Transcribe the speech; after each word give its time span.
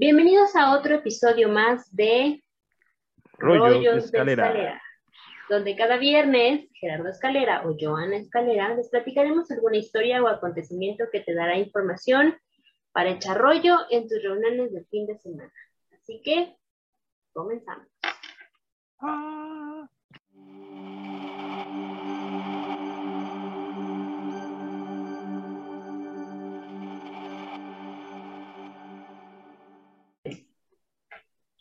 Bienvenidos 0.00 0.54
a 0.54 0.78
otro 0.78 0.94
episodio 0.94 1.48
más 1.48 1.92
de 1.92 2.40
Rollos, 3.36 3.82
de 3.82 3.98
escalera. 3.98 4.80
donde 5.50 5.74
cada 5.74 5.96
viernes 5.96 6.68
Gerardo 6.74 7.08
Escalera 7.08 7.66
o 7.66 7.74
Joana 7.76 8.16
Escalera 8.16 8.76
les 8.76 8.90
platicaremos 8.90 9.50
alguna 9.50 9.76
historia 9.76 10.22
o 10.22 10.28
acontecimiento 10.28 11.06
que 11.10 11.18
te 11.18 11.34
dará 11.34 11.58
información 11.58 12.38
para 12.92 13.10
echar 13.10 13.38
rollo 13.38 13.76
en 13.90 14.08
tus 14.08 14.22
reuniones 14.22 14.72
del 14.72 14.86
fin 14.86 15.04
de 15.08 15.18
semana. 15.18 15.52
Así 15.92 16.22
que, 16.22 16.56
comenzamos. 17.32 17.88
Ah. 19.00 19.88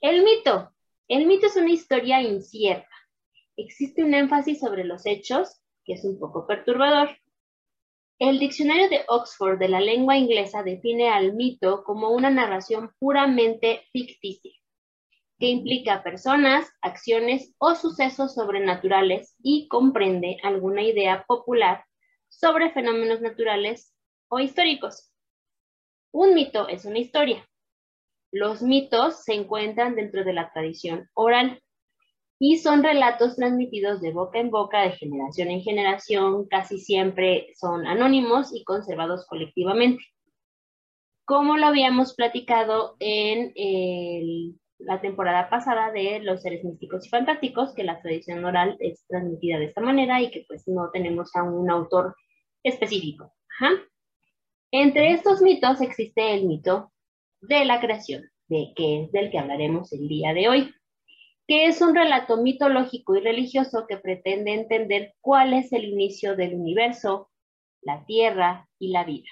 El 0.10 0.24
mito. 0.24 0.72
El 1.10 1.26
mito 1.26 1.48
es 1.48 1.58
una 1.58 1.70
historia 1.70 2.22
incierta. 2.22 2.88
Existe 3.58 4.06
un 4.06 4.14
énfasis 4.14 4.62
sobre 4.62 4.86
los 4.86 5.06
hechos, 5.06 5.60
que 5.84 5.96
es 5.96 6.06
un 6.06 6.18
poco 6.18 6.48
perturbador. 6.48 7.10
El 8.18 8.40
diccionario 8.40 8.88
de 8.88 9.04
Oxford 9.10 9.60
de 9.60 9.68
la 9.68 9.82
lengua 9.82 10.16
inglesa 10.16 10.64
define 10.64 11.10
al 11.10 11.34
mito 11.34 11.84
como 11.84 12.12
una 12.12 12.30
narración 12.30 12.94
puramente 13.00 13.82
ficticia, 13.92 14.54
que 15.40 15.48
implica 15.48 16.04
personas, 16.04 16.72
acciones 16.82 17.54
o 17.58 17.76
sucesos 17.76 18.34
sobrenaturales 18.34 19.36
y 19.44 19.68
comprende 19.68 20.38
alguna 20.42 20.84
idea 20.84 21.26
popular 21.28 21.84
sobre 22.30 22.72
fenómenos 22.72 23.20
naturales 23.20 23.94
o 24.30 24.40
históricos. 24.40 25.12
Un 26.14 26.34
mito 26.34 26.70
es 26.70 26.86
una 26.86 27.00
historia, 27.00 27.46
los 28.32 28.62
mitos 28.62 29.24
se 29.24 29.34
encuentran 29.34 29.96
dentro 29.96 30.24
de 30.24 30.34
la 30.34 30.52
tradición 30.52 31.10
oral 31.14 31.62
y 32.40 32.58
son 32.58 32.84
relatos 32.84 33.36
transmitidos 33.36 34.00
de 34.02 34.12
boca 34.12 34.40
en 34.40 34.52
boca, 34.52 34.82
de 34.82 34.92
generación 34.92 35.50
en 35.50 35.62
generación, 35.62 36.48
casi 36.48 36.78
siempre 36.78 37.48
son 37.56 37.88
anónimos 37.88 38.54
y 38.54 38.64
conservados 38.64 39.26
colectivamente. 39.28 40.04
Como 41.26 41.58
lo 41.58 41.66
habíamos 41.66 42.14
platicado 42.14 42.96
en 43.00 43.54
la 44.78 45.02
temporada 45.02 45.50
pasada 45.50 45.92
de 45.92 46.20
los 46.20 46.44
seres 46.44 46.64
místicos 46.64 47.08
y 47.08 47.10
fantásticos, 47.10 47.74
que 47.74 47.84
la 47.84 48.00
tradición 48.02 48.46
oral 48.46 48.78
es 48.80 49.04
transmitida 49.08 49.58
de 49.58 49.66
esta 49.66 49.82
manera 49.82 50.22
y 50.22 50.30
que 50.30 50.46
pues 50.48 50.68
no 50.68 50.92
tenemos 50.94 51.36
a 51.36 51.42
un 51.44 51.70
autor 51.72 52.16
específico. 52.64 53.34
Entre 54.72 55.14
estos 55.14 55.42
mitos 55.42 55.82
existe 55.82 56.34
el 56.36 56.46
mito 56.46 56.92
de 57.42 57.66
la 57.66 57.80
creación, 57.80 58.24
de 58.48 58.74
que 58.76 59.04
es 59.04 59.12
del 59.12 59.32
que 59.32 59.40
hablaremos 59.40 59.92
el 59.94 60.08
día 60.08 60.34
de 60.34 60.50
hoy, 60.50 60.74
que 61.48 61.68
es 61.68 61.82
un 61.82 61.96
relato 61.96 62.38
mitológico 62.38 63.16
y 63.16 63.22
religioso 63.22 63.86
que 63.88 63.98
pretende 63.98 64.54
entender 64.54 65.14
cuál 65.22 65.54
es 65.54 65.72
el 65.72 65.86
inicio 65.86 66.36
del 66.36 66.56
universo, 66.56 67.30
la 67.82 68.06
tierra 68.06 68.68
y 68.80 68.90
la 68.90 69.06
vida. 69.06 69.30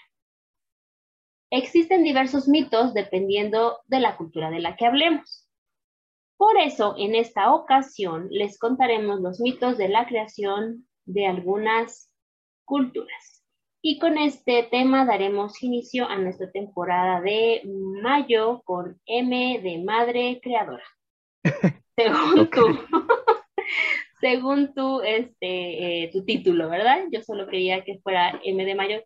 Existen 1.52 2.03
diversos 2.03 2.47
mitos 2.47 2.94
dependiendo 2.94 3.80
de 3.86 4.00
la 4.00 4.17
cultura 4.17 4.50
de 4.50 4.59
la 4.59 4.75
que 4.75 4.86
hablemos. 4.86 5.47
Por 6.38 6.58
eso, 6.58 6.95
en 6.97 7.16
esta 7.16 7.53
ocasión 7.53 8.28
les 8.30 8.58
contaremos 8.58 9.22
los 9.22 9.40
mitos 9.40 9.78
de 9.78 9.90
la 9.90 10.06
creación 10.06 10.88
de 11.06 11.28
algunas 11.28 12.12
culturas. 12.66 13.34
Y 13.88 14.00
con 14.00 14.17
este 14.17 14.64
tema 14.64 15.05
daremos 15.05 15.61
inicio 15.61 16.09
a 16.09 16.17
nuestra 16.17 16.50
temporada 16.50 17.22
de 17.22 17.61
mayo 18.02 18.64
con 18.64 19.00
M 19.05 19.61
de 19.61 19.78
Madre 19.83 20.39
Creadora. 20.41 20.83
Según 21.95 22.50
tú, 22.50 22.66
según 24.19 24.73
tú, 24.73 25.02
este, 25.03 26.06
eh, 26.06 26.09
tu 26.12 26.25
título, 26.25 26.68
¿verdad? 26.68 27.03
Yo 27.12 27.22
solo 27.22 27.47
quería 27.47 27.84
que 27.84 28.00
fuera 28.00 28.41
M 28.44 28.66
de 28.66 28.74
Mayo 28.74 29.03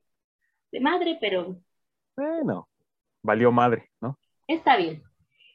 de 0.72 0.80
Madre, 0.80 1.18
pero... 1.20 1.60
Bueno, 2.16 2.70
valió 3.22 3.52
madre, 3.52 3.90
¿no? 4.00 4.18
Está 4.48 4.78
bien. 4.78 5.04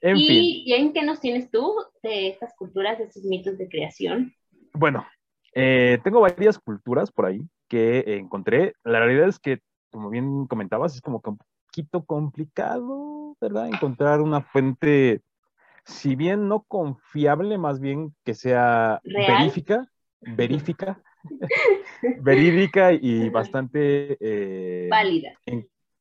¿Y, 0.02 0.70
en 0.74 0.92
qué 0.92 1.02
nos 1.02 1.20
tienes 1.20 1.50
tú 1.50 1.74
de 2.02 2.28
estas 2.28 2.54
culturas, 2.56 2.98
de 2.98 3.04
estos 3.04 3.24
mitos 3.24 3.56
de 3.56 3.70
creación? 3.70 4.34
Bueno, 4.74 5.06
eh, 5.54 5.98
tengo 6.04 6.20
varias 6.20 6.58
culturas 6.58 7.10
por 7.10 7.24
ahí 7.24 7.40
que 7.74 8.18
encontré. 8.18 8.76
La 8.84 9.00
realidad 9.00 9.28
es 9.28 9.40
que, 9.40 9.58
como 9.90 10.08
bien 10.08 10.46
comentabas, 10.46 10.94
es 10.94 11.00
como 11.00 11.20
que 11.20 11.30
un 11.30 11.38
poquito 11.38 12.04
complicado, 12.04 13.36
¿verdad? 13.40 13.66
Encontrar 13.66 14.20
una 14.20 14.42
fuente, 14.42 15.22
si 15.84 16.14
bien 16.14 16.46
no 16.46 16.62
confiable, 16.62 17.58
más 17.58 17.80
bien 17.80 18.14
que 18.24 18.34
sea 18.34 19.00
verífica, 19.02 19.90
verífica, 20.20 21.02
verídica 22.22 22.92
y 22.92 23.28
bastante 23.28 24.18
eh, 24.20 24.88
válida. 24.88 25.32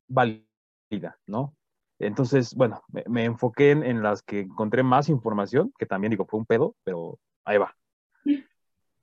válida, 0.07 1.17
¿no? 1.25 1.56
Entonces, 1.97 2.53
bueno, 2.53 2.83
me, 3.07 3.25
enfoqué 3.25 3.72
en, 3.72 4.03
las 4.03 4.22
que 4.22 4.41
encontré 4.41 4.83
más 4.83 5.09
información, 5.09 5.73
que 5.79 5.88
también 5.88 6.12
digo, 6.12 6.28
fue 6.28 6.39
un 6.39 6.45
pedo, 6.45 6.75
pero 6.83 7.17
ahí 7.45 7.57
va. 7.57 7.75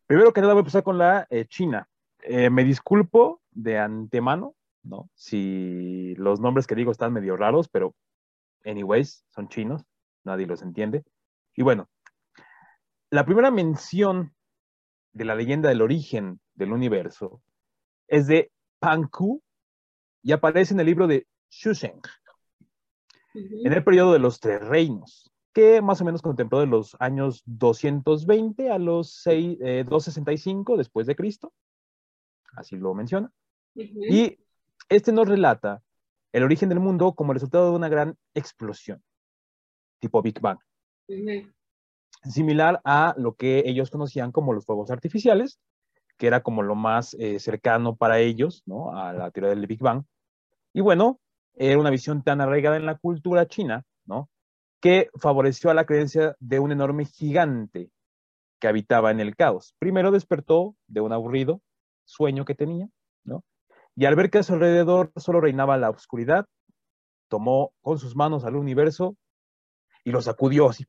Primero 0.07 0.33
que 0.33 0.41
nada 0.41 0.53
voy 0.53 0.61
a 0.61 0.63
empezar 0.63 0.85
con 0.85 0.99
la 0.99 1.27
eh, 1.31 1.47
China. 1.47 1.90
Eh, 2.23 2.51
me 2.51 2.65
disculpo 2.65 3.41
de 3.51 3.79
antemano, 3.79 4.55
¿no? 4.83 5.11
Si 5.15 6.15
los 6.17 6.41
nombres 6.41 6.67
que 6.67 6.75
digo 6.75 6.93
están 6.93 7.13
medio 7.13 7.37
raros, 7.37 7.69
pero 7.69 7.95
anyways, 8.65 9.25
son 9.31 9.49
chinos, 9.49 9.85
nadie 10.25 10.47
los 10.47 10.63
entiende. 10.63 11.05
Y 11.55 11.63
bueno, 11.63 11.89
la 13.11 13.25
primera 13.25 13.51
mención 13.51 14.35
de 15.13 15.25
la 15.25 15.35
leyenda 15.35 15.69
del 15.69 15.83
origen 15.83 16.41
del 16.55 16.73
universo 16.73 17.43
es 18.07 18.27
de 18.27 18.53
Panku 18.79 19.43
y 20.23 20.33
aparece 20.33 20.75
en 20.75 20.81
el 20.81 20.87
libro 20.87 21.07
de 21.07 21.27
Shusheng, 21.51 22.01
en 23.35 23.73
el 23.73 23.83
periodo 23.83 24.13
de 24.13 24.19
los 24.19 24.41
tres 24.41 24.61
reinos, 24.61 25.33
que 25.53 25.81
más 25.81 26.01
o 26.01 26.05
menos 26.05 26.23
contempló 26.23 26.61
de 26.61 26.67
los 26.67 26.97
años 27.01 27.43
220 27.47 28.71
a 28.71 28.79
los 28.79 29.15
6, 29.23 29.59
265 29.59 30.75
eh, 30.75 30.77
después 30.77 31.07
de 31.07 31.17
Cristo 31.17 31.53
así 32.57 32.77
lo 32.77 32.95
menciona. 32.95 33.33
Y 33.75 34.39
este 34.89 35.13
nos 35.13 35.29
relata 35.29 35.83
el 36.33 36.43
origen 36.43 36.69
del 36.69 36.81
mundo 36.81 37.13
como 37.15 37.33
resultado 37.33 37.71
de 37.71 37.77
una 37.77 37.89
gran 37.89 38.17
explosión, 38.35 39.03
tipo 40.01 40.23
Big 40.23 40.41
Bang. 40.41 40.59
Similar 42.25 42.81
a 42.85 43.15
lo 43.17 43.35
que 43.35 43.63
ellos 43.67 43.91
conocían 43.91 44.33
como 44.33 44.53
los 44.53 44.67
fuegos 44.67 44.91
artificiales, 44.91 45.59
que 46.17 46.27
era 46.27 46.43
como 46.43 46.63
lo 46.63 46.75
más 46.75 47.15
eh, 47.15 47.39
cercano 47.41 47.97
para 47.97 48.19
ellos, 48.19 48.63
¿no? 48.67 48.97
A 48.97 49.13
la 49.13 49.31
teoría 49.31 49.51
del 49.51 49.67
Big 49.67 49.81
Bang. 49.81 50.05
Y 50.73 50.83
bueno, 50.83 51.19
era 51.55 51.79
una 51.79 51.91
visión 51.91 52.23
tan 52.23 52.41
arraigada 52.41 52.77
en 52.77 52.87
la 52.87 52.99
cultura 52.99 53.47
china, 53.47 53.85
¿no? 54.05 54.29
Que 54.81 55.09
favoreció 55.17 55.71
a 55.71 55.75
la 55.75 55.87
creencia 55.87 56.37
de 56.39 56.59
un 56.59 56.73
enorme 56.73 57.07
gigante 57.07 57.91
que 58.61 58.69
habitaba 58.69 59.11
en 59.11 59.21
el 59.21 59.35
caos. 59.35 59.75
Primero 59.79 60.11
despertó 60.11 60.77
de 60.87 61.01
un 61.01 61.13
aburrido 61.13 61.63
sueño 62.11 62.45
que 62.45 62.55
tenía, 62.55 62.89
¿no? 63.25 63.45
Y 63.97 64.05
al 64.05 64.17
ver 64.17 64.31
que 64.31 64.39
a 64.39 64.43
su 64.43 64.55
alrededor 64.55 65.13
solo 65.17 65.41
reinaba 65.41 65.77
la 65.77 65.91
oscuridad, 65.91 66.47
tomó 67.29 67.73
con 67.81 67.99
sus 67.99 68.17
manos 68.17 68.45
al 68.45 68.57
universo 68.57 69.17
y 70.05 70.11
lo 70.11 70.21
sacudió 70.21 70.69
así. 70.69 70.85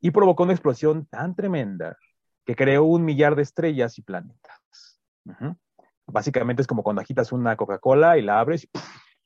Y 0.00 0.10
provocó 0.10 0.42
una 0.42 0.52
explosión 0.52 1.06
tan 1.06 1.34
tremenda 1.34 1.96
que 2.44 2.54
creó 2.54 2.84
un 2.84 3.04
millar 3.04 3.36
de 3.36 3.42
estrellas 3.42 3.98
y 3.98 4.02
planetas. 4.02 5.00
Básicamente 6.06 6.60
es 6.60 6.68
como 6.68 6.82
cuando 6.82 7.00
agitas 7.00 7.32
una 7.32 7.56
Coca-Cola 7.56 8.18
y 8.18 8.22
la 8.22 8.38
abres 8.38 8.64
y 8.64 8.70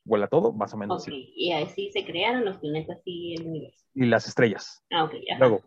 vuela 0.05 0.27
todo, 0.27 0.53
más 0.53 0.73
o 0.73 0.77
menos 0.77 1.03
así. 1.03 1.33
Y 1.35 1.51
así 1.51 1.91
se 1.91 2.05
crearon 2.05 2.45
los 2.45 2.57
planetas 2.57 3.01
y 3.03 3.35
el 3.35 3.47
universo. 3.47 3.85
Y 3.93 4.05
las 4.05 4.27
estrellas. 4.27 4.81
Ah, 4.91 5.03
ok, 5.03 5.13
Luego, 5.37 5.61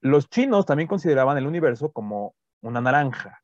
los 0.00 0.28
chinos 0.28 0.66
también 0.66 0.88
consideraban 0.88 1.38
el 1.38 1.46
universo 1.46 1.92
como 1.92 2.34
una 2.60 2.80
naranja. 2.80 3.42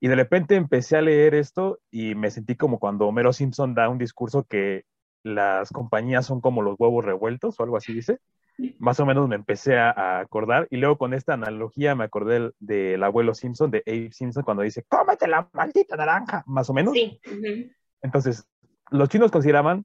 Y 0.00 0.08
de 0.08 0.16
repente 0.16 0.56
empecé 0.56 0.96
a 0.96 1.02
leer 1.02 1.34
esto 1.34 1.78
y 1.90 2.14
me 2.14 2.30
sentí 2.30 2.56
como 2.56 2.78
cuando 2.78 3.06
Homero 3.06 3.32
Simpson 3.32 3.74
da 3.74 3.88
un 3.88 3.98
discurso 3.98 4.44
que 4.44 4.84
las 5.22 5.70
compañías 5.70 6.26
son 6.26 6.40
como 6.40 6.62
los 6.62 6.74
huevos 6.78 7.04
revueltos 7.04 7.58
o 7.58 7.62
algo 7.62 7.76
así 7.76 7.92
dice. 7.92 8.18
Más 8.78 9.00
o 9.00 9.06
menos 9.06 9.28
me 9.28 9.36
empecé 9.36 9.78
a, 9.78 10.18
acordar 10.18 10.66
y 10.70 10.76
luego 10.76 10.98
con 10.98 11.14
esta 11.14 11.34
analogía 11.34 11.94
me 11.94 12.04
acordé 12.04 12.50
del, 12.58 13.02
abuelo 13.02 13.34
Simpson, 13.34 13.70
de 13.70 13.82
Abe 13.86 14.12
Simpson, 14.12 14.42
cuando 14.42 14.62
dice, 14.62 14.84
cómete 14.88 15.26
la 15.26 15.48
maldita 15.52 15.96
naranja, 15.96 16.42
más 16.46 16.68
o 16.68 16.74
menos. 16.74 16.92
Sí. 16.92 17.18
Entonces, 18.02 18.46
los 18.90 19.08
chinos 19.08 19.30
consideraban 19.30 19.84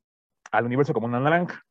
al 0.52 0.66
universo 0.66 0.94
como 0.94 1.08
una 1.08 1.20
naranja 1.20 1.64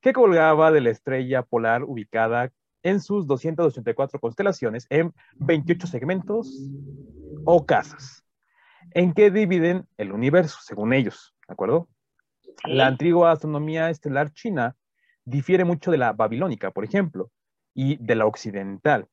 que 0.00 0.12
colgaba 0.12 0.70
de 0.70 0.80
la 0.80 0.90
estrella 0.90 1.42
polar 1.42 1.84
ubicada 1.84 2.50
en 2.86 3.00
sus 3.00 3.26
284 3.26 4.20
constelaciones 4.20 4.86
en 4.90 5.12
28 5.38 5.88
segmentos 5.88 6.70
o 7.44 7.66
casas, 7.66 8.24
en 8.92 9.12
que 9.12 9.32
dividen 9.32 9.88
el 9.96 10.12
universo, 10.12 10.58
según 10.62 10.92
ellos, 10.92 11.34
¿de 11.48 11.52
acuerdo? 11.52 11.88
La 12.64 12.86
antigua 12.86 13.32
astronomía 13.32 13.90
estelar 13.90 14.32
china 14.32 14.76
difiere 15.24 15.64
mucho 15.64 15.90
de 15.90 15.98
la 15.98 16.12
babilónica, 16.12 16.70
por 16.70 16.84
ejemplo, 16.84 17.30
y 17.74 17.96
de 17.96 18.14
la 18.14 18.26
occidental. 18.26 19.08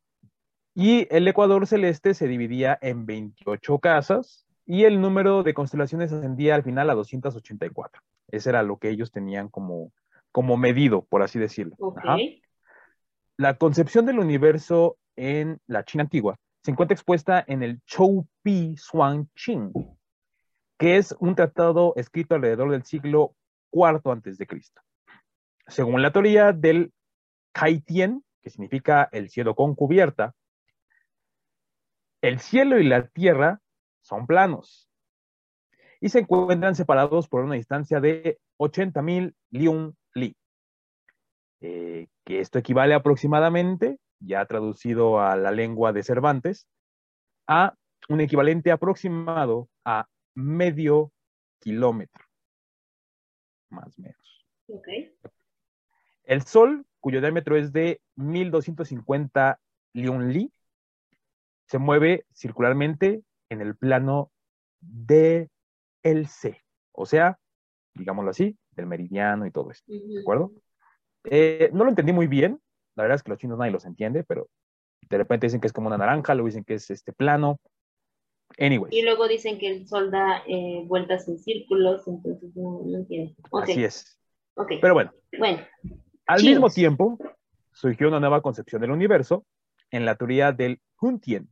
Y 0.75 1.07
el 1.09 1.27
ecuador 1.27 1.65
celeste 1.65 2.13
se 2.13 2.27
dividía 2.27 2.77
en 2.79 3.07
28 3.07 3.79
casas 3.79 4.45
y 4.67 4.83
el 4.83 5.01
número 5.01 5.41
de 5.41 5.55
constelaciones 5.55 6.13
ascendía 6.13 6.53
al 6.53 6.63
final 6.63 6.91
a 6.91 6.93
284. 6.95 8.01
Ese 8.29 8.49
era 8.49 8.61
lo 8.61 8.77
que 8.77 8.89
ellos 8.89 9.11
tenían 9.11 9.49
como, 9.49 9.91
como 10.31 10.57
medido, 10.57 11.05
por 11.05 11.23
así 11.23 11.39
decirlo. 11.39 11.75
La 13.37 13.57
concepción 13.57 14.05
del 14.05 14.19
universo 14.19 14.97
en 15.15 15.59
la 15.65 15.83
China 15.83 16.03
antigua 16.03 16.37
se 16.61 16.69
encuentra 16.69 16.93
expuesta 16.93 17.43
en 17.47 17.63
el 17.63 17.81
Chou 17.83 18.27
Pi 18.43 18.75
Suan 18.77 19.27
Qing, 19.33 19.73
que 20.77 20.97
es 20.97 21.15
un 21.19 21.35
tratado 21.35 21.93
escrito 21.95 22.35
alrededor 22.35 22.69
del 22.69 22.83
siglo 22.83 23.35
IV 23.71 24.01
antes 24.11 24.37
de 24.37 24.45
Cristo. 24.45 24.81
Según 25.67 26.03
la 26.03 26.11
teoría 26.11 26.51
del 26.53 26.93
Kaitien, 27.53 28.23
que 28.43 28.51
significa 28.51 29.09
el 29.11 29.29
cielo 29.29 29.55
con 29.55 29.73
cubierta, 29.73 30.35
el 32.21 32.39
cielo 32.39 32.79
y 32.79 32.83
la 32.83 33.07
tierra 33.07 33.61
son 34.01 34.27
planos 34.27 34.89
y 35.99 36.09
se 36.09 36.19
encuentran 36.19 36.75
separados 36.75 37.27
por 37.27 37.43
una 37.43 37.55
distancia 37.55 37.99
de 37.99 38.39
80.000 38.59 39.33
liun 39.49 39.87
li, 39.87 39.93
eh, 41.65 42.07
que 42.25 42.41
esto 42.41 42.59
equivale 42.59 42.93
aproximadamente, 42.93 43.97
ya 44.19 44.45
traducido 44.45 45.21
a 45.21 45.37
la 45.37 45.49
lengua 45.51 45.93
de 45.93 46.03
Cervantes, 46.03 46.67
a 47.47 47.73
un 48.09 48.19
equivalente 48.19 48.69
aproximado 48.69 49.69
a 49.85 50.05
medio 50.35 51.13
kilómetro, 51.59 52.25
más 53.69 53.97
o 53.97 54.01
menos. 54.01 54.45
El 56.25 56.41
Sol, 56.41 56.85
cuyo 56.99 57.21
diámetro 57.21 57.55
es 57.55 57.71
de 57.71 58.01
1250 58.17 59.57
liun 59.93 60.33
li, 60.33 60.51
se 61.67 61.77
mueve 61.77 62.25
circularmente 62.33 63.23
en 63.47 63.61
el 63.61 63.77
plano 63.77 64.33
de 64.81 65.49
el 66.01 66.27
C, 66.27 66.61
o 66.91 67.05
sea, 67.05 67.39
digámoslo 67.93 68.31
así, 68.31 68.57
del 68.71 68.85
meridiano 68.85 69.45
y 69.45 69.51
todo 69.51 69.71
esto, 69.71 69.89
¿de 69.89 70.19
acuerdo? 70.19 70.51
Eh, 71.25 71.69
no 71.73 71.83
lo 71.83 71.89
entendí 71.89 72.13
muy 72.13 72.27
bien, 72.27 72.59
la 72.95 73.03
verdad 73.03 73.15
es 73.15 73.23
que 73.23 73.31
los 73.31 73.39
chinos 73.39 73.57
nadie 73.57 73.71
los 73.71 73.85
entiende, 73.85 74.23
pero 74.23 74.49
de 75.09 75.17
repente 75.17 75.47
dicen 75.47 75.61
que 75.61 75.67
es 75.67 75.73
como 75.73 75.87
una 75.87 75.97
naranja, 75.97 76.33
luego 76.33 76.47
dicen 76.47 76.63
que 76.63 76.75
es 76.75 76.89
este 76.89 77.13
plano. 77.13 77.59
Anyway. 78.59 78.91
Y 78.91 79.01
luego 79.01 79.27
dicen 79.27 79.57
que 79.57 79.67
el 79.67 79.87
sol 79.87 80.11
da 80.11 80.43
eh, 80.47 80.83
vueltas 80.85 81.27
en 81.27 81.39
círculos, 81.39 82.07
entonces 82.07 82.55
no, 82.55 82.81
entiendo. 82.95 83.33
Así 83.51 83.83
es. 83.83 84.19
Pero 84.81 84.93
bueno. 84.93 85.11
Bueno. 85.37 85.59
Al 86.27 86.43
mismo 86.43 86.69
tiempo, 86.69 87.17
surgió 87.71 88.07
una 88.07 88.19
nueva 88.19 88.41
concepción 88.41 88.81
del 88.81 88.91
universo 88.91 89.45
en 89.91 90.05
la 90.05 90.15
teoría 90.15 90.51
del 90.51 90.79
Huntien, 91.01 91.49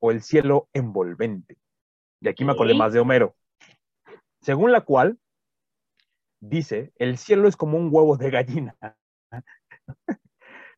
o 0.00 0.10
el 0.10 0.22
cielo 0.22 0.68
envolvente. 0.72 1.56
Y 2.20 2.28
aquí 2.28 2.44
me 2.44 2.52
acordé 2.52 2.74
más 2.74 2.92
de 2.92 3.00
Homero. 3.00 3.34
Según 4.40 4.72
la 4.72 4.80
cual, 4.82 5.18
dice, 6.40 6.92
el 6.96 7.18
cielo 7.18 7.48
es 7.48 7.56
como 7.56 7.78
un 7.78 7.88
huevo 7.92 8.16
de 8.16 8.30
gallina, 8.30 8.76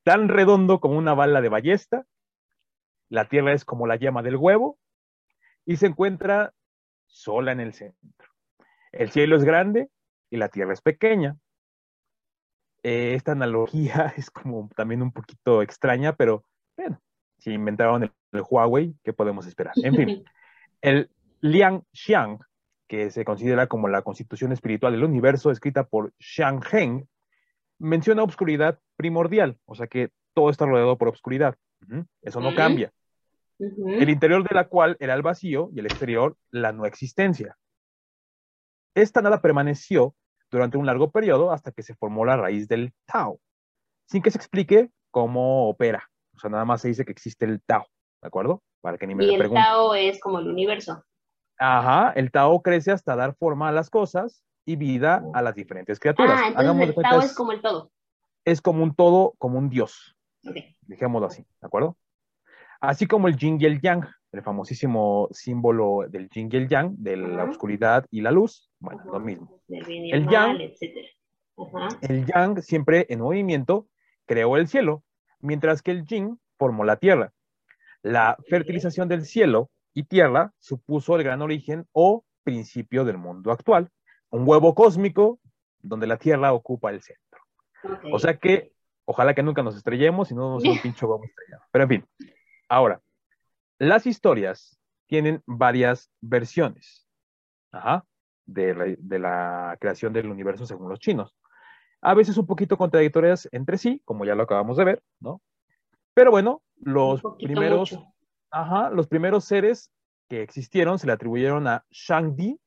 tan 0.05 0.29
redondo 0.29 0.81
como 0.81 0.99
una 0.99 1.15
bala 1.15 1.41
de 1.41 1.49
ballesta, 1.49 2.07
la 3.09 3.29
tierra 3.29 3.53
es 3.53 3.65
como 3.65 3.87
la 3.87 3.97
llama 3.97 4.23
del 4.23 4.37
huevo 4.37 4.79
y 5.65 5.77
se 5.77 5.87
encuentra 5.87 6.53
sola 7.07 7.53
en 7.53 7.61
el 7.61 7.75
centro. 7.75 8.29
El 8.91 9.11
cielo 9.11 9.37
es 9.37 9.45
grande 9.45 9.91
y 10.31 10.39
la 10.39 10.49
tierra 10.49 10.73
es 10.73 10.81
pequeña. 10.81 11.37
Eh, 12.83 13.15
esta 13.15 13.33
analogía 13.33 14.13
es 14.17 14.31
como 14.31 14.69
también 14.75 15.03
un 15.03 15.13
poquito 15.13 15.63
extraña, 15.63 16.15
pero 16.15 16.45
bueno, 16.77 17.01
si 17.39 17.53
inventaron 17.53 18.05
el, 18.05 18.13
Huawei, 18.33 18.97
¿qué 19.05 19.13
podemos 19.13 19.47
esperar? 19.47 19.75
En 19.77 19.95
fin, 19.95 20.25
el 20.81 21.11
Liang 21.41 21.83
Xiang, 21.93 22.39
que 22.89 23.11
se 23.11 23.25
considera 23.25 23.67
como 23.67 23.89
la 23.89 24.03
constitución 24.03 24.53
espiritual 24.53 24.93
del 24.95 25.05
universo, 25.05 25.51
escrita 25.51 25.85
por 25.85 26.13
Xiang 26.19 26.63
Heng, 26.71 27.07
menciona 27.83 28.23
obscuridad 28.23 28.79
primordial, 28.97 29.59
o 29.65 29.75
sea 29.75 29.89
que 29.89 30.11
todo 30.35 30.51
está 30.51 30.65
rodeado 30.67 30.97
por 30.97 31.09
obscuridad. 31.09 31.57
Eso 32.23 32.41
no 32.41 32.55
cambia. 32.55 32.93
El 33.59 34.09
interior 34.09 34.49
de 34.49 34.55
la 34.55 34.69
cual 34.69 34.97
era 35.01 35.15
el 35.15 35.23
vacío 35.23 35.69
y 35.75 35.81
el 35.81 35.87
exterior 35.87 36.37
la 36.51 36.73
no 36.73 36.87
existencia. 36.87 37.57
Esta 38.95 39.21
nada 39.21 39.41
permaneció 39.41 40.15
durante 40.51 40.79
un 40.79 40.87
largo 40.87 41.11
periodo 41.11 41.51
hasta 41.51 41.73
que 41.73 41.83
se 41.83 41.95
formó 41.95 42.25
la 42.25 42.37
raíz 42.37 42.69
del 42.69 42.93
Tao, 43.05 43.41
sin 44.07 44.23
que 44.23 44.31
se 44.31 44.39
explique 44.39 44.91
cómo 45.11 45.69
opera. 45.69 46.09
O 46.37 46.39
sea, 46.39 46.51
nada 46.51 46.65
más 46.65 46.83
se 46.83 46.89
dice 46.89 47.05
que 47.05 47.13
existe 47.13 47.47
el 47.47 47.63
Tao, 47.63 47.87
¿de 48.21 48.29
acuerdo? 48.29 48.63
Para 48.81 48.97
que 48.97 49.07
ni 49.07 49.15
me 49.15 49.25
y 49.25 49.35
el 49.35 49.51
Tao 49.51 49.95
es 49.95 50.21
como 50.21 50.39
el 50.39 50.49
universo. 50.49 51.05
Ajá, 51.59 52.13
el 52.13 52.31
Tao 52.31 52.63
crece 52.63 52.93
hasta 52.93 53.17
dar 53.17 53.35
forma 53.35 53.69
a 53.69 53.73
las 53.73 53.91
cosas 53.91 54.45
y 54.65 54.77
vida 54.77 55.25
a 55.35 55.43
las 55.43 55.55
diferentes 55.55 55.99
criaturas. 55.99 56.41
Ah, 56.43 56.49
entonces 56.49 56.89
el 56.89 57.03
Tao 57.03 57.21
es 57.21 57.35
como 57.35 57.53
el 57.53 57.61
todo. 57.61 57.91
Es 58.45 58.61
como 58.61 58.83
un 58.83 58.95
todo, 58.95 59.35
como 59.39 59.59
un 59.59 59.69
dios. 59.69 60.17
Dejémoslo 60.83 61.27
así, 61.27 61.43
¿de 61.43 61.67
acuerdo? 61.67 61.97
Así 62.81 63.07
como 63.07 63.29
el 63.29 63.37
Yin 63.37 63.59
y 63.61 63.67
el 63.67 63.81
Yang, 63.81 64.09
el 64.33 64.43
famosísimo 64.43 65.29
símbolo 65.31 66.07
del 66.09 66.29
Yin 66.31 66.49
y 66.51 66.57
el 66.57 66.69
Yang, 66.69 66.97
de 66.97 67.17
la 67.17 67.45
oscuridad 67.45 68.07
y 68.11 68.23
la 68.23 68.33
luz, 68.33 68.71
bueno, 68.81 69.05
lo 69.05 69.21
mismo. 69.21 69.61
El, 69.69 70.29
yang, 70.29 70.59
el 72.01 72.27
Yang, 72.27 72.63
siempre 72.63 73.07
en 73.09 73.21
movimiento, 73.21 73.87
creó 74.27 74.57
el 74.57 74.67
cielo, 74.67 75.05
mientras 75.39 75.81
que 75.83 75.93
el 75.93 76.05
Yin 76.05 76.41
formó 76.59 76.85
la 76.85 76.97
tierra. 76.97 77.33
La 78.03 78.37
fertilización 78.49 79.09
del 79.09 79.25
cielo 79.25 79.71
y 79.95 80.03
tierra 80.03 80.53
supuso 80.59 81.15
el 81.17 81.23
gran 81.23 81.41
origen 81.41 81.87
o 81.93 82.25
principio 82.43 83.05
del 83.05 83.19
mundo 83.19 83.53
actual, 83.53 83.91
un 84.33 84.49
huevo 84.49 84.75
cósmico 84.75 85.39
donde 85.81 86.07
la 86.07 86.17
tierra 86.17 86.53
ocupa 86.53 86.91
el 86.91 87.03
centro. 87.03 87.41
O 88.13 88.19
sea 88.19 88.37
que, 88.39 88.73
ojalá 89.05 89.35
que 89.35 89.43
nunca 89.43 89.63
nos 89.63 89.77
estrellemos 89.77 90.31
y 90.31 90.35
no 90.35 90.55
nos 90.55 90.65
un 90.65 90.79
pincho 90.83 91.07
huevo 91.07 91.25
estrellado. 91.25 91.63
Pero 91.71 91.85
en 91.85 91.89
fin, 91.89 92.07
ahora, 92.69 93.01
las 93.79 94.07
historias 94.07 94.79
tienen 95.07 95.43
varias 95.47 96.11
versiones 96.21 97.07
de, 98.47 98.97
de 98.99 99.19
la 99.19 99.77
creación 99.81 100.13
del 100.13 100.31
universo 100.31 100.67
según 100.67 100.89
los 100.89 100.99
chinos. 100.99 101.37
A 102.01 102.15
veces 102.15 102.37
un 102.37 102.47
poquito 102.47 102.77
contradictorias 102.77 103.49
entre 103.53 103.79
sí, 103.79 104.03
como 104.05 104.25
ya 104.25 104.35
lo 104.35 104.43
acabamos 104.43 104.77
de 104.77 104.85
ver, 104.85 105.03
¿no? 105.21 105.41
Pero 106.15 106.31
bueno, 106.31 106.63
los 106.77 107.23
primeros, 107.39 107.99
ajá, 108.51 108.91
los 108.91 109.07
primeros 109.07 109.45
seres 109.45 109.91
que 110.29 110.43
existieron 110.43 110.99
se 110.99 111.07
le 111.07 111.13
atribuyeron 111.13 111.67
a 111.67 111.85
Shangdi, 111.91 112.59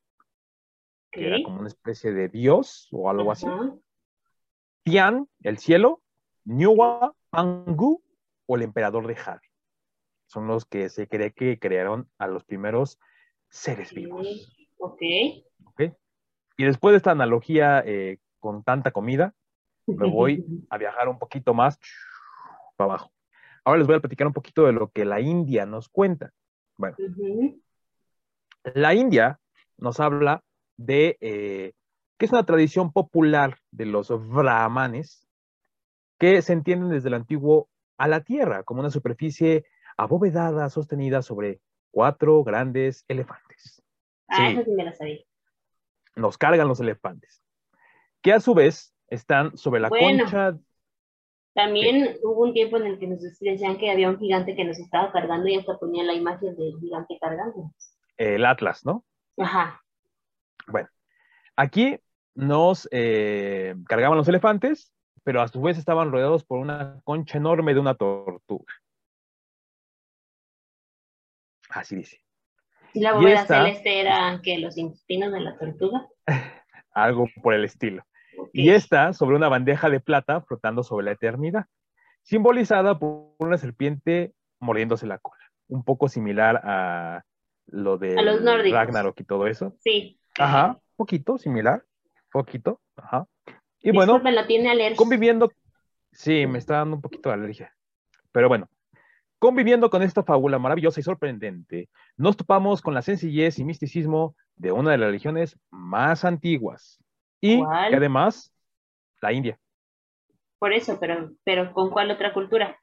que 1.15 1.27
era 1.27 1.41
como 1.43 1.59
una 1.59 1.69
especie 1.69 2.11
de 2.11 2.27
dios 2.27 2.89
o 2.91 3.09
algo 3.09 3.31
así. 3.31 3.47
Tian, 4.83 5.29
el 5.43 5.57
cielo, 5.57 6.01
Niuwa, 6.43 7.15
Angu 7.31 8.03
o 8.45 8.55
el 8.57 8.63
emperador 8.63 9.07
de 9.07 9.15
Jade. 9.15 9.49
Son 10.27 10.47
los 10.47 10.65
que 10.65 10.89
se 10.89 11.07
cree 11.07 11.31
que 11.31 11.57
crearon 11.57 12.09
a 12.17 12.27
los 12.27 12.43
primeros 12.43 12.99
seres 13.49 13.93
vivos. 13.93 14.27
Ok. 14.77 15.01
Y 16.57 16.63
después 16.63 16.91
de 16.93 16.97
esta 16.97 17.11
analogía 17.11 17.81
eh, 17.85 18.19
con 18.39 18.63
tanta 18.63 18.91
comida, 18.91 19.33
me 19.87 20.09
voy 20.09 20.45
a 20.69 20.77
viajar 20.77 21.07
un 21.07 21.17
poquito 21.17 21.53
más 21.53 21.79
para 22.75 22.91
abajo. 22.91 23.11
Ahora 23.63 23.79
les 23.79 23.87
voy 23.87 23.95
a 23.95 24.01
platicar 24.01 24.27
un 24.27 24.33
poquito 24.33 24.65
de 24.65 24.73
lo 24.73 24.89
que 24.89 25.05
la 25.05 25.21
India 25.21 25.65
nos 25.65 25.87
cuenta. 25.87 26.31
Bueno, 26.77 26.97
la 28.63 28.93
India 28.93 29.39
nos 29.77 29.99
habla 30.01 30.43
de 30.77 31.17
eh, 31.21 31.73
que 32.17 32.25
es 32.25 32.31
una 32.31 32.45
tradición 32.45 32.91
popular 32.91 33.57
de 33.71 33.85
los 33.85 34.09
brahmanes 34.29 35.27
que 36.17 36.41
se 36.41 36.53
entienden 36.53 36.89
desde 36.89 37.09
el 37.09 37.13
antiguo 37.13 37.69
a 37.97 38.07
la 38.07 38.21
tierra 38.21 38.63
como 38.63 38.79
una 38.79 38.89
superficie 38.89 39.65
abovedada 39.97 40.69
sostenida 40.69 41.21
sobre 41.21 41.59
cuatro 41.91 42.43
grandes 42.43 43.05
elefantes. 43.07 43.81
Ah, 44.27 44.49
sí. 44.49 44.71
me 44.71 44.85
la 44.85 44.93
sabía. 44.93 45.19
Nos 46.15 46.37
cargan 46.37 46.67
los 46.67 46.79
elefantes, 46.79 47.43
que 48.21 48.33
a 48.33 48.39
su 48.39 48.53
vez 48.53 48.93
están 49.09 49.57
sobre 49.57 49.81
la 49.81 49.89
concha 49.89 50.57
también 51.55 52.17
hubo 52.21 52.43
un 52.43 52.53
tiempo 52.53 52.75
en 52.75 52.85
el 52.85 52.99
que 52.99 53.07
nos 53.07 53.21
decían 53.21 53.77
que 53.77 53.89
había 53.89 54.09
un 54.09 54.19
gigante 54.19 54.57
que 54.57 54.65
nos 54.65 54.77
estaba 54.77 55.13
cargando 55.13 55.47
y 55.47 55.55
hasta 55.55 55.79
ponía 55.79 56.03
la 56.03 56.13
imagen 56.13 56.53
del 56.57 56.77
gigante 56.81 57.17
cargando. 57.19 57.71
El 58.17 58.45
Atlas, 58.45 58.85
¿no? 58.85 59.05
Ajá. 59.37 59.81
Bueno, 60.67 60.89
aquí 61.55 61.99
nos 62.35 62.87
eh, 62.91 63.75
cargaban 63.87 64.17
los 64.17 64.27
elefantes, 64.27 64.93
pero 65.23 65.41
a 65.41 65.47
su 65.47 65.61
vez 65.61 65.77
estaban 65.77 66.11
rodeados 66.11 66.43
por 66.45 66.59
una 66.59 66.99
concha 67.03 67.37
enorme 67.37 67.73
de 67.73 67.79
una 67.79 67.95
tortuga. 67.95 68.73
Así 71.69 71.95
dice. 71.95 72.21
¿Y 72.93 73.01
la 73.01 73.13
bóveda 73.13 73.45
celeste 73.45 73.99
era 73.99 74.39
que 74.41 74.59
los 74.59 74.77
intestinos 74.77 75.33
de 75.33 75.41
la 75.41 75.57
tortuga? 75.57 76.07
algo 76.95 77.27
por 77.43 77.53
el 77.53 77.65
estilo. 77.65 78.03
Y 78.53 78.69
esta 78.69 79.13
sobre 79.13 79.35
una 79.35 79.49
bandeja 79.49 79.89
de 79.89 79.99
plata 79.99 80.41
flotando 80.41 80.83
sobre 80.83 81.05
la 81.05 81.11
eternidad, 81.11 81.65
simbolizada 82.23 82.97
por 82.97 83.35
una 83.39 83.57
serpiente 83.57 84.33
mordiéndose 84.59 85.05
la 85.05 85.19
cola. 85.19 85.43
Un 85.67 85.83
poco 85.83 86.07
similar 86.07 86.61
a 86.63 87.23
lo 87.67 87.97
de 87.97 88.15
Ragnarok 88.71 89.19
y 89.19 89.23
todo 89.23 89.47
eso. 89.47 89.75
Sí. 89.79 90.19
Ajá, 90.39 90.79
poquito 90.95 91.37
similar, 91.37 91.83
poquito, 92.31 92.81
ajá. 92.95 93.27
Y 93.81 93.91
bueno, 93.91 94.19
lo 94.19 94.47
tiene 94.47 94.95
conviviendo, 94.95 95.51
sí, 96.11 96.45
me 96.47 96.57
está 96.57 96.77
dando 96.77 96.95
un 96.95 97.01
poquito 97.01 97.29
de 97.29 97.35
alergia. 97.35 97.73
Pero 98.31 98.49
bueno, 98.49 98.67
conviviendo 99.39 99.89
con 99.89 100.01
esta 100.01 100.23
fábula 100.23 100.59
maravillosa 100.59 100.99
y 100.99 101.03
sorprendente, 101.03 101.89
nos 102.17 102.35
topamos 102.35 102.81
con 102.81 102.93
la 102.93 103.01
sencillez 103.01 103.59
y 103.59 103.63
misticismo 103.63 104.35
de 104.55 104.71
una 104.71 104.91
de 104.91 104.97
las 104.97 105.07
religiones 105.07 105.57
más 105.69 106.25
antiguas. 106.25 106.99
Y 107.41 107.61
además, 107.63 108.53
la 109.21 109.33
India. 109.33 109.59
Por 110.57 110.73
eso, 110.73 110.97
pero, 110.99 111.31
pero 111.43 111.71
¿con 111.73 111.91
cuál 111.91 112.11
otra 112.11 112.33
cultura? 112.33 112.77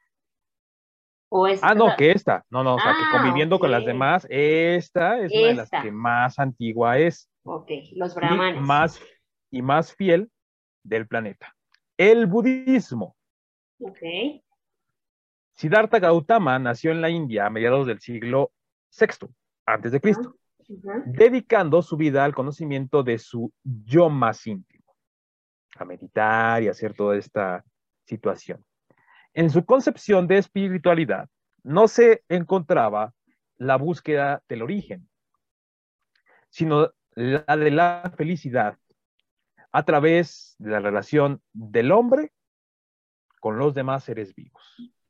Ah, 1.61 1.73
no, 1.73 1.95
que 1.97 2.11
esta. 2.11 2.45
No, 2.49 2.63
no, 2.63 2.75
o 2.75 2.79
sea, 2.79 2.93
que 2.93 3.03
ah, 3.03 3.09
conviviendo 3.11 3.59
con 3.59 3.71
las 3.71 3.85
demás, 3.85 4.27
esta 4.29 5.19
es 5.19 5.31
una 5.31 5.47
de 5.47 5.53
las 5.55 5.69
que 5.69 5.91
más 5.91 6.39
antigua 6.39 6.97
es. 6.97 7.29
Ok, 7.43 7.69
los 7.95 8.15
brahmanes. 8.15 8.61
Y 8.61 8.63
más, 8.63 9.01
y 9.51 9.61
más 9.61 9.95
fiel 9.95 10.29
del 10.83 11.07
planeta. 11.07 11.53
El 11.97 12.27
budismo. 12.27 13.15
Ok. 13.79 13.99
Siddhartha 15.55 15.99
Gautama 15.99 16.57
nació 16.59 16.91
en 16.91 17.01
la 17.01 17.09
India 17.09 17.45
a 17.45 17.49
mediados 17.49 17.87
del 17.87 17.99
siglo 17.99 18.51
VI, 18.99 19.27
antes 19.65 19.91
de 19.91 20.01
Cristo, 20.01 20.35
dedicando 21.05 21.81
su 21.81 21.95
vida 21.97 22.23
al 22.25 22.33
conocimiento 22.33 23.03
de 23.03 23.19
su 23.19 23.51
yo 23.63 24.09
más 24.09 24.45
íntimo, 24.47 24.95
a 25.75 25.85
meditar 25.85 26.63
y 26.63 26.69
hacer 26.69 26.95
toda 26.95 27.17
esta 27.17 27.63
situación. 28.05 28.63
En 29.33 29.49
su 29.49 29.65
concepción 29.65 30.27
de 30.27 30.37
espiritualidad 30.37 31.29
no 31.63 31.87
se 31.87 32.23
encontraba 32.29 33.13
la 33.57 33.77
búsqueda 33.77 34.43
del 34.47 34.61
origen, 34.61 35.09
sino 36.49 36.91
la 37.15 37.57
de 37.57 37.71
la 37.71 38.13
felicidad 38.15 38.77
a 39.71 39.83
través 39.83 40.55
de 40.59 40.71
la 40.71 40.79
relación 40.79 41.41
del 41.51 41.91
hombre 41.91 42.31
con 43.39 43.57
los 43.57 43.73
demás 43.73 44.03
seres 44.03 44.35
vivos. 44.35 44.61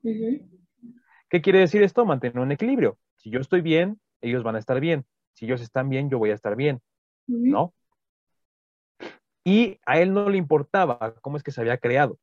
¿Qué 0.02 1.42
quiere 1.42 1.60
decir 1.60 1.84
esto? 1.84 2.06
Mantener 2.06 2.40
un 2.40 2.52
equilibrio. 2.52 2.98
Si 3.18 3.30
yo 3.30 3.40
estoy 3.40 3.62
bien, 3.62 4.00
ellos 4.22 4.44
van 4.44 4.56
a 4.56 4.60
estar 4.60 4.80
bien. 4.80 5.06
Si 5.34 5.46
ellos 5.46 5.62
están 5.62 5.90
bien, 5.90 6.10
yo 6.10 6.18
voy 6.18 6.32
a 6.32 6.36
estar 6.36 6.56
bien. 6.56 6.82
¿No? 7.28 7.74
Y 9.44 9.80
a 9.86 10.00
él 10.00 10.14
no 10.14 10.30
le 10.30 10.38
importaba 10.38 11.16
cómo 11.22 11.36
es 11.36 11.44
que 11.44 11.52
se 11.52 11.60
había 11.60 11.78
creado, 11.78 12.18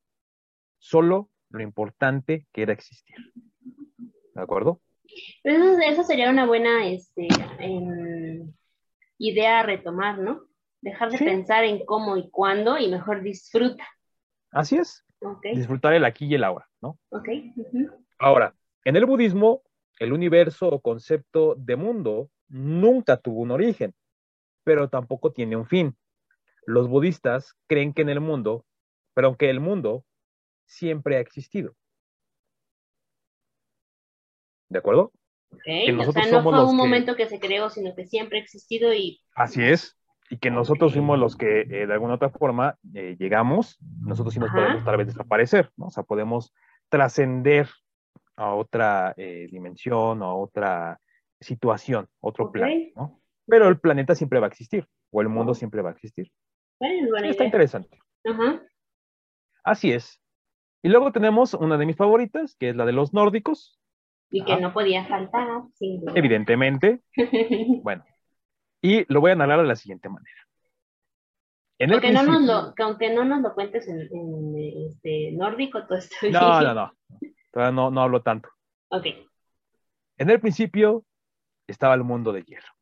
solo 0.79 1.29
lo 1.51 1.63
importante 1.63 2.47
que 2.53 2.63
era 2.63 2.73
existir. 2.73 3.17
¿De 4.35 4.43
acuerdo? 4.43 4.81
Eso, 5.43 6.03
sería 6.05 6.31
una 6.31 6.47
buena 6.47 6.87
este, 6.87 7.29
em, 7.59 8.53
idea 9.19 9.61
a 9.61 9.63
retomar, 9.65 10.19
¿no? 10.19 10.45
Dejar 10.81 11.11
de 11.11 11.19
pensar 11.19 11.65
en 11.65 11.85
cómo 11.85 12.17
y 12.17 12.31
cuándo 12.31 12.79
y 12.79 12.89
mejor 12.89 13.23
disfruta. 13.23 13.87
Así 14.51 14.77
es. 14.77 15.05
Disfrutar 15.43 15.93
el 15.93 16.05
aquí 16.05 16.27
y 16.27 16.35
el 16.35 16.45
ahora, 16.45 16.67
¿no? 16.81 16.99
Ok. 17.11 17.29
Ahora, 18.19 18.55
en 18.85 18.97
el 18.97 19.05
budismo, 19.05 19.63
el 19.99 20.13
universo 20.13 20.69
o 20.69 20.81
concepto 20.81 21.55
de 21.57 21.77
mundo 21.77 22.31
nunca 22.49 23.19
tuvo 23.19 23.41
un 23.41 23.51
origen, 23.51 23.95
pero 24.65 24.89
tampoco 24.89 25.33
tiene 25.33 25.57
un 25.57 25.67
fin. 25.67 25.97
Los 26.65 26.89
budistas 26.89 27.55
creen 27.67 27.93
que 27.93 28.03
en 28.03 28.09
el 28.09 28.21
mundo, 28.21 28.65
pero 29.15 29.37
que 29.37 29.51
el 29.51 29.61
mundo 29.61 30.05
siempre 30.71 31.17
ha 31.17 31.21
existido. 31.21 31.75
¿De 34.69 34.79
acuerdo? 34.79 35.13
Okay. 35.53 35.91
o 35.91 36.13
sea, 36.13 36.31
no 36.31 36.43
fue 36.45 36.65
un 36.65 36.77
momento 36.77 37.17
que 37.17 37.27
se 37.27 37.41
creó, 37.41 37.71
sino 37.71 37.95
que 37.97 38.07
siempre 38.07 38.39
ha 38.39 38.43
existido 38.43 38.95
y... 38.95 39.21
Así 39.35 39.65
es 39.65 40.01
y 40.31 40.39
que 40.39 40.51
nosotros 40.51 40.93
fuimos 40.93 41.19
los 41.19 41.37
que 41.37 41.63
eh, 41.63 41.87
de 41.87 41.93
alguna 41.93 42.15
otra 42.15 42.31
forma 42.31 42.79
eh, 42.95 43.17
llegamos, 43.19 43.79
nosotros 44.01 44.33
sí 44.33 44.39
nos 44.39 44.53
podemos 44.53 44.85
tal 44.85 44.97
vez 44.97 45.09
desaparecer, 45.09 45.73
¿no? 45.77 45.87
O 45.87 45.91
sea, 45.91 46.05
podemos 46.05 46.55
trascender 46.89 47.69
a 48.37 48.55
otra 48.55 49.13
eh, 49.17 49.49
dimensión 49.51 50.23
o 50.23 50.27
a 50.27 50.35
otra 50.35 51.01
situación, 51.41 52.07
otro 52.21 52.53
plan, 52.53 52.71
¿no? 52.95 53.21
Pero 53.45 53.67
el 53.67 53.81
planeta 53.81 54.15
siempre 54.15 54.39
va 54.39 54.47
a 54.47 54.51
existir, 54.51 54.87
o 55.11 55.21
el 55.21 55.29
mundo 55.29 55.53
siempre 55.53 55.83
va 55.83 55.91
a 55.91 55.95
existir. 55.95 56.31
Está 56.79 57.45
interesante. 57.45 57.99
Así 59.65 59.93
es. 59.93 60.23
Y 60.83 60.89
luego 60.89 61.13
tenemos 61.13 61.55
una 61.55 61.77
de 61.77 61.87
mis 61.87 61.97
favoritas, 61.97 62.57
que 62.57 62.71
es 62.71 62.77
la 62.77 62.87
de 62.87 62.93
los 62.93 63.13
nórdicos. 63.13 63.79
Y 64.31 64.45
que 64.45 64.57
no 64.57 64.73
podía 64.73 65.07
faltar. 65.07 65.47
Evidentemente. 66.15 67.03
bueno, 67.83 68.05
y 68.81 69.13
lo 69.13 69.21
voy 69.21 69.33
a 69.33 69.37
narrar 69.37 69.61
de 69.61 69.67
la 69.67 69.77
siguiente 69.77 70.09
manera. 70.09 70.41
aunque, 71.81 72.13
no 72.13 72.23
nos 72.23 72.43
lo, 72.43 72.75
aunque 72.85 73.13
no 73.13 73.25
nos 73.25 73.43
lo 73.43 73.55
cuentes 73.55 73.89
en, 73.89 74.55
este, 74.89 75.33
nórdico, 75.33 75.85
todo 75.87 75.99
esto. 75.99 76.15
No, 76.31 76.61
no, 76.61 76.75
no. 76.75 76.93
Todavía 77.53 77.73
no, 77.73 77.91
no 77.91 78.01
hablo 78.01 78.23
tanto. 78.23 78.49
Ok. 78.89 79.07
En 80.17 80.31
el 80.31 80.41
principio 80.41 81.05
estaba 81.67 81.95
el 81.95 82.05
mundo 82.05 82.33
de 82.33 82.43
hierro, 82.43 82.73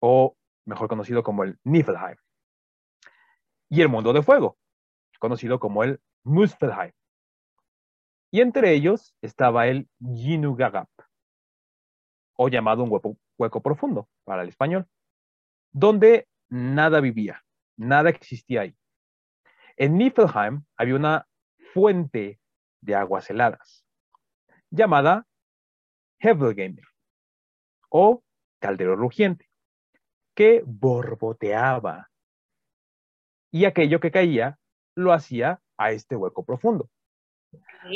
o 0.00 0.36
mejor 0.64 0.88
conocido 0.88 1.22
como 1.22 1.44
el 1.44 1.58
Niflheim, 1.64 2.16
y 3.68 3.80
el 3.80 3.88
mundo 3.88 4.12
de 4.12 4.22
fuego, 4.22 4.58
conocido 5.18 5.58
como 5.58 5.84
el 5.84 6.00
Muspelheim. 6.26 6.92
Y 8.32 8.40
entre 8.40 8.72
ellos 8.72 9.14
estaba 9.22 9.68
el 9.68 9.88
Ginnungagap, 10.00 10.88
o 12.34 12.48
llamado 12.48 12.82
un 12.82 12.90
hueco, 12.92 13.16
hueco 13.38 13.62
profundo 13.62 14.08
para 14.24 14.42
el 14.42 14.48
español, 14.48 14.86
donde 15.72 16.28
nada 16.48 17.00
vivía, 17.00 17.44
nada 17.76 18.10
existía 18.10 18.62
ahí. 18.62 18.76
En 19.76 19.96
Niflheim 19.96 20.64
había 20.76 20.96
una 20.96 21.28
fuente 21.72 22.40
de 22.80 22.94
aguas 22.94 23.30
heladas 23.30 23.84
llamada 24.70 25.26
Hevelgamer 26.18 26.86
o 27.88 28.24
caldero 28.58 28.96
rugiente, 28.96 29.48
que 30.34 30.62
borboteaba 30.66 32.10
y 33.52 33.64
aquello 33.64 34.00
que 34.00 34.10
caía 34.10 34.58
lo 34.96 35.12
hacía 35.12 35.62
a 35.76 35.92
este 35.92 36.16
hueco 36.16 36.44
profundo. 36.44 36.88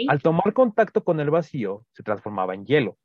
Al 0.09 0.23
tomar 0.23 0.53
contacto 0.53 1.03
con 1.03 1.21
el 1.21 1.31
vacío, 1.31 1.85
se 1.93 2.03
transformaba 2.03 2.55
en 2.55 2.65
hielo 2.65 2.97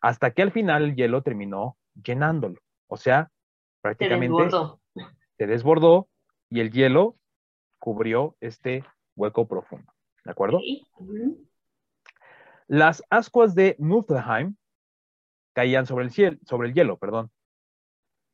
hasta 0.00 0.30
que 0.32 0.42
al 0.42 0.52
final 0.52 0.84
el 0.84 0.96
hielo 0.96 1.22
terminó 1.22 1.76
llenándolo. 1.94 2.60
O 2.86 2.96
sea, 2.96 3.30
prácticamente 3.80 4.50
se 5.36 5.46
desbordó, 5.46 6.08
y 6.50 6.60
el 6.60 6.70
hielo 6.72 7.16
cubrió 7.78 8.36
este 8.40 8.84
hueco 9.16 9.46
profundo. 9.46 9.92
¿De 10.24 10.30
acuerdo? 10.30 10.60
Las 12.66 13.02
ascuas 13.10 13.54
de 13.54 13.76
Niflheim 13.78 14.56
caían 15.54 15.86
sobre 15.86 16.04
el, 16.04 16.10
cielo, 16.10 16.38
sobre 16.46 16.68
el 16.68 16.74
hielo, 16.74 16.98
perdón, 16.98 17.30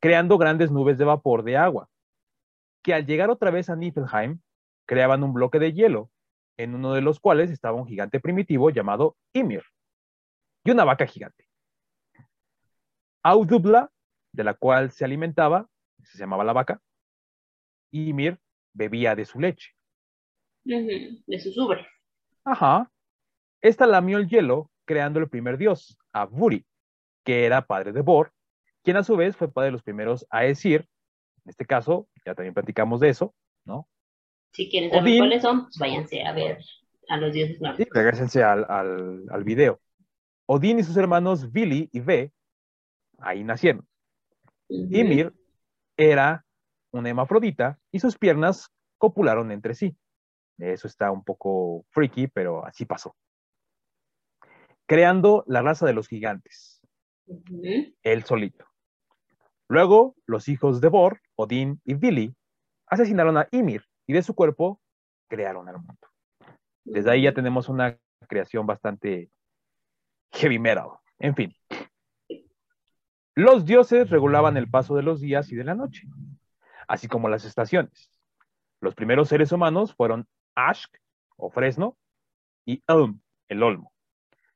creando 0.00 0.38
grandes 0.38 0.70
nubes 0.70 0.98
de 0.98 1.04
vapor 1.04 1.42
de 1.42 1.56
agua, 1.56 1.88
que 2.82 2.94
al 2.94 3.06
llegar 3.06 3.30
otra 3.30 3.50
vez 3.50 3.70
a 3.70 3.76
Niflheim 3.76 4.40
creaban 4.86 5.22
un 5.22 5.32
bloque 5.32 5.58
de 5.58 5.72
hielo, 5.72 6.10
en 6.56 6.74
uno 6.74 6.92
de 6.94 7.00
los 7.00 7.20
cuales 7.20 7.50
estaba 7.50 7.76
un 7.76 7.86
gigante 7.86 8.20
primitivo 8.20 8.70
llamado 8.70 9.16
Ymir 9.32 9.64
y 10.64 10.70
una 10.70 10.84
vaca 10.84 11.06
gigante. 11.06 11.48
Audubla, 13.22 13.90
de 14.32 14.44
la 14.44 14.54
cual 14.54 14.90
se 14.90 15.04
alimentaba, 15.04 15.68
se 16.02 16.18
llamaba 16.18 16.44
la 16.44 16.52
vaca, 16.52 16.82
y 17.90 18.10
Ymir 18.10 18.38
bebía 18.72 19.14
de 19.14 19.24
su 19.24 19.40
leche. 19.40 19.70
De 20.64 21.38
sus 21.40 21.56
ubres. 21.58 21.86
Ajá. 22.44 22.90
Esta 23.60 23.86
lamió 23.86 24.18
el 24.18 24.28
hielo, 24.28 24.70
creando 24.84 25.20
el 25.20 25.28
primer 25.28 25.56
dios, 25.56 25.98
Aburi, 26.12 26.66
que 27.24 27.46
era 27.46 27.66
padre 27.66 27.92
de 27.92 28.02
Bor, 28.02 28.32
quien 28.82 28.96
a 28.96 29.04
su 29.04 29.16
vez 29.16 29.36
fue 29.36 29.50
padre 29.50 29.68
de 29.68 29.72
los 29.72 29.82
primeros 29.82 30.26
Aesir. 30.30 30.88
En 31.44 31.50
este 31.50 31.64
caso, 31.64 32.08
ya 32.26 32.34
también 32.34 32.54
platicamos 32.54 33.00
de 33.00 33.08
eso, 33.08 33.34
¿no? 33.64 33.88
Si 34.54 34.70
quieren 34.70 34.90
saber 34.90 35.18
cuáles 35.18 35.42
son, 35.42 35.64
pues 35.64 35.78
váyanse 35.78 36.22
a 36.22 36.32
ver 36.32 36.58
a 37.08 37.16
los 37.16 37.32
dioses 37.32 37.58
Sí, 37.76 37.84
regresense 37.90 38.42
al, 38.44 38.64
al, 38.68 39.24
al 39.28 39.44
video. 39.44 39.80
Odín 40.46 40.78
y 40.78 40.84
sus 40.84 40.96
hermanos 40.96 41.50
Vili 41.50 41.90
y 41.92 42.00
Ve 42.00 42.32
ahí 43.18 43.42
nacieron. 43.42 43.86
Ymir 44.68 45.32
era 45.96 46.46
una 46.92 47.08
hemafrodita 47.08 47.80
y 47.90 47.98
sus 47.98 48.16
piernas 48.16 48.70
copularon 48.96 49.50
entre 49.50 49.74
sí. 49.74 49.96
Eso 50.58 50.86
está 50.86 51.10
un 51.10 51.24
poco 51.24 51.84
freaky, 51.90 52.28
pero 52.28 52.64
así 52.64 52.84
pasó. 52.84 53.16
Creando 54.86 55.42
la 55.48 55.62
raza 55.62 55.84
de 55.84 55.94
los 55.94 56.06
gigantes. 56.06 56.80
Él 58.02 58.22
solito. 58.22 58.66
Luego, 59.68 60.14
los 60.26 60.48
hijos 60.48 60.80
de 60.80 60.88
Bor, 60.88 61.20
Odín 61.34 61.80
y 61.84 61.94
Vili, 61.94 62.36
asesinaron 62.86 63.36
a 63.36 63.48
Ymir 63.50 63.82
y 64.06 64.12
de 64.12 64.22
su 64.22 64.34
cuerpo 64.34 64.80
crearon 65.28 65.68
al 65.68 65.76
mundo. 65.76 66.08
Desde 66.84 67.10
ahí 67.10 67.22
ya 67.22 67.32
tenemos 67.32 67.68
una 67.68 67.98
creación 68.28 68.66
bastante 68.66 69.30
heavy 70.32 70.58
metal. 70.58 70.88
En 71.18 71.34
fin. 71.34 71.54
Los 73.34 73.64
dioses 73.64 74.10
regulaban 74.10 74.56
el 74.56 74.70
paso 74.70 74.94
de 74.94 75.02
los 75.02 75.20
días 75.20 75.50
y 75.50 75.56
de 75.56 75.64
la 75.64 75.74
noche, 75.74 76.06
así 76.86 77.08
como 77.08 77.28
las 77.28 77.44
estaciones. 77.44 78.10
Los 78.80 78.94
primeros 78.94 79.28
seres 79.28 79.50
humanos 79.50 79.94
fueron 79.94 80.28
Ashk, 80.54 80.96
o 81.36 81.50
fresno, 81.50 81.96
y 82.64 82.82
Elm, 82.86 83.20
el 83.48 83.62
olmo, 83.62 83.92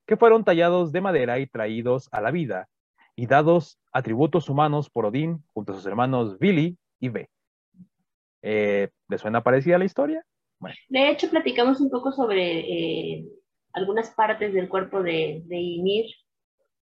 que 0.06 0.16
fueron 0.16 0.44
tallados 0.44 0.92
de 0.92 1.00
madera 1.00 1.38
y 1.38 1.46
traídos 1.46 2.08
a 2.12 2.20
la 2.20 2.30
vida 2.30 2.68
y 3.16 3.26
dados 3.26 3.80
atributos 3.92 4.48
humanos 4.48 4.90
por 4.90 5.06
Odín 5.06 5.44
junto 5.52 5.72
a 5.72 5.74
sus 5.74 5.86
hermanos 5.86 6.38
Billy 6.38 6.78
y 7.00 7.08
Ve. 7.08 7.30
Eh, 8.42 8.88
¿Le 9.08 9.18
suena 9.18 9.42
parecida 9.42 9.78
la 9.78 9.84
historia? 9.84 10.24
De 10.88 11.10
hecho, 11.10 11.30
platicamos 11.30 11.80
un 11.80 11.90
poco 11.90 12.12
sobre 12.12 12.60
eh, 12.60 13.24
algunas 13.72 14.10
partes 14.10 14.52
del 14.52 14.68
cuerpo 14.68 15.02
de, 15.02 15.42
de 15.46 15.56
Ymir 15.56 16.06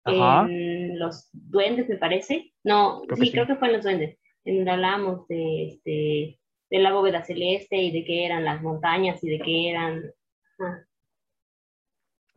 en 0.06 0.98
los 0.98 1.28
duendes, 1.32 1.88
me 1.88 1.96
parece. 1.96 2.52
No, 2.62 3.02
sí, 3.16 3.30
creo 3.30 3.46
que 3.46 3.56
fue 3.56 3.68
en 3.68 3.74
los 3.74 3.82
duendes, 3.82 4.18
en 4.44 4.56
donde 4.56 4.70
hablamos 4.70 5.26
de, 5.28 5.66
este, 5.66 6.38
de 6.70 6.78
la 6.78 6.92
bóveda 6.92 7.24
celeste 7.24 7.76
y 7.76 7.90
de 7.90 8.04
qué 8.04 8.24
eran 8.24 8.44
las 8.44 8.62
montañas 8.62 9.22
y 9.22 9.30
de 9.30 9.38
qué 9.40 9.70
eran... 9.70 10.02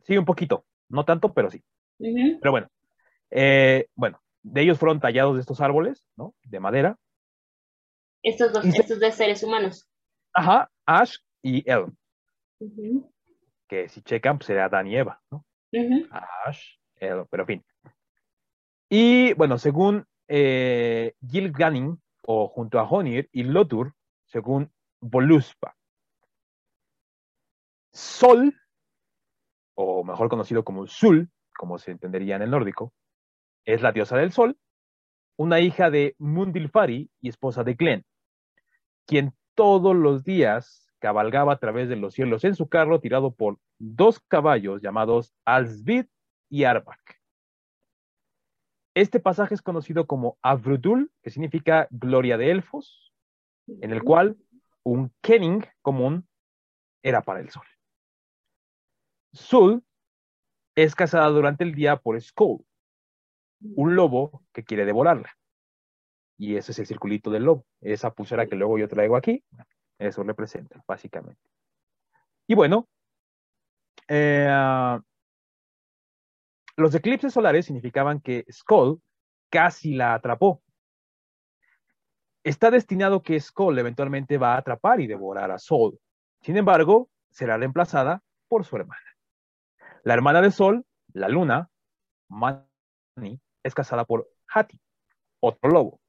Sí, 0.02 0.16
un 0.16 0.24
poquito, 0.24 0.64
no 0.88 1.04
tanto, 1.04 1.32
pero 1.32 1.50
sí. 1.50 1.62
Pero 1.98 2.50
bueno, 2.50 2.68
eh, 3.30 3.86
bueno, 3.94 4.20
de 4.42 4.62
ellos 4.62 4.78
fueron 4.78 5.00
tallados 5.00 5.34
de 5.34 5.40
estos 5.40 5.60
árboles, 5.60 6.04
¿no? 6.16 6.34
De 6.44 6.60
madera. 6.60 6.98
Estos 8.22 8.52
dos, 8.52 8.64
estos 8.64 9.00
dos 9.00 9.14
seres 9.14 9.42
humanos. 9.42 9.88
Ajá, 10.32 10.70
Ash 10.86 11.16
y 11.42 11.68
Elm. 11.70 11.94
Que 13.68 13.88
si 13.88 14.02
checan, 14.02 14.38
pues 14.38 14.46
sería 14.46 14.68
Dan 14.68 14.86
y 14.86 14.96
Eva, 14.96 15.20
¿no? 15.30 15.44
Ash, 16.44 16.76
Elm, 16.96 17.26
pero 17.30 17.44
en 17.44 17.46
fin. 17.46 17.64
Y 18.88 19.32
bueno, 19.34 19.56
según 19.58 20.04
eh, 20.28 21.14
Gil 21.28 21.52
o 22.22 22.48
junto 22.48 22.78
a 22.78 22.88
Honir 22.88 23.28
y 23.32 23.44
Lotur, 23.44 23.94
según 24.26 24.70
Voluspa. 25.00 25.76
Sol, 27.92 28.54
o 29.74 30.04
mejor 30.04 30.28
conocido 30.28 30.64
como 30.64 30.86
Sul, 30.86 31.30
como 31.56 31.78
se 31.78 31.90
entendería 31.90 32.36
en 32.36 32.42
el 32.42 32.50
nórdico, 32.50 32.92
es 33.64 33.82
la 33.82 33.92
diosa 33.92 34.16
del 34.16 34.32
sol, 34.32 34.56
una 35.36 35.60
hija 35.60 35.90
de 35.90 36.14
Mundilfari 36.18 37.10
y 37.20 37.28
esposa 37.28 37.64
de 37.64 37.74
Glen, 37.74 38.04
quien 39.06 39.34
todos 39.54 39.94
los 39.94 40.24
días 40.24 40.90
cabalgaba 41.00 41.54
a 41.54 41.58
través 41.58 41.88
de 41.88 41.96
los 41.96 42.14
cielos 42.14 42.44
en 42.44 42.54
su 42.54 42.68
carro 42.68 43.00
tirado 43.00 43.34
por 43.34 43.58
dos 43.78 44.20
caballos 44.20 44.82
llamados 44.82 45.34
Alsvid 45.44 46.06
y 46.48 46.64
Arbak. 46.64 47.20
Este 48.94 49.20
pasaje 49.20 49.54
es 49.54 49.62
conocido 49.62 50.06
como 50.06 50.38
Avrudul, 50.42 51.12
que 51.22 51.30
significa 51.30 51.86
gloria 51.90 52.36
de 52.36 52.50
elfos, 52.50 53.12
en 53.66 53.92
el 53.92 54.02
cual 54.02 54.36
un 54.82 55.12
kenning 55.22 55.64
común 55.80 56.28
era 57.02 57.22
para 57.22 57.40
el 57.40 57.50
sol. 57.50 57.66
Sul 59.32 59.84
es 60.74 60.94
casada 60.94 61.28
durante 61.28 61.64
el 61.64 61.74
día 61.74 61.96
por 61.96 62.20
Skull, 62.20 62.64
un 63.60 63.94
lobo 63.94 64.42
que 64.52 64.64
quiere 64.64 64.84
devorarla. 64.84 65.36
Y 66.40 66.56
ese 66.56 66.72
es 66.72 66.78
el 66.78 66.86
circulito 66.86 67.30
del 67.30 67.44
lobo. 67.44 67.66
Esa 67.82 68.14
pulsera 68.14 68.46
que 68.46 68.56
luego 68.56 68.78
yo 68.78 68.88
traigo 68.88 69.14
aquí, 69.14 69.44
eso 69.98 70.22
representa, 70.22 70.82
básicamente. 70.88 71.42
Y 72.46 72.54
bueno, 72.54 72.88
eh, 74.08 74.48
los 76.76 76.94
eclipses 76.94 77.34
solares 77.34 77.66
significaban 77.66 78.22
que 78.22 78.46
Skull 78.50 79.02
casi 79.50 79.92
la 79.92 80.14
atrapó. 80.14 80.62
Está 82.42 82.70
destinado 82.70 83.22
que 83.22 83.38
Skull 83.38 83.78
eventualmente 83.78 84.38
va 84.38 84.54
a 84.54 84.58
atrapar 84.60 85.02
y 85.02 85.06
devorar 85.06 85.50
a 85.50 85.58
Sol. 85.58 86.00
Sin 86.40 86.56
embargo, 86.56 87.10
será 87.28 87.58
reemplazada 87.58 88.22
por 88.48 88.64
su 88.64 88.76
hermana. 88.76 89.04
La 90.04 90.14
hermana 90.14 90.40
de 90.40 90.50
Sol, 90.50 90.86
la 91.12 91.28
luna, 91.28 91.68
Mani, 92.30 93.38
es 93.62 93.74
casada 93.74 94.06
por 94.06 94.26
Hati, 94.48 94.80
otro 95.40 95.70
lobo. 95.70 96.00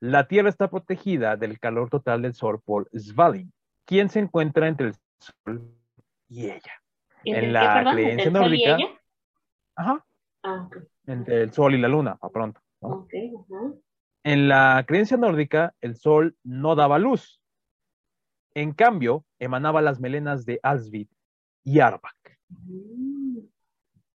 La 0.00 0.26
Tierra 0.26 0.48
está 0.48 0.70
protegida 0.70 1.36
del 1.36 1.60
calor 1.60 1.90
total 1.90 2.22
del 2.22 2.34
Sol 2.34 2.60
por 2.64 2.88
Svalin, 2.98 3.52
quien 3.84 4.08
se 4.08 4.20
encuentra 4.20 4.66
entre 4.66 4.88
el 4.88 4.94
Sol 5.18 5.74
y 6.28 6.46
ella. 6.46 6.72
En 7.24 7.52
la 7.52 7.92
creencia 7.92 8.30
nórdica. 8.30 8.78
Ajá. 9.76 10.04
Ah, 10.42 10.68
entre 11.06 11.42
el 11.42 11.52
Sol 11.52 11.74
y 11.74 11.78
la 11.78 11.88
Luna, 11.88 12.18
a 12.20 12.28
pronto. 12.30 12.60
En 14.24 14.48
la 14.48 14.82
creencia 14.86 15.18
nórdica, 15.18 15.74
el 15.82 15.96
Sol 15.96 16.36
no 16.44 16.74
daba 16.74 16.98
luz. 16.98 17.40
En 18.54 18.72
cambio, 18.72 19.24
emanaba 19.38 19.82
las 19.82 20.00
melenas 20.00 20.46
de 20.46 20.60
Asvid 20.62 21.08
y 21.62 21.80
Arbak. 21.80 22.38
Mm. 22.48 23.38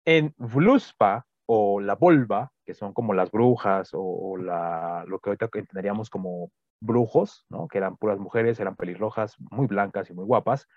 En 0.06 0.34
Vluspa, 0.38 1.26
o 1.54 1.82
la 1.82 1.96
volva, 1.96 2.54
que 2.64 2.74
son 2.74 2.94
como 2.94 3.14
las 3.14 3.30
brujas 3.30 3.90
o, 3.92 4.38
la, 4.38 5.04
lo 5.06 5.20
que 5.20 5.32
ahorita 5.32 5.50
entenderíamos 5.54 6.10
como 6.10 6.50
brujos, 6.80 7.46
¿no? 7.50 7.68
que 7.68 7.78
eran 7.78 7.98
puras 7.98 8.20
mujeres, 8.20 8.58
eran 8.62 8.78
pelirrojas, 8.78 9.36
muy 9.38 9.68
blancas 9.68 10.10
y 10.10 10.14
muy 10.14 10.24
guapas, 10.24 10.70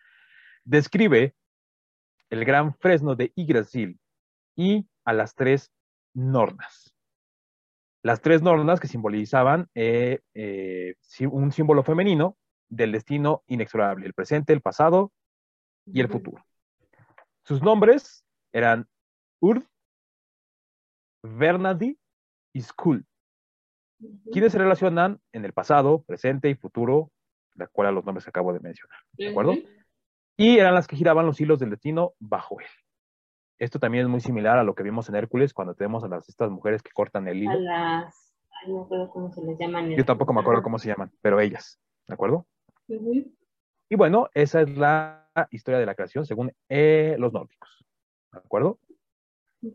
describe 0.65 1.37
el 2.29 2.45
gran 2.45 2.75
fresno 2.75 3.15
de 3.15 3.33
Yggdrasil 3.37 4.01
y 4.57 4.89
a 5.05 5.13
las 5.13 5.37
tres 5.37 5.71
nornas. 6.13 6.93
Las 8.03 8.21
tres 8.21 8.43
nornas 8.43 8.81
que 8.81 8.89
simbolizaban 8.89 9.69
eh, 9.77 10.23
eh, 10.35 10.97
un 11.31 11.53
símbolo 11.53 11.85
femenino 11.85 12.37
del 12.69 12.91
destino 12.91 13.45
inexorable, 13.47 14.07
el 14.07 14.13
presente, 14.13 14.53
el 14.53 14.61
pasado 14.61 15.13
y 15.87 16.01
el 16.01 16.09
futuro. 16.09 16.45
Sus 17.45 17.63
nombres 17.63 18.25
eran 18.53 18.89
Urd, 19.39 19.65
Vernadi 21.25 21.99
y 22.53 22.61
Skull, 22.61 23.05
quienes 24.31 24.53
se 24.53 24.59
relacionan 24.59 25.21
en 25.33 25.45
el 25.45 25.53
pasado, 25.53 26.03
presente 26.03 26.51
y 26.51 26.55
futuro, 26.55 27.11
de 27.55 27.65
acuerdo 27.65 27.91
a 27.91 27.93
los 27.93 28.05
nombres 28.05 28.25
que 28.25 28.31
acabo 28.31 28.53
de 28.53 28.61
mencionar. 28.61 28.99
¿De 29.13 29.29
acuerdo? 29.29 29.55
Y 30.37 30.59
eran 30.59 30.75
las 30.75 30.87
que 30.87 30.97
giraban 30.97 31.27
los 31.27 31.41
hilos 31.41 31.59
del 31.59 31.71
destino 31.71 32.13
bajo 32.19 32.61
él. 32.61 32.67
Esto 33.59 33.79
también 33.79 34.05
es 34.05 34.11
muy 34.11 34.21
similar 34.21 34.59
a 34.59 34.65
lo 34.65 34.75
que 34.75 34.83
vimos 34.83 35.09
en 35.09 35.15
Hércules 35.15 35.55
cuando 35.55 35.75
tenemos 35.75 36.05
a 36.05 36.09
las, 36.09 36.29
estas 36.29 36.51
mujeres 36.51 36.83
que 36.83 36.91
cortan 36.91 37.27
el 37.29 37.39
hilo. 37.39 37.53
A 37.53 37.57
las. 37.57 38.35
no 38.67 38.79
me 38.79 38.85
acuerdo 38.85 39.11
cómo 39.11 39.33
se 39.33 39.43
les 39.43 39.59
llaman. 39.59 39.91
Yo 39.91 40.05
tampoco 40.05 40.33
me 40.33 40.41
acuerdo 40.41 40.63
cómo 40.63 40.79
se 40.79 40.89
llaman, 40.89 41.11
pero 41.23 41.41
ellas. 41.41 41.81
¿De 42.07 42.15
acuerdo? 42.15 42.47
Y 42.87 43.97
bueno, 43.97 44.29
esa 44.35 44.61
es 44.61 44.77
la 44.77 45.31
historia 45.51 45.79
de 45.79 45.87
la 45.87 45.95
creación 45.95 46.27
según 46.27 46.53
eh, 46.69 47.17
los 47.19 47.33
nórdicos. 47.33 47.87
¿De 48.33 48.41
acuerdo? 48.41 48.79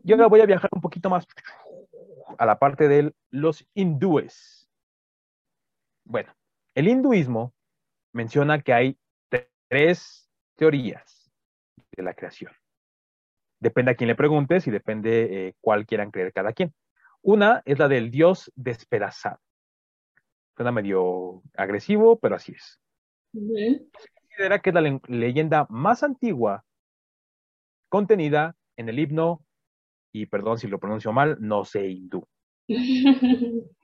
Yo 0.02 0.14
ahora 0.14 0.28
voy 0.28 0.40
a 0.40 0.46
viajar 0.46 0.70
un 0.72 0.80
poquito 0.80 1.10
más 1.10 1.26
a 2.38 2.46
la 2.46 2.58
parte 2.58 2.88
de 2.88 3.12
los 3.30 3.66
hindúes. 3.74 4.68
Bueno, 6.04 6.32
el 6.74 6.88
hinduismo 6.88 7.52
menciona 8.12 8.60
que 8.60 8.72
hay 8.72 8.98
tres 9.68 10.28
teorías 10.56 11.30
de 11.96 12.02
la 12.02 12.14
creación. 12.14 12.52
Depende 13.58 13.90
a 13.90 13.94
quién 13.94 14.08
le 14.08 14.14
preguntes 14.14 14.66
y 14.66 14.70
depende 14.70 15.48
eh, 15.48 15.54
cuál 15.60 15.86
quieran 15.86 16.10
creer 16.10 16.32
cada 16.32 16.52
quien. 16.52 16.72
Una 17.22 17.62
es 17.64 17.78
la 17.78 17.88
del 17.88 18.10
dios 18.10 18.50
despedazado. 18.56 19.40
Suena 20.56 20.72
medio 20.72 21.42
agresivo, 21.54 22.18
pero 22.18 22.36
así 22.36 22.52
es. 22.52 22.80
Se 23.32 24.08
considera 24.14 24.60
que 24.60 24.70
es 24.70 24.74
la 24.74 25.00
leyenda 25.08 25.66
más 25.68 26.02
antigua 26.02 26.64
contenida 27.88 28.56
en 28.76 28.88
el 28.88 28.98
himno 28.98 29.44
y 30.12 30.26
perdón 30.26 30.58
si 30.58 30.68
lo 30.68 30.78
pronuncio 30.78 31.12
mal, 31.12 31.36
no 31.40 31.64
sé 31.64 31.88
hindú. 31.88 32.26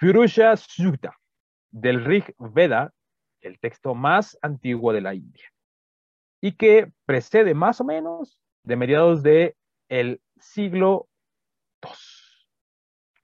Purusha 0.00 0.56
Sukta, 0.56 1.16
del 1.70 2.04
Rig 2.04 2.34
Veda, 2.38 2.92
el 3.40 3.58
texto 3.58 3.94
más 3.94 4.38
antiguo 4.42 4.92
de 4.92 5.00
la 5.00 5.14
India, 5.14 5.50
y 6.40 6.52
que 6.52 6.92
precede 7.06 7.54
más 7.54 7.80
o 7.80 7.84
menos 7.84 8.38
de 8.64 8.76
mediados 8.76 9.22
de 9.22 9.56
el 9.88 10.20
siglo 10.38 11.08
II 11.82 11.90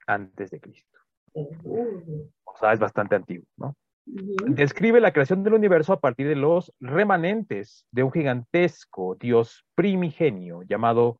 antes 0.07 0.51
de 0.51 0.59
Cristo. 0.59 0.99
O 1.33 2.57
sea, 2.57 2.73
es 2.73 2.79
bastante 2.79 3.15
antiguo, 3.15 3.47
¿no? 3.57 3.75
Describe 4.05 4.99
la 4.99 5.13
creación 5.13 5.43
del 5.43 5.53
universo 5.53 5.93
a 5.93 5.99
partir 5.99 6.27
de 6.27 6.35
los 6.35 6.73
remanentes 6.79 7.85
de 7.91 8.03
un 8.03 8.11
gigantesco 8.11 9.15
dios 9.15 9.65
primigenio 9.75 10.61
llamado 10.63 11.19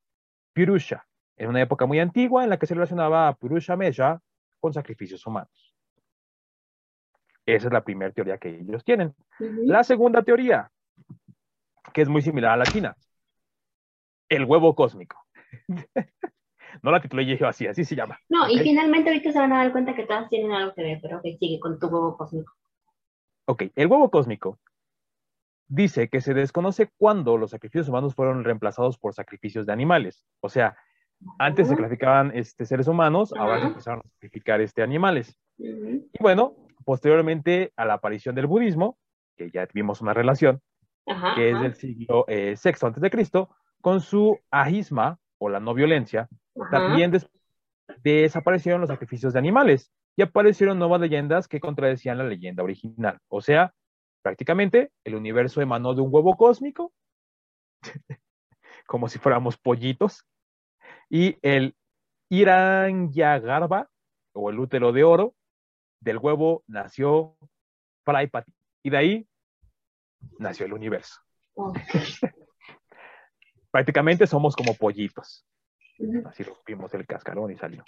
Purusha, 0.54 1.06
en 1.38 1.50
una 1.50 1.62
época 1.62 1.86
muy 1.86 2.00
antigua 2.00 2.44
en 2.44 2.50
la 2.50 2.58
que 2.58 2.68
se 2.68 2.74
relacionaba 2.74 3.28
a 3.28 3.34
Purusha 3.34 3.76
Mesha 3.76 4.22
con 4.60 4.74
sacrificios 4.74 5.26
humanos. 5.26 5.74
Esa 7.46 7.68
es 7.68 7.74
la 7.74 7.84
primera 7.84 8.12
teoría 8.12 8.38
que 8.38 8.50
ellos 8.50 8.84
tienen. 8.84 9.14
La 9.40 9.84
segunda 9.84 10.22
teoría, 10.24 10.72
que 11.94 12.02
es 12.02 12.08
muy 12.08 12.22
similar 12.22 12.52
a 12.52 12.58
la 12.58 12.66
china, 12.66 12.96
el 14.30 14.46
huevo 14.46 14.74
cósmico. 14.76 15.18
no 16.82 16.92
la 16.92 17.02
titulé 17.02 17.26
yo 17.26 17.48
así, 17.48 17.68
así 17.68 17.84
se 17.84 17.96
llama. 17.96 18.20
No, 18.30 18.50
y 18.50 18.60
finalmente 18.60 19.10
ahorita 19.10 19.32
se 19.32 19.40
van 19.40 19.54
a 19.54 19.58
dar 19.58 19.72
cuenta 19.72 19.94
que 19.94 20.06
todas 20.06 20.30
tienen 20.30 20.52
algo 20.52 20.74
que 20.74 20.84
ver, 20.84 21.00
pero 21.02 21.22
que 21.22 21.38
sigue 21.38 21.60
con 21.60 21.80
tu 21.80 21.88
huevo 21.88 22.16
cósmico. 22.16 22.54
Ok, 23.46 23.64
el 23.76 23.88
huevo 23.88 24.10
cósmico 24.10 24.60
dice 25.68 26.10
que 26.10 26.22
se 26.22 26.34
desconoce 26.34 26.90
cuándo 26.98 27.38
los 27.38 27.52
sacrificios 27.52 27.90
humanos 27.90 28.16
fueron 28.16 28.44
reemplazados 28.44 28.98
por 28.98 29.14
sacrificios 29.14 29.66
de 29.66 29.74
animales. 29.74 30.26
O 30.42 30.50
sea, 30.50 30.76
antes 31.40 31.68
se 31.68 31.76
sacrificaban 31.76 32.32
este, 32.34 32.66
seres 32.66 32.88
humanos, 32.88 33.34
ahora 33.38 33.62
se 33.62 33.68
empezaron 33.68 34.02
a 34.02 34.10
sacrificar 34.10 34.62
este, 34.62 34.84
animales. 34.84 35.38
Y 35.58 36.04
bueno, 36.20 36.56
posteriormente 36.86 37.72
a 37.76 37.86
la 37.86 37.96
aparición 37.96 38.36
del 38.36 38.48
budismo, 38.48 38.98
que 39.38 39.50
ya 39.52 39.66
tuvimos 39.68 40.02
una 40.02 40.14
relación, 40.14 40.62
que 41.36 41.52
es 41.52 41.60
del 41.62 41.76
siglo 41.76 42.26
eh, 42.28 42.56
VI 42.62 42.72
antes 42.82 43.02
de 43.02 43.10
Cristo, 43.10 43.50
con 43.82 44.02
su 44.02 44.40
ahisma 44.52 45.18
o 45.38 45.50
la 45.50 45.60
no 45.60 45.74
violencia, 45.74 46.30
también 46.72 47.12
desaparecieron 48.04 48.82
los 48.82 48.90
sacrificios 48.90 49.34
de 49.34 49.40
animales 49.40 49.92
y 50.16 50.22
aparecieron 50.22 50.80
nuevas 50.80 51.02
leyendas 51.02 51.48
que 51.48 51.60
contradecían 51.60 52.18
la 52.18 52.24
leyenda 52.24 52.64
original. 52.64 53.18
O 53.28 53.42
sea, 53.42 53.74
prácticamente 54.24 54.92
el 55.04 55.16
universo 55.16 55.62
emanó 55.62 55.94
de 55.94 56.02
un 56.02 56.10
huevo 56.12 56.36
cósmico, 56.36 56.92
como 58.88 59.08
si 59.08 59.20
fuéramos 59.20 59.58
pollitos, 59.58 60.26
y 61.10 61.38
el 61.44 61.76
Iranyagarba, 62.30 63.90
o 64.34 64.50
el 64.50 64.60
útero 64.60 64.92
de 64.92 65.04
oro, 65.04 65.36
del 66.00 66.18
huevo 66.18 66.64
nació 66.66 67.38
Praipati. 68.04 68.52
Y 68.82 68.90
de 68.90 68.98
ahí 68.98 69.28
nació 70.40 70.66
el 70.66 70.74
universo. 70.74 71.22
Prácticamente 73.72 74.26
somos 74.26 74.56
como 74.56 74.74
pollitos. 74.74 75.46
Así 76.26 76.44
rompimos 76.44 76.94
el 76.96 77.06
cascarón 77.06 77.52
y 77.52 77.58
salió. 77.58 77.84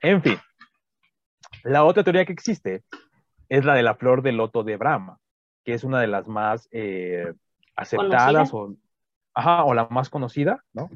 En 0.00 0.22
fin, 0.22 0.38
la 1.64 1.84
otra 1.84 2.02
teoría 2.02 2.24
que 2.24 2.32
existe 2.32 2.84
es 3.52 3.66
la 3.66 3.74
de 3.74 3.82
la 3.82 3.94
flor 3.96 4.22
de 4.22 4.32
loto 4.32 4.64
de 4.64 4.78
Brahma, 4.78 5.18
que 5.62 5.74
es 5.74 5.84
una 5.84 6.00
de 6.00 6.06
las 6.06 6.26
más 6.26 6.70
eh, 6.72 7.34
aceptadas 7.76 8.54
o, 8.54 8.74
o 9.34 9.74
la 9.74 9.88
más 9.90 10.08
conocida, 10.08 10.64
¿no? 10.72 10.88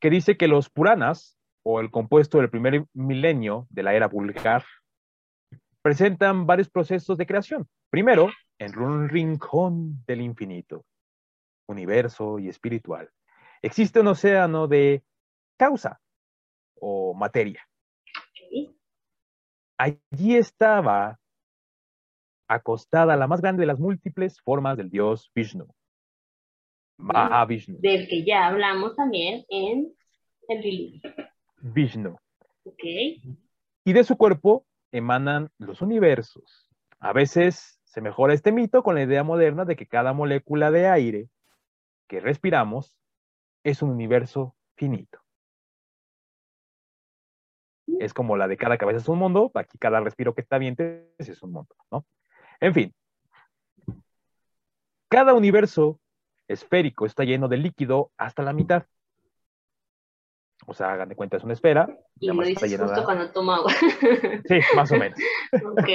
Que 0.00 0.10
dice 0.10 0.36
que 0.36 0.48
los 0.48 0.68
Puranas, 0.68 1.38
o 1.62 1.78
el 1.78 1.92
compuesto 1.92 2.38
del 2.38 2.50
primer 2.50 2.86
milenio 2.92 3.68
de 3.70 3.84
la 3.84 3.94
era 3.94 4.08
vulgar, 4.08 4.64
presentan 5.80 6.44
varios 6.44 6.68
procesos 6.68 7.16
de 7.16 7.24
creación. 7.24 7.68
Primero, 7.88 8.30
en 8.58 8.76
un 8.80 9.08
rincón 9.08 10.04
del 10.04 10.22
infinito, 10.22 10.84
universo 11.68 12.40
y 12.40 12.48
espiritual, 12.48 13.10
existe 13.62 14.00
un 14.00 14.08
océano 14.08 14.66
de 14.66 15.04
causa 15.56 16.00
o 16.80 17.14
materia. 17.14 17.64
Allí 19.78 20.34
estaba 20.34 21.20
acostada 22.48 23.16
la 23.16 23.26
más 23.26 23.40
grande 23.40 23.60
de 23.60 23.66
las 23.66 23.78
múltiples 23.78 24.40
formas 24.40 24.76
del 24.76 24.90
dios 24.90 25.30
Vishnu. 25.34 25.66
Mahavishnu. 26.98 27.78
Del 27.80 28.06
que 28.08 28.24
ya 28.24 28.46
hablamos 28.46 28.94
también 28.96 29.44
en 29.48 29.92
el 30.48 30.60
Lili. 30.60 31.02
Vishnu. 31.60 32.16
Ok. 32.64 32.84
Y 33.84 33.92
de 33.92 34.04
su 34.04 34.16
cuerpo 34.16 34.66
emanan 34.92 35.50
los 35.58 35.82
universos. 35.82 36.68
A 37.00 37.12
veces 37.12 37.80
se 37.84 38.00
mejora 38.00 38.34
este 38.34 38.52
mito 38.52 38.82
con 38.82 38.94
la 38.94 39.02
idea 39.02 39.24
moderna 39.24 39.64
de 39.64 39.76
que 39.76 39.86
cada 39.86 40.12
molécula 40.12 40.70
de 40.70 40.86
aire 40.86 41.28
que 42.06 42.20
respiramos 42.20 42.96
es 43.64 43.82
un 43.82 43.90
universo 43.90 44.54
finito. 44.76 45.18
Es 47.98 48.14
como 48.14 48.36
la 48.36 48.48
de 48.48 48.56
cada 48.56 48.78
cabeza 48.78 48.98
es 48.98 49.08
un 49.08 49.18
mundo, 49.18 49.50
aquí 49.54 49.78
cada 49.78 50.00
respiro 50.00 50.34
que 50.34 50.40
está 50.40 50.58
bien 50.58 50.76
es 51.18 51.42
un 51.42 51.52
mundo, 51.52 51.74
¿no? 51.90 52.06
En 52.62 52.72
fin, 52.72 52.94
cada 55.08 55.34
universo 55.34 55.98
esférico 56.46 57.06
está 57.06 57.24
lleno 57.24 57.48
de 57.48 57.56
líquido 57.56 58.12
hasta 58.16 58.44
la 58.44 58.52
mitad. 58.52 58.86
O 60.68 60.72
sea, 60.72 60.92
hagan 60.92 61.08
de 61.08 61.16
cuenta, 61.16 61.38
es 61.38 61.42
una 61.42 61.54
esfera. 61.54 61.88
Y 62.20 62.28
lo 62.28 62.40
dices 62.40 62.80
justo 62.80 63.04
cuando 63.04 63.32
toma 63.32 63.56
agua. 63.56 63.72
Sí, 64.48 64.60
más 64.76 64.92
o 64.92 64.96
menos. 64.96 65.18
ok. 65.52 65.88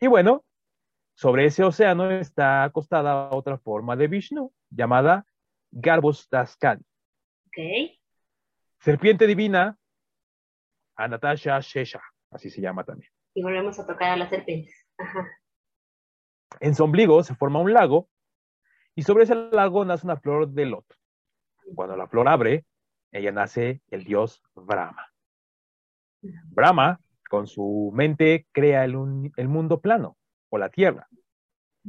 Y 0.00 0.06
bueno, 0.06 0.44
sobre 1.14 1.46
ese 1.46 1.64
océano 1.64 2.10
está 2.10 2.64
acostada 2.64 3.30
otra 3.30 3.56
forma 3.56 3.96
de 3.96 4.06
Vishnu, 4.06 4.52
llamada 4.68 5.24
Garbos 5.70 6.28
Daskan. 6.28 6.84
Ok. 7.46 7.96
Serpiente 8.80 9.26
divina, 9.26 9.78
Anatasha 10.94 11.58
Shesha, 11.60 12.02
así 12.30 12.50
se 12.50 12.60
llama 12.60 12.84
también. 12.84 13.10
Y 13.32 13.42
volvemos 13.42 13.78
a 13.78 13.86
tocar 13.86 14.10
a 14.10 14.16
las 14.16 14.28
serpientes. 14.28 14.74
Ajá. 14.98 15.26
En 16.58 16.74
su 16.74 16.84
ombligo 16.84 17.22
se 17.22 17.34
forma 17.34 17.60
un 17.60 17.72
lago 17.72 18.08
y 18.94 19.02
sobre 19.02 19.24
ese 19.24 19.34
lago 19.34 19.84
nace 19.84 20.06
una 20.06 20.16
flor 20.16 20.48
de 20.48 20.66
loto. 20.66 20.96
Cuando 21.74 21.96
la 21.96 22.08
flor 22.08 22.28
abre, 22.28 22.64
ella 23.12 23.30
nace 23.32 23.82
el 23.88 24.04
dios 24.04 24.42
Brahma. 24.54 25.06
Brahma, 26.20 27.00
con 27.28 27.46
su 27.46 27.92
mente, 27.94 28.46
crea 28.52 28.84
el, 28.84 28.96
mundo 29.48 29.80
plano 29.80 30.16
o 30.48 30.58
la 30.58 30.68
tierra 30.68 31.08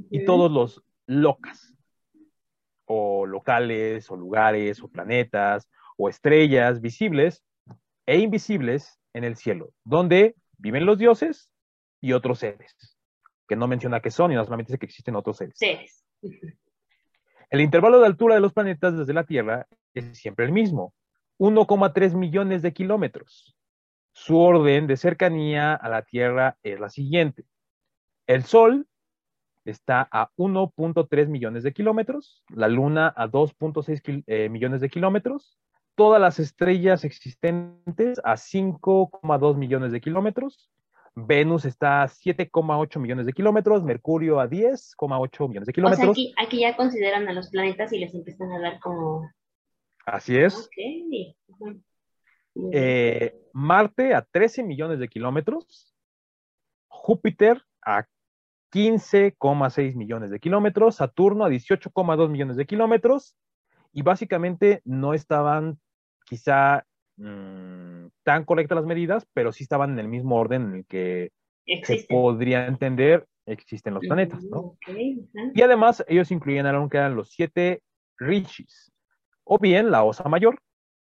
y 0.10 0.24
todos 0.24 0.52
los 0.52 0.84
locas 1.06 1.74
o 2.86 3.26
locales 3.26 4.10
o 4.10 4.16
lugares 4.16 4.82
o 4.82 4.88
planetas 4.88 5.68
o 5.98 6.08
estrellas 6.08 6.80
visibles 6.80 7.44
e 8.06 8.20
invisibles 8.20 9.00
en 9.14 9.24
el 9.24 9.36
cielo, 9.36 9.74
donde 9.84 10.36
viven 10.58 10.86
los 10.86 10.98
dioses 10.98 11.50
y 12.00 12.14
otros 12.14 12.40
seres 12.40 12.91
que 13.52 13.58
no 13.58 13.68
menciona 13.68 14.00
que 14.00 14.12
son 14.12 14.32
y 14.32 14.36
no 14.36 14.46
solamente 14.46 14.72
dice 14.72 14.80
que 14.80 14.86
existen 14.86 15.14
otros 15.14 15.36
seres. 15.36 15.56
Seres. 15.58 16.06
El 17.50 17.60
intervalo 17.60 18.00
de 18.00 18.06
altura 18.06 18.36
de 18.36 18.40
los 18.40 18.54
planetas 18.54 18.98
desde 18.98 19.14
la 19.14 19.26
Tierra 19.26 19.68
es 19.94 20.18
siempre 20.18 20.46
el 20.46 20.54
mismo, 20.54 20.94
1,3 21.38 22.16
millones 22.16 22.62
de 22.62 22.72
kilómetros. 22.72 23.58
Su 24.14 24.40
orden 24.40 24.88
de 24.88 24.96
cercanía 24.96 25.74
a 25.74 25.90
la 25.90 26.04
Tierra 26.04 26.58
es 26.64 26.80
la 26.80 26.90
siguiente. 26.90 27.44
El 28.26 28.46
Sol 28.46 28.88
está 29.66 30.08
a 30.10 30.32
1.3 30.38 31.28
millones 31.28 31.64
de 31.64 31.74
kilómetros, 31.74 32.46
la 32.56 32.70
Luna 32.70 33.14
a 33.18 33.28
2.6 33.28 34.24
eh, 34.28 34.48
millones 34.48 34.80
de 34.80 34.90
kilómetros, 34.90 35.60
todas 35.96 36.22
las 36.22 36.40
estrellas 36.40 37.04
existentes 37.04 38.22
a 38.24 38.38
5,2 38.38 39.58
millones 39.58 39.92
de 39.92 40.00
kilómetros, 40.00 40.72
Venus 41.16 41.66
está 41.66 42.04
a 42.04 42.08
7,8 42.08 43.00
millones 43.00 43.26
de 43.26 43.34
kilómetros, 43.34 43.84
Mercurio 43.84 44.40
a 44.40 44.48
10,8 44.50 45.48
millones 45.48 45.68
de 45.68 45.74
kilómetros. 45.74 46.10
O 46.10 46.14
sea, 46.14 46.34
aquí, 46.38 46.62
ya 46.62 46.76
consideran 46.76 47.28
a 47.28 47.34
los 47.34 47.50
planetas 47.50 47.92
y 47.92 48.00
les 48.00 48.14
empiezan 48.14 48.52
a 48.52 48.60
dar 48.60 48.80
como... 48.80 49.30
Así 50.06 50.38
es. 50.38 50.70
Eh, 52.72 53.36
Marte 53.54 54.14
a 54.14 54.22
13 54.22 54.64
millones 54.64 55.00
de 55.00 55.08
kilómetros, 55.08 55.94
Júpiter 56.88 57.62
a 57.82 58.06
15,6 58.74 59.96
millones 59.96 60.32
de 60.32 60.40
kilómetros, 60.40 60.96
Saturno 60.96 61.46
a 61.46 61.50
18,2 61.50 62.30
millones 62.30 62.56
de 62.56 62.66
kilómetros, 62.66 63.36
y 63.92 64.02
básicamente 64.02 64.82
no 64.86 65.14
estaban 65.14 65.80
quizá 66.26 66.86
Mm, 67.24 68.08
tan 68.24 68.46
correctas 68.46 68.78
las 68.78 68.86
medidas, 68.86 69.28
pero 69.34 69.52
sí 69.52 69.64
estaban 69.64 69.92
en 69.92 70.00
el 70.00 70.08
mismo 70.08 70.38
orden 70.38 70.64
en 70.64 70.76
el 70.76 70.86
que 70.86 71.32
se 71.84 72.06
podría 72.10 72.66
entender 72.66 73.28
existen 73.46 73.94
los 73.94 74.02
planetas, 74.02 74.44
¿no? 74.44 74.78
Y 74.88 75.62
además 75.62 76.04
ellos 76.08 76.32
incluían 76.32 76.66
algo 76.66 76.90
que 76.90 76.98
eran 76.98 77.16
los 77.16 77.30
siete 77.30 77.82
rishis, 78.18 78.92
o 79.44 79.60
bien 79.60 79.92
la 79.92 80.04
Osa 80.04 80.28
Mayor, 80.30 80.60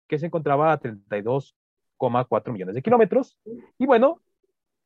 que 0.08 0.19
se 0.19 0.25
encontraba 0.25 0.71
a 0.71 0.79
32,4 0.79 2.51
millones 2.51 2.75
de 2.75 2.82
kilómetros. 2.82 3.38
Y 3.77 3.86
bueno, 3.86 4.21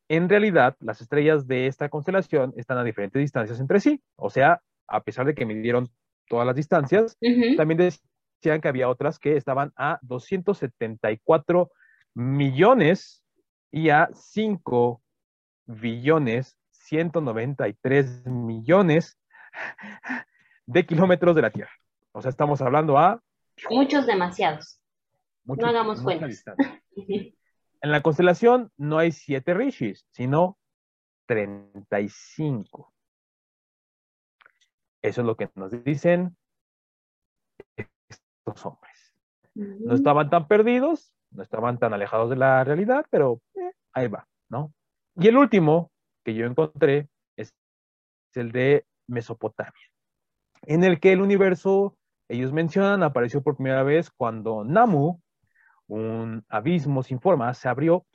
en 0.10 0.30
realidad 0.30 0.76
las 0.80 1.02
estrellas 1.02 1.48
de 1.48 1.68
esta 1.68 1.90
constelación 1.90 2.54
están 2.58 2.78
a 2.78 2.84
diferentes 2.84 3.20
distancias 3.20 3.60
entre 3.60 3.80
sí, 3.80 4.02
o 4.16 4.30
sea, 4.30 4.62
a 4.88 5.02
pesar 5.02 5.26
de 5.26 5.34
que 5.34 5.46
midieron 5.46 5.88
todas 6.28 6.46
las 6.46 6.56
distancias, 6.56 7.18
también 7.58 7.78
decían 8.44 8.60
que 8.60 8.68
había 8.68 8.90
otras 8.90 9.20
que 9.20 9.38
estaban 9.38 9.72
a 9.78 10.00
274 10.02 11.72
millones 12.14 13.24
y 13.72 13.90
a 13.90 14.10
5 14.14 15.02
billones 15.66 16.58
193 16.72 18.26
millones 18.26 19.18
de 20.66 20.86
kilómetros 20.86 21.36
de 21.38 21.42
la 21.42 21.52
Tierra. 21.52 21.72
O 22.12 22.22
sea, 22.22 22.30
estamos 22.30 22.62
hablando 22.62 22.98
a... 22.98 23.22
Muchos 23.70 24.06
demasiados. 24.06 24.82
no 25.46 25.66
hagamos 25.66 26.02
cuentas. 26.02 26.44
en 26.98 27.34
la 27.92 28.02
constelación 28.02 28.72
no 28.76 28.98
hay 28.98 29.14
siete 29.14 29.54
rishis, 29.54 30.06
sino 30.12 30.58
35. 31.28 32.94
Eso 35.02 35.22
es 35.22 35.28
lo 35.28 35.38
que 35.38 35.50
nos 35.56 35.72
dicen 35.86 36.36
estos 38.46 38.66
hombres. 38.66 39.14
No 39.56 39.94
estaban 39.94 40.30
tan 40.30 40.48
perdidos, 40.48 41.14
no 41.32 41.44
estaban 41.44 41.78
tan 41.78 41.94
alejados 41.94 42.30
de 42.30 42.36
la 42.36 42.64
realidad, 42.64 43.06
pero 43.10 43.42
eh, 43.56 43.72
ahí 43.94 44.08
va, 44.08 44.28
¿no? 44.50 44.74
Y 45.16 45.28
el 45.28 45.38
último 45.38 45.92
que 46.24 46.34
yo 46.34 46.46
encontré 46.46 47.10
es 47.38 47.54
el 48.34 48.52
de 48.52 48.86
Mesopotamia, 49.08 49.90
en 50.64 50.84
el 50.84 51.00
que 51.00 51.12
el 51.12 51.22
universo, 51.22 51.96
ellos 52.28 52.52
mencionan, 52.52 53.04
apareció 53.04 53.44
por 53.44 53.56
primera 53.56 53.84
vez 53.84 54.10
cuando 54.10 54.64
Namu, 54.64 55.20
un 55.88 56.44
abismo 56.50 57.04
sin 57.04 57.20
forma, 57.20 57.54
se 57.54 57.70
abrió 57.70 58.06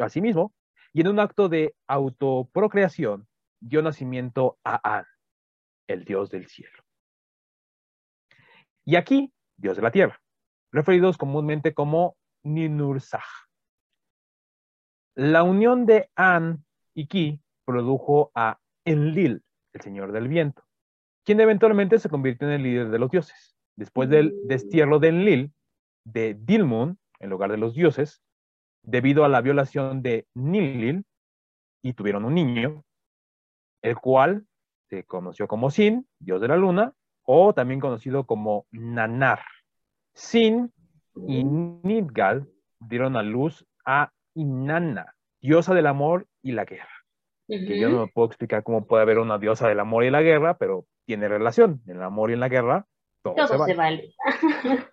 a 0.00 0.08
sí 0.08 0.20
mismo 0.20 0.52
y 0.92 1.00
en 1.00 1.08
un 1.08 1.20
acto 1.20 1.48
de 1.48 1.74
autoprocreación 1.86 3.26
dio 3.60 3.80
nacimiento 3.80 4.58
a 4.64 4.98
An, 4.98 5.06
el 5.86 6.04
dios 6.04 6.30
del 6.30 6.48
cielo. 6.48 6.82
Y 8.84 8.96
aquí, 8.96 9.32
dios 9.60 9.76
de 9.76 9.82
la 9.82 9.90
tierra, 9.90 10.20
referidos 10.72 11.18
comúnmente 11.18 11.74
como 11.74 12.16
Ninursah. 12.44 13.22
La 15.14 15.42
unión 15.42 15.86
de 15.86 16.10
An 16.14 16.64
y 16.94 17.06
Ki 17.06 17.40
produjo 17.64 18.30
a 18.34 18.58
Enlil, 18.84 19.42
el 19.72 19.80
señor 19.80 20.12
del 20.12 20.28
viento, 20.28 20.64
quien 21.24 21.40
eventualmente 21.40 21.98
se 21.98 22.08
convirtió 22.08 22.48
en 22.48 22.54
el 22.54 22.62
líder 22.62 22.90
de 22.90 22.98
los 22.98 23.10
dioses. 23.10 23.56
Después 23.76 24.08
del 24.08 24.34
destierro 24.46 24.98
de 24.98 25.08
Enlil, 25.08 25.52
de 26.04 26.34
Dilmun, 26.34 26.98
en 27.18 27.30
lugar 27.30 27.50
de 27.50 27.58
los 27.58 27.74
dioses, 27.74 28.22
debido 28.82 29.24
a 29.24 29.28
la 29.28 29.40
violación 29.40 30.02
de 30.02 30.26
Nilil, 30.34 31.04
y 31.82 31.94
tuvieron 31.94 32.24
un 32.24 32.34
niño, 32.34 32.84
el 33.82 33.96
cual 33.96 34.46
se 34.88 35.04
conoció 35.04 35.48
como 35.48 35.70
Sin, 35.70 36.08
dios 36.18 36.40
de 36.40 36.48
la 36.48 36.56
luna, 36.56 36.94
o 37.24 37.52
también 37.52 37.80
conocido 37.80 38.24
como 38.24 38.66
Nanar. 38.70 39.40
Sin 40.14 40.72
y 41.14 41.44
Nidgal 41.44 42.48
dieron 42.78 43.16
a 43.16 43.22
luz 43.22 43.66
a 43.84 44.12
Inanna, 44.34 45.14
diosa 45.40 45.74
del 45.74 45.86
amor 45.86 46.26
y 46.42 46.52
la 46.52 46.64
guerra. 46.64 46.88
Que 47.46 47.80
yo 47.80 47.88
no 47.88 48.06
me 48.06 48.12
puedo 48.12 48.28
explicar 48.28 48.62
cómo 48.62 48.86
puede 48.86 49.02
haber 49.02 49.18
una 49.18 49.38
diosa 49.38 49.68
del 49.68 49.80
amor 49.80 50.04
y 50.04 50.10
la 50.10 50.22
guerra, 50.22 50.56
pero 50.56 50.86
tiene 51.04 51.26
relación. 51.26 51.82
En 51.86 51.96
el 51.96 52.02
amor 52.02 52.30
y 52.30 52.34
en 52.34 52.40
la 52.40 52.48
guerra, 52.48 52.86
todo, 53.22 53.34
se 53.46 53.56
vale. 53.56 53.72
Se 53.72 53.76
vale. 53.76 54.14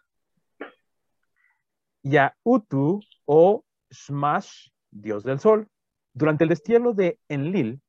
y 2.01 2.17
a 2.17 2.35
Utu 2.43 2.99
o 3.25 3.63
Smash, 3.93 4.69
dios 4.89 5.23
del 5.23 5.39
sol, 5.39 5.67
durante 6.13 6.45
el 6.45 6.49
destierro 6.49 6.93
de 6.93 7.19
Enlil, 7.29 7.79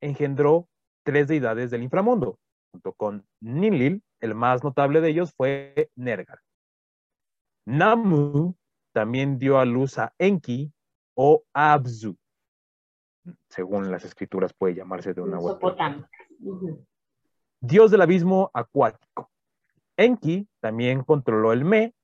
engendró 0.00 0.66
tres 1.02 1.28
deidades 1.28 1.70
del 1.70 1.82
inframundo. 1.82 2.38
Junto 2.72 2.92
con 2.92 3.26
Ninlil, 3.40 4.02
el 4.20 4.34
más 4.34 4.62
notable 4.62 5.00
de 5.00 5.10
ellos 5.10 5.32
fue 5.34 5.90
Nergal. 5.96 6.38
Namu 7.66 8.54
también 8.92 9.38
dio 9.38 9.58
a 9.58 9.64
luz 9.64 9.98
a 9.98 10.14
Enki 10.18 10.72
o 11.14 11.44
Abzu. 11.52 12.16
Según 13.48 13.90
las 13.90 14.04
escrituras 14.04 14.52
puede 14.52 14.74
llamarse 14.74 15.14
de 15.14 15.20
una 15.20 15.38
u 15.38 15.48
otra. 15.48 16.08
Dios 17.60 17.90
del 17.90 18.00
abismo 18.00 18.50
acuático. 18.54 19.30
Enki 19.96 20.48
también 20.60 21.04
controló 21.04 21.52
el 21.52 21.64
Me, 21.64 21.94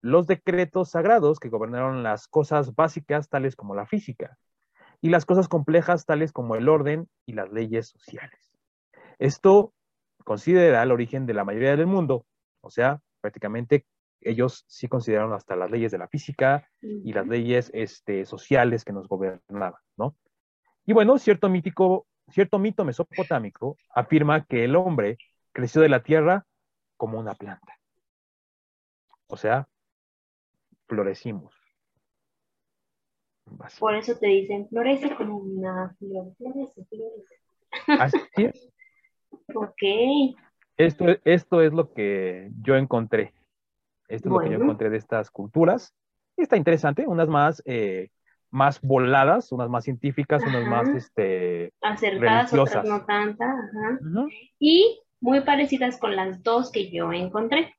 los 0.00 0.26
decretos 0.26 0.90
sagrados 0.90 1.38
que 1.38 1.50
gobernaron 1.50 2.02
las 2.02 2.26
cosas 2.26 2.74
básicas 2.74 3.28
tales 3.28 3.54
como 3.54 3.74
la 3.74 3.86
física 3.86 4.38
y 5.00 5.10
las 5.10 5.26
cosas 5.26 5.48
complejas 5.48 6.06
tales 6.06 6.32
como 6.32 6.56
el 6.56 6.68
orden 6.68 7.08
y 7.26 7.34
las 7.34 7.52
leyes 7.52 7.88
sociales. 7.88 8.52
Esto 9.18 9.74
considera 10.24 10.82
el 10.82 10.92
origen 10.92 11.26
de 11.26 11.34
la 11.34 11.44
mayoría 11.44 11.76
del 11.76 11.86
mundo, 11.86 12.26
o 12.60 12.70
sea, 12.70 13.00
prácticamente 13.20 13.86
ellos 14.20 14.64
sí 14.68 14.88
consideraron 14.88 15.32
hasta 15.32 15.56
las 15.56 15.70
leyes 15.70 15.90
de 15.92 15.98
la 15.98 16.08
física 16.08 16.68
y 16.80 17.12
las 17.12 17.26
leyes 17.26 17.70
este, 17.74 18.24
sociales 18.24 18.84
que 18.84 18.92
nos 18.92 19.08
gobernaban, 19.08 19.80
¿no? 19.96 20.16
Y 20.86 20.92
bueno, 20.92 21.18
cierto 21.18 21.48
mítico, 21.48 22.06
cierto 22.28 22.58
mito 22.58 22.84
mesopotámico 22.84 23.76
afirma 23.94 24.44
que 24.44 24.64
el 24.64 24.76
hombre 24.76 25.18
creció 25.52 25.82
de 25.82 25.88
la 25.88 26.02
tierra 26.02 26.46
como 26.96 27.18
una 27.18 27.34
planta. 27.34 27.78
O 29.26 29.36
sea, 29.36 29.68
florecimos. 30.86 31.54
Por 33.78 33.94
eso 33.94 34.16
te 34.18 34.26
dicen, 34.28 34.68
florece 34.68 35.14
como 35.16 35.38
una 35.38 35.94
flor, 35.98 36.34
florece, 36.36 36.84
florece. 36.84 37.34
Así 37.86 38.18
es. 38.36 38.71
Ok. 39.54 40.36
Esto, 40.76 41.06
esto 41.24 41.62
es 41.62 41.72
lo 41.72 41.92
que 41.92 42.50
yo 42.62 42.76
encontré. 42.76 43.34
Esto 44.08 44.28
es 44.28 44.32
lo 44.32 44.40
que 44.40 44.50
yo 44.50 44.62
encontré 44.62 44.90
de 44.90 44.98
estas 44.98 45.30
culturas. 45.30 45.94
Está 46.36 46.56
interesante, 46.56 47.06
unas 47.06 47.28
más, 47.28 47.62
eh, 47.66 48.10
más 48.50 48.80
voladas, 48.80 49.52
unas 49.52 49.68
más 49.68 49.84
científicas, 49.84 50.42
unas 50.46 50.66
más 50.66 50.88
este, 50.88 51.72
acertadas, 51.80 52.52
otras 52.52 52.84
no 52.84 53.04
tantas. 53.04 53.54
Y 54.58 55.00
muy 55.20 55.40
parecidas 55.40 55.98
con 55.98 56.16
las 56.16 56.42
dos 56.42 56.70
que 56.70 56.90
yo 56.90 57.12
encontré. 57.12 57.74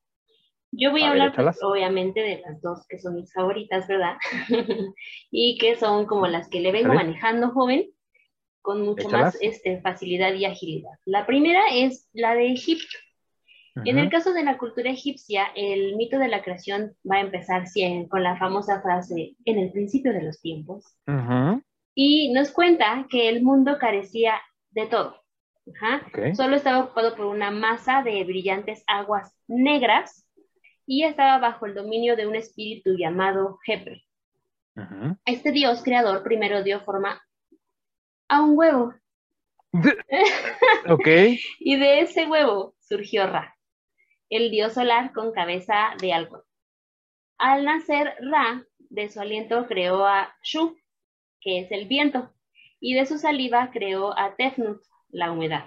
Yo 0.71 0.89
voy 0.89 1.03
a, 1.03 1.11
hablar, 1.11 1.33
pues, 1.35 1.61
obviamente, 1.61 2.21
de 2.21 2.41
las 2.41 2.59
dos 2.61 2.87
que 2.87 2.97
son 2.97 3.13
mis 3.13 3.31
favoritas, 3.31 3.87
¿verdad? 3.87 4.17
y 5.31 5.59
que 5.59 5.75
son 5.75 6.07
como 6.07 6.25
las 6.25 6.49
que 6.49 6.61
le 6.61 6.71
vengo 6.71 6.93
manejando, 6.95 7.51
joven, 7.51 7.92
con 8.63 8.81
mucho 8.81 9.09
más 9.09 9.37
este, 9.41 9.79
facilidad 9.81 10.33
y 10.33 10.45
agilidad. 10.45 10.93
La 11.05 11.27
primera 11.27 11.61
es 11.71 12.09
la 12.13 12.33
de 12.33 12.51
Egipto. 12.51 12.97
En 13.85 13.97
el 13.97 14.09
caso 14.09 14.33
de 14.33 14.43
la 14.43 14.57
cultura 14.57 14.91
egipcia, 14.91 15.47
el 15.55 15.95
mito 15.95 16.19
de 16.19 16.27
la 16.27 16.43
creación 16.43 16.95
va 17.09 17.17
a 17.17 17.21
empezar 17.21 17.65
con 18.07 18.21
la 18.21 18.37
famosa 18.37 18.81
frase, 18.81 19.35
en 19.45 19.57
el 19.57 19.71
principio 19.71 20.13
de 20.13 20.21
los 20.21 20.39
tiempos. 20.41 20.95
Y 21.95 22.31
nos 22.33 22.51
cuenta 22.51 23.07
que 23.09 23.29
el 23.29 23.43
mundo 23.43 23.77
carecía 23.79 24.35
de 24.71 24.85
todo. 24.85 25.23
Solo 26.35 26.55
estaba 26.55 26.85
ocupado 26.85 27.15
por 27.15 27.25
una 27.25 27.51
masa 27.51 28.03
de 28.03 28.23
brillantes 28.23 28.83
aguas 28.85 29.35
negras 29.47 30.27
y 30.85 31.03
estaba 31.03 31.39
bajo 31.39 31.65
el 31.65 31.73
dominio 31.73 32.15
de 32.15 32.27
un 32.27 32.35
espíritu 32.35 32.95
llamado 32.95 33.57
Hebre. 33.65 34.03
Este 35.25 35.51
dios 35.51 35.83
creador 35.83 36.23
primero 36.23 36.63
dio 36.63 36.79
forma 36.81 37.21
a 38.33 38.41
un 38.41 38.57
huevo. 38.57 38.93
ok. 40.89 41.07
y 41.59 41.75
de 41.77 42.01
ese 42.01 42.25
huevo 42.25 42.75
surgió 42.79 43.27
Ra, 43.27 43.55
el 44.29 44.49
dios 44.49 44.73
solar 44.73 45.13
con 45.13 45.31
cabeza 45.31 45.93
de 46.01 46.13
algo. 46.13 46.43
Al 47.37 47.63
nacer 47.63 48.15
Ra, 48.19 48.65
de 48.77 49.09
su 49.09 49.19
aliento 49.19 49.67
creó 49.67 50.05
a 50.05 50.35
Shu, 50.43 50.75
que 51.41 51.59
es 51.59 51.71
el 51.71 51.87
viento, 51.87 52.33
y 52.79 52.95
de 52.95 53.05
su 53.05 53.17
saliva 53.17 53.69
creó 53.71 54.17
a 54.17 54.35
Tefnut, 54.35 54.81
la 55.09 55.31
humedad. 55.31 55.65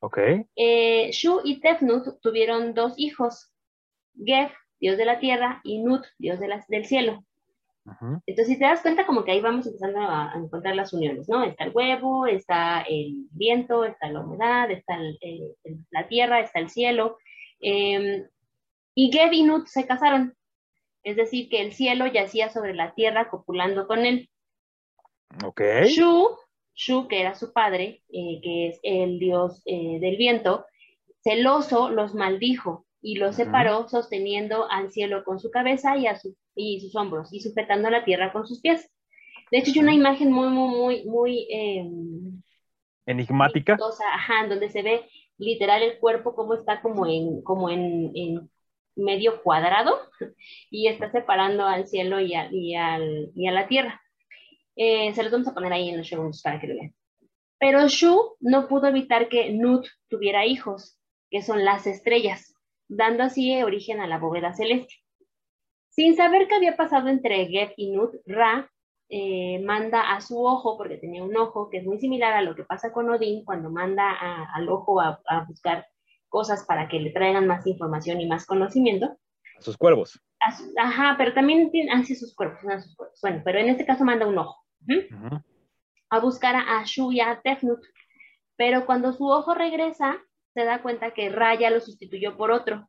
Ok. 0.00 0.18
Eh, 0.54 1.10
Shu 1.10 1.40
y 1.42 1.60
Tefnut 1.60 2.20
tuvieron 2.20 2.74
dos 2.74 2.94
hijos, 2.96 3.52
Gef, 4.24 4.52
dios 4.78 4.96
de 4.96 5.04
la 5.04 5.18
tierra, 5.18 5.60
y 5.64 5.82
Nut, 5.82 6.04
dios 6.18 6.38
de 6.38 6.48
del 6.68 6.84
cielo. 6.84 7.24
Entonces, 8.26 8.54
si 8.54 8.58
te 8.58 8.64
das 8.64 8.82
cuenta, 8.82 9.06
como 9.06 9.24
que 9.24 9.32
ahí 9.32 9.40
vamos 9.40 9.66
empezando 9.66 10.00
a, 10.00 10.32
encontrar 10.36 10.74
las 10.76 10.92
uniones, 10.92 11.28
¿no? 11.28 11.42
Está 11.44 11.64
el 11.64 11.72
huevo, 11.74 12.26
está 12.26 12.82
el 12.82 13.26
viento, 13.30 13.84
está 13.84 14.10
la 14.10 14.20
humedad, 14.20 14.70
está 14.70 14.98
la 15.90 16.08
tierra, 16.08 16.40
está 16.40 16.60
el 16.60 16.70
cielo. 16.70 17.18
Em, 17.60 18.26
y 18.94 19.12
Geb 19.12 19.32
y 19.32 19.42
Nut 19.42 19.66
se 19.66 19.86
casaron. 19.86 20.34
Es 21.02 21.16
decir, 21.16 21.48
que 21.48 21.62
el 21.62 21.72
cielo 21.72 22.06
yacía 22.06 22.50
sobre 22.50 22.74
la 22.74 22.94
tierra 22.94 23.30
copulando 23.30 23.86
con 23.86 24.04
él. 24.04 24.28
Ok. 25.44 25.60
Shu, 25.84 26.36
Shu, 26.74 27.08
que 27.08 27.20
era 27.20 27.34
su 27.34 27.52
padre, 27.52 28.02
eh, 28.08 28.40
que 28.42 28.68
es 28.68 28.80
el 28.82 29.18
dios 29.18 29.62
eh, 29.66 29.98
del 30.00 30.16
viento, 30.16 30.66
celoso 31.22 31.90
los 31.90 32.14
maldijo 32.14 32.86
y 33.00 33.16
los 33.16 33.36
separó 33.36 33.88
sosteniendo 33.88 34.70
al 34.70 34.90
cielo 34.90 35.24
con 35.24 35.38
su 35.38 35.50
cabeza 35.50 35.96
y, 35.96 36.06
a 36.06 36.18
y 36.58 36.80
sus 36.80 36.94
hombros 36.96 37.32
y 37.32 37.40
sujetando 37.40 37.88
la 37.88 38.04
tierra 38.04 38.32
con 38.32 38.46
sus 38.46 38.60
pies. 38.60 38.90
De 39.50 39.58
hecho, 39.58 39.70
hay 39.72 39.78
una 39.78 39.94
imagen 39.94 40.30
muy, 40.30 40.48
muy, 40.48 40.68
muy, 40.68 41.04
muy... 41.04 41.46
Em, 41.50 42.42
Enigmática. 43.06 43.78
Ajá, 44.12 44.46
donde 44.48 44.68
se 44.68 44.82
ve 44.82 45.08
literal 45.38 45.82
el 45.82 45.98
cuerpo 45.98 46.34
como 46.34 46.54
está 46.54 46.82
como 46.82 47.06
en, 47.06 47.42
como 47.42 47.70
en, 47.70 48.50
medio 48.96 49.42
cuadrado 49.42 49.96
y 50.70 50.88
está 50.88 51.10
separando 51.10 51.64
al 51.64 51.86
cielo 51.86 52.20
y 52.20 52.34
a, 52.34 52.48
y 52.52 52.74
al, 52.74 53.30
y 53.34 53.46
a 53.46 53.52
la 53.52 53.68
tierra. 53.68 54.02
Eh, 54.76 55.14
se 55.14 55.22
los 55.22 55.32
vamos 55.32 55.48
a 55.48 55.54
poner 55.54 55.72
ahí 55.72 55.88
en 55.88 55.96
los 55.96 56.06
show 56.06 56.30
para 56.42 56.60
que 56.60 56.66
lo 56.66 56.74
vean. 56.74 56.94
Pero 57.58 57.88
Shu 57.88 58.36
no 58.40 58.68
pudo 58.68 58.88
evitar 58.88 59.28
que 59.28 59.52
Nut 59.52 59.86
tuviera 60.08 60.44
hijos, 60.44 60.98
que 61.30 61.42
son 61.42 61.64
las 61.64 61.86
estrellas 61.86 62.54
dando 62.88 63.22
así 63.22 63.62
origen 63.62 64.00
a 64.00 64.06
la 64.06 64.18
bóveda 64.18 64.54
celeste. 64.54 64.94
Sin 65.98 66.14
saber 66.14 66.46
qué 66.46 66.54
había 66.54 66.76
pasado 66.76 67.08
entre 67.08 67.46
Geb 67.46 67.72
y 67.76 67.90
Nut, 67.90 68.14
Ra 68.24 68.70
eh, 69.08 69.60
manda 69.64 70.12
a 70.12 70.20
su 70.20 70.40
ojo, 70.46 70.78
porque 70.78 70.96
tenía 70.96 71.24
un 71.24 71.36
ojo 71.36 71.68
que 71.70 71.78
es 71.78 71.84
muy 71.84 71.98
similar 71.98 72.34
a 72.34 72.42
lo 72.42 72.54
que 72.54 72.62
pasa 72.62 72.92
con 72.92 73.10
Odín 73.10 73.44
cuando 73.44 73.68
manda 73.68 74.12
al 74.54 74.68
ojo 74.68 75.00
a, 75.00 75.20
buscar 75.48 75.88
cosas 76.28 76.64
para 76.66 76.86
que 76.86 77.00
le 77.00 77.10
traigan 77.10 77.48
más 77.48 77.66
información 77.66 78.20
y 78.20 78.28
más 78.28 78.46
conocimiento. 78.46 79.18
A 79.58 79.60
sus 79.60 79.76
cuervos. 79.76 80.22
ajá, 80.76 81.16
pero 81.18 81.34
también 81.34 81.72
tiene, 81.72 81.90
así 81.90 82.14
sus 82.14 82.32
cuervos, 82.32 82.60
sus 82.60 82.94
cuervos. 82.94 83.18
Bueno, 83.20 83.42
pero 83.44 83.58
en 83.58 83.68
este 83.68 83.84
caso 83.84 84.04
manda 84.04 84.24
un 84.24 84.38
ojo. 84.38 84.64
A 86.10 86.20
buscar 86.20 86.54
a 86.54 86.78
Ashu 86.78 87.10
y 87.10 87.18
a 87.18 87.40
Tefnut. 87.42 87.80
Pero 88.54 88.86
cuando 88.86 89.12
su 89.14 89.26
ojo 89.26 89.52
regresa, 89.52 90.16
se 90.54 90.64
da 90.64 90.80
cuenta 90.80 91.10
que 91.10 91.28
Raya 91.28 91.70
lo 91.70 91.80
sustituyó 91.80 92.36
por 92.36 92.52
otro. 92.52 92.88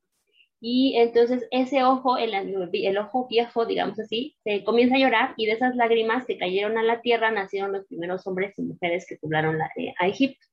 Y 0.62 0.98
entonces 0.98 1.48
ese 1.52 1.84
ojo, 1.84 2.18
el, 2.18 2.34
el, 2.34 2.98
ojo 2.98 3.28
viejo, 3.28 3.66
digamos 3.66 3.98
así, 4.00 4.36
se 4.44 4.64
comienza 4.64 4.96
a 4.96 5.00
llorar 5.00 5.34
y 5.38 5.46
de 5.46 5.54
esas 5.54 5.76
lágrimas 5.76 6.26
que 6.26 6.38
cayeron 6.38 6.78
a 6.78 6.84
la 6.84 7.02
tierra 7.02 7.32
nacieron 7.32 7.72
los 7.72 7.86
primeros 7.86 8.28
hombres 8.28 8.58
y 8.60 8.64
mujeres 8.64 9.06
que 9.08 9.16
poblaron 9.16 9.58
la, 9.58 9.70
eh, 9.78 9.94
a 10.00 10.08
Egipto. 10.08 10.46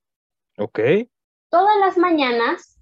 Ok. 0.57 0.79
Todas 1.49 1.77
las 1.79 1.97
mañanas, 1.97 2.79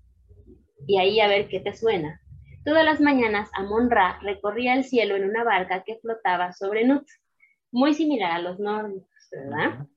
y 0.88 1.00
ahí 1.00 1.20
a 1.20 1.28
ver 1.28 1.48
qué 1.48 1.60
te 1.60 1.74
suena, 1.74 2.22
todas 2.64 2.86
las 2.86 3.02
mañanas 3.02 3.50
Amon-Ra 3.54 4.20
recorría 4.22 4.76
el 4.76 4.84
cielo 4.84 5.16
en 5.16 5.28
una 5.28 5.44
barca 5.44 5.84
que 5.84 5.98
flotaba 5.98 6.54
sobre 6.54 6.86
Nut, 6.86 7.08
muy 7.72 7.96
similar 7.96 8.32
a 8.32 8.40
los 8.40 8.60
nórdicos, 8.60 9.10
¿verdad? 9.32 9.88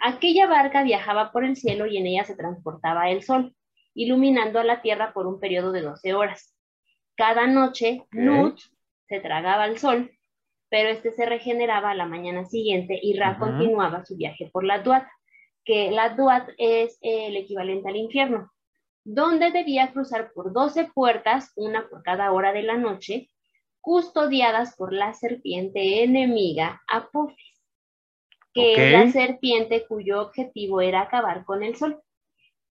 Aquella 0.00 0.46
barca 0.46 0.82
viajaba 0.82 1.32
por 1.32 1.44
el 1.44 1.56
cielo 1.56 1.86
y 1.86 1.96
en 1.96 2.06
ella 2.06 2.24
se 2.24 2.36
transportaba 2.36 3.10
el 3.10 3.22
sol, 3.22 3.54
iluminando 3.94 4.60
a 4.60 4.64
la 4.64 4.82
tierra 4.82 5.12
por 5.12 5.26
un 5.26 5.40
periodo 5.40 5.72
de 5.72 5.82
12 5.82 6.14
horas. 6.14 6.53
Cada 7.16 7.46
noche, 7.46 8.06
Nut 8.10 8.58
se 9.08 9.20
tragaba 9.20 9.66
el 9.66 9.78
sol, 9.78 10.10
pero 10.68 10.88
este 10.88 11.12
se 11.12 11.26
regeneraba 11.26 11.90
a 11.90 11.94
la 11.94 12.06
mañana 12.06 12.44
siguiente 12.44 12.98
y 13.00 13.16
Ra 13.16 13.38
continuaba 13.38 14.04
su 14.04 14.16
viaje 14.16 14.50
por 14.52 14.64
la 14.64 14.80
Duat, 14.80 15.06
que 15.64 15.90
la 15.90 16.10
Duat 16.10 16.48
es 16.58 16.98
el 17.00 17.36
equivalente 17.36 17.88
al 17.88 17.96
infierno, 17.96 18.52
donde 19.04 19.50
debía 19.50 19.92
cruzar 19.92 20.32
por 20.32 20.52
12 20.52 20.90
puertas, 20.92 21.52
una 21.56 21.88
por 21.88 22.02
cada 22.02 22.32
hora 22.32 22.52
de 22.52 22.62
la 22.62 22.76
noche, 22.76 23.30
custodiadas 23.80 24.76
por 24.76 24.92
la 24.92 25.12
serpiente 25.12 26.02
enemiga 26.02 26.82
Apophis, 26.88 27.62
que 28.54 28.72
es 28.72 28.92
la 28.92 29.12
serpiente 29.12 29.86
cuyo 29.86 30.22
objetivo 30.22 30.80
era 30.80 31.02
acabar 31.02 31.44
con 31.44 31.62
el 31.62 31.76
sol. 31.76 32.00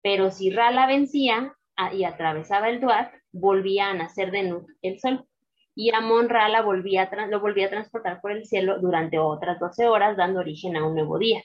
Pero 0.01 0.31
si 0.31 0.51
Ra 0.51 0.71
la 0.71 0.87
vencía, 0.87 1.55
y 1.93 2.03
atravesaba 2.03 2.69
el 2.69 2.79
Duat, 2.79 3.11
volvía 3.31 3.89
a 3.89 3.93
nacer 3.93 4.31
de 4.31 4.43
Nut 4.43 4.67
el 4.81 4.99
sol. 4.99 5.25
Y 5.73 5.93
Amon 5.93 6.29
Ra 6.29 6.49
lo 6.49 6.63
volvía 6.63 7.03
a 7.03 7.69
transportar 7.69 8.21
por 8.21 8.31
el 8.31 8.45
cielo 8.45 8.79
durante 8.79 9.17
otras 9.19 9.59
12 9.59 9.87
horas, 9.87 10.17
dando 10.17 10.41
origen 10.41 10.75
a 10.75 10.85
un 10.85 10.95
nuevo 10.95 11.17
día. 11.17 11.41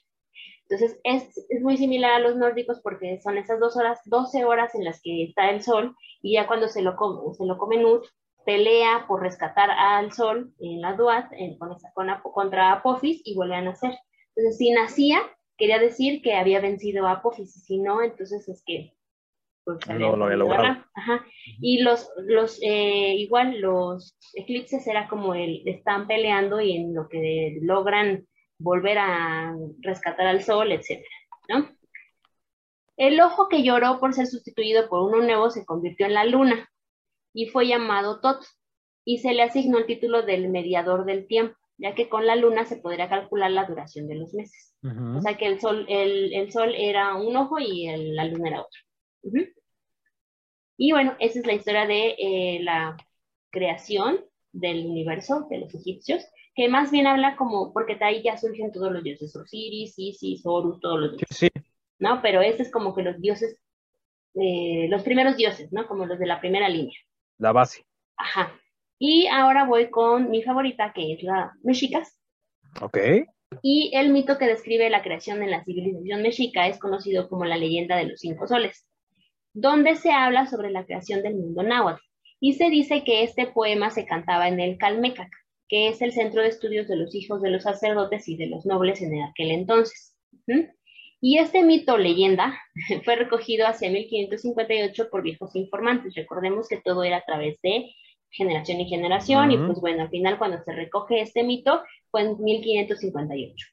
Entonces, 0.68 0.98
es, 1.04 1.62
muy 1.62 1.76
similar 1.76 2.14
a 2.14 2.18
los 2.18 2.36
nórdicos 2.36 2.80
porque 2.82 3.20
son 3.22 3.38
esas 3.38 3.60
dos 3.60 3.76
horas, 3.76 4.00
12 4.06 4.44
horas 4.44 4.74
en 4.74 4.84
las 4.84 5.00
que 5.00 5.24
está 5.24 5.50
el 5.50 5.62
sol, 5.62 5.94
y 6.22 6.34
ya 6.34 6.48
cuando 6.48 6.68
se 6.68 6.82
lo 6.82 6.96
come, 6.96 7.34
se 7.34 7.46
lo 7.46 7.56
come 7.56 7.76
Nut, 7.76 8.04
pelea 8.44 9.04
por 9.06 9.22
rescatar 9.22 9.70
al 9.70 10.12
sol 10.12 10.52
en 10.58 10.80
la 10.80 10.94
Duat, 10.94 11.32
en, 11.32 11.56
con 11.58 11.76
contra 12.32 12.72
Apophis, 12.72 13.22
y 13.24 13.34
vuelve 13.36 13.54
a 13.54 13.62
nacer. 13.62 13.96
Entonces, 14.34 14.58
si 14.58 14.70
nacía, 14.72 15.20
quería 15.56 15.78
decir 15.78 16.20
que 16.20 16.34
había 16.34 16.60
vencido 16.60 17.06
a 17.06 17.12
Apophis, 17.12 17.56
y 17.56 17.60
si 17.60 17.78
no, 17.78 18.02
entonces 18.02 18.48
es 18.48 18.62
que 18.66 18.95
pues, 19.66 19.78
no 19.88 20.16
lo 20.16 20.36
logrado. 20.36 20.84
Y 21.60 21.82
los, 21.82 22.08
los 22.18 22.60
eh, 22.62 23.16
igual 23.16 23.60
los 23.60 24.16
eclipses 24.34 24.86
era 24.86 25.08
como 25.08 25.34
el, 25.34 25.66
están 25.66 26.06
peleando 26.06 26.60
y 26.60 26.76
en 26.76 26.94
lo 26.94 27.08
que 27.08 27.58
logran 27.62 28.28
volver 28.60 28.98
a 28.98 29.56
rescatar 29.80 30.28
al 30.28 30.44
sol, 30.44 30.70
etcétera, 30.70 31.16
¿no? 31.48 31.68
El 32.96 33.20
ojo 33.20 33.48
que 33.48 33.64
lloró 33.64 33.98
por 33.98 34.14
ser 34.14 34.28
sustituido 34.28 34.88
por 34.88 35.02
uno 35.02 35.20
nuevo 35.20 35.50
se 35.50 35.66
convirtió 35.66 36.06
en 36.06 36.14
la 36.14 36.24
luna 36.24 36.70
y 37.34 37.46
fue 37.48 37.66
llamado 37.66 38.20
Tot 38.20 38.44
y 39.04 39.18
se 39.18 39.34
le 39.34 39.42
asignó 39.42 39.78
el 39.78 39.86
título 39.86 40.22
del 40.22 40.48
mediador 40.48 41.06
del 41.06 41.26
tiempo, 41.26 41.56
ya 41.76 41.96
que 41.96 42.08
con 42.08 42.24
la 42.24 42.36
luna 42.36 42.66
se 42.66 42.76
podría 42.76 43.08
calcular 43.08 43.50
la 43.50 43.64
duración 43.64 44.06
de 44.06 44.14
los 44.14 44.32
meses. 44.32 44.76
O 45.16 45.20
sea 45.20 45.36
que 45.36 45.46
el 45.46 45.60
sol, 45.60 45.86
el, 45.88 46.32
el 46.32 46.52
sol 46.52 46.72
era 46.76 47.16
un 47.16 47.34
ojo 47.34 47.58
y 47.58 47.88
la 48.14 48.26
luna 48.26 48.48
era 48.48 48.60
otro. 48.60 48.85
Y 50.76 50.92
bueno, 50.92 51.16
esa 51.18 51.38
es 51.38 51.46
la 51.46 51.54
historia 51.54 51.86
de 51.86 52.16
eh, 52.18 52.58
la 52.62 52.96
creación 53.50 54.20
del 54.52 54.86
universo 54.86 55.46
de 55.50 55.58
los 55.58 55.74
egipcios, 55.74 56.24
que 56.54 56.68
más 56.68 56.90
bien 56.90 57.06
habla 57.06 57.36
como, 57.36 57.72
porque 57.72 57.96
de 57.96 58.04
ahí 58.04 58.22
ya 58.22 58.36
surgen 58.36 58.72
todos 58.72 58.92
los 58.92 59.02
dioses, 59.02 59.34
Osiris, 59.36 59.98
Isis, 59.98 60.42
Horus, 60.44 60.80
todos 60.80 61.00
los 61.00 61.16
dioses. 61.16 61.36
Sí. 61.36 61.48
¿No? 61.98 62.20
Pero 62.22 62.40
ese 62.40 62.62
es 62.62 62.70
como 62.70 62.94
que 62.94 63.02
los 63.02 63.20
dioses, 63.20 63.58
eh, 64.34 64.86
los 64.88 65.02
primeros 65.02 65.36
dioses, 65.36 65.72
¿no? 65.72 65.86
Como 65.86 66.06
los 66.06 66.18
de 66.18 66.26
la 66.26 66.40
primera 66.40 66.68
línea. 66.68 66.96
La 67.38 67.52
base. 67.52 67.84
Ajá. 68.16 68.52
Y 68.98 69.26
ahora 69.26 69.64
voy 69.64 69.90
con 69.90 70.30
mi 70.30 70.42
favorita, 70.42 70.92
que 70.94 71.14
es 71.14 71.22
la 71.22 71.52
Mexicas. 71.62 72.18
Ok. 72.80 72.98
Y 73.62 73.92
el 73.94 74.10
mito 74.10 74.38
que 74.38 74.46
describe 74.46 74.90
la 74.90 75.02
creación 75.02 75.40
de 75.40 75.46
la 75.46 75.64
civilización 75.64 76.22
mexica 76.22 76.66
es 76.66 76.78
conocido 76.78 77.28
como 77.28 77.44
la 77.44 77.56
leyenda 77.56 77.96
de 77.96 78.06
los 78.06 78.20
cinco 78.20 78.46
soles 78.46 78.86
donde 79.56 79.96
se 79.96 80.12
habla 80.12 80.46
sobre 80.46 80.70
la 80.70 80.84
creación 80.84 81.22
del 81.22 81.34
mundo 81.34 81.62
náhuatl. 81.62 82.02
Y 82.40 82.52
se 82.52 82.68
dice 82.68 83.02
que 83.04 83.22
este 83.22 83.46
poema 83.46 83.90
se 83.90 84.04
cantaba 84.04 84.48
en 84.48 84.60
el 84.60 84.76
Calmecac, 84.76 85.30
que 85.66 85.88
es 85.88 86.02
el 86.02 86.12
centro 86.12 86.42
de 86.42 86.48
estudios 86.48 86.86
de 86.88 86.96
los 86.96 87.14
hijos 87.14 87.40
de 87.40 87.50
los 87.50 87.62
sacerdotes 87.62 88.28
y 88.28 88.36
de 88.36 88.48
los 88.48 88.66
nobles 88.66 89.00
en 89.00 89.22
aquel 89.22 89.50
entonces. 89.50 90.14
Y 91.22 91.38
este 91.38 91.62
mito 91.62 91.96
leyenda 91.96 92.60
fue 93.04 93.16
recogido 93.16 93.66
hacia 93.66 93.90
1558 93.90 95.08
por 95.10 95.22
viejos 95.22 95.56
informantes. 95.56 96.14
Recordemos 96.14 96.68
que 96.68 96.82
todo 96.84 97.02
era 97.02 97.16
a 97.16 97.24
través 97.24 97.58
de 97.62 97.94
generación 98.28 98.82
y 98.82 98.90
generación, 98.90 99.52
y 99.52 99.56
pues 99.56 99.80
bueno, 99.80 100.02
al 100.02 100.10
final 100.10 100.36
cuando 100.36 100.62
se 100.62 100.72
recoge 100.72 101.22
este 101.22 101.44
mito 101.44 101.82
fue 102.10 102.22
en 102.22 102.36
1558. 102.42 103.66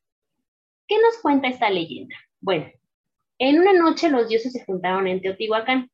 ¿Qué 0.87 0.95
nos 0.95 1.21
cuenta 1.21 1.49
esta 1.49 1.69
leyenda? 1.69 2.15
Bueno, 2.39 2.71
en 3.43 3.60
una 3.60 3.73
noche 3.73 4.10
los 4.10 4.29
dioses 4.29 4.53
se 4.53 4.63
juntaron 4.63 5.06
en 5.06 5.21
Teotihuacán. 5.21 5.91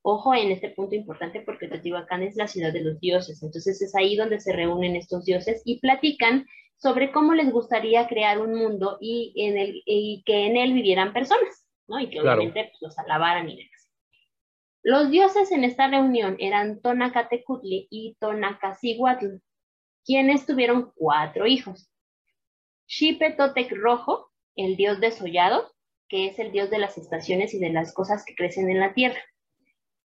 Ojo 0.00 0.34
en 0.34 0.50
este 0.50 0.70
punto 0.70 0.94
importante 0.94 1.40
porque 1.40 1.68
Teotihuacán 1.68 2.22
es 2.22 2.36
la 2.36 2.48
ciudad 2.48 2.72
de 2.72 2.80
los 2.80 2.98
dioses, 3.00 3.42
entonces 3.42 3.82
es 3.82 3.94
ahí 3.94 4.16
donde 4.16 4.40
se 4.40 4.52
reúnen 4.52 4.96
estos 4.96 5.26
dioses 5.26 5.60
y 5.66 5.78
platican 5.80 6.46
sobre 6.76 7.12
cómo 7.12 7.34
les 7.34 7.52
gustaría 7.52 8.08
crear 8.08 8.40
un 8.40 8.54
mundo 8.54 8.96
y, 9.00 9.34
en 9.36 9.58
el, 9.58 9.82
y 9.84 10.22
que 10.24 10.46
en 10.46 10.56
él 10.56 10.72
vivieran 10.72 11.12
personas, 11.12 11.66
¿no? 11.86 12.00
Y 12.00 12.08
que 12.08 12.20
obviamente 12.20 12.64
pues, 12.70 12.78
los 12.80 12.98
alabaran 12.98 13.48
y 13.50 13.56
demás. 13.56 13.90
Los 14.82 15.10
dioses 15.10 15.52
en 15.52 15.64
esta 15.64 15.88
reunión 15.88 16.36
eran 16.38 16.80
Tonacatecutli 16.80 17.88
y 17.90 18.16
Tonacasihuatl, 18.20 19.38
quienes 20.04 20.46
tuvieron 20.46 20.92
cuatro 20.94 21.46
hijos. 21.46 21.90
Totec 23.36 23.72
Rojo, 23.72 24.30
el 24.54 24.76
dios 24.76 25.00
desollado, 25.00 25.75
que 26.08 26.26
es 26.26 26.38
el 26.38 26.52
dios 26.52 26.70
de 26.70 26.78
las 26.78 26.98
estaciones 26.98 27.54
y 27.54 27.58
de 27.58 27.70
las 27.70 27.92
cosas 27.92 28.24
que 28.24 28.34
crecen 28.34 28.70
en 28.70 28.80
la 28.80 28.94
tierra. 28.94 29.20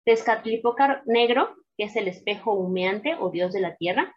Tezcatlipoca 0.05 1.03
negro, 1.05 1.55
que 1.77 1.85
es 1.85 1.95
el 1.95 2.07
espejo 2.07 2.53
humeante 2.53 3.15
o 3.19 3.29
dios 3.29 3.53
de 3.53 3.61
la 3.61 3.75
tierra. 3.75 4.15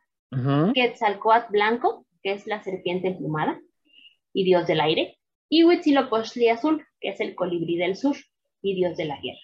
Quetzalcoatl 0.74 1.52
blanco, 1.52 2.06
que 2.22 2.32
es 2.32 2.46
la 2.46 2.62
serpiente 2.62 3.08
emplumada 3.08 3.60
y 4.32 4.44
dios 4.44 4.66
del 4.66 4.80
aire. 4.80 5.18
Y 5.48 5.64
Huitzilopochtli 5.64 6.48
azul, 6.48 6.84
que 7.00 7.10
es 7.10 7.20
el 7.20 7.34
colibrí 7.34 7.76
del 7.76 7.96
sur 7.96 8.16
y 8.62 8.74
dios 8.74 8.96
de 8.96 9.04
la 9.04 9.20
guerra. 9.20 9.38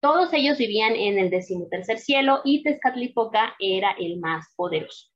Todos 0.00 0.32
ellos 0.32 0.58
vivían 0.58 0.96
en 0.96 1.18
el 1.18 1.30
decimotercer 1.30 1.98
cielo 1.98 2.40
y 2.44 2.64
Tezcatlipoca 2.64 3.54
era 3.60 3.92
el 3.92 4.18
más 4.18 4.52
poderoso. 4.56 5.08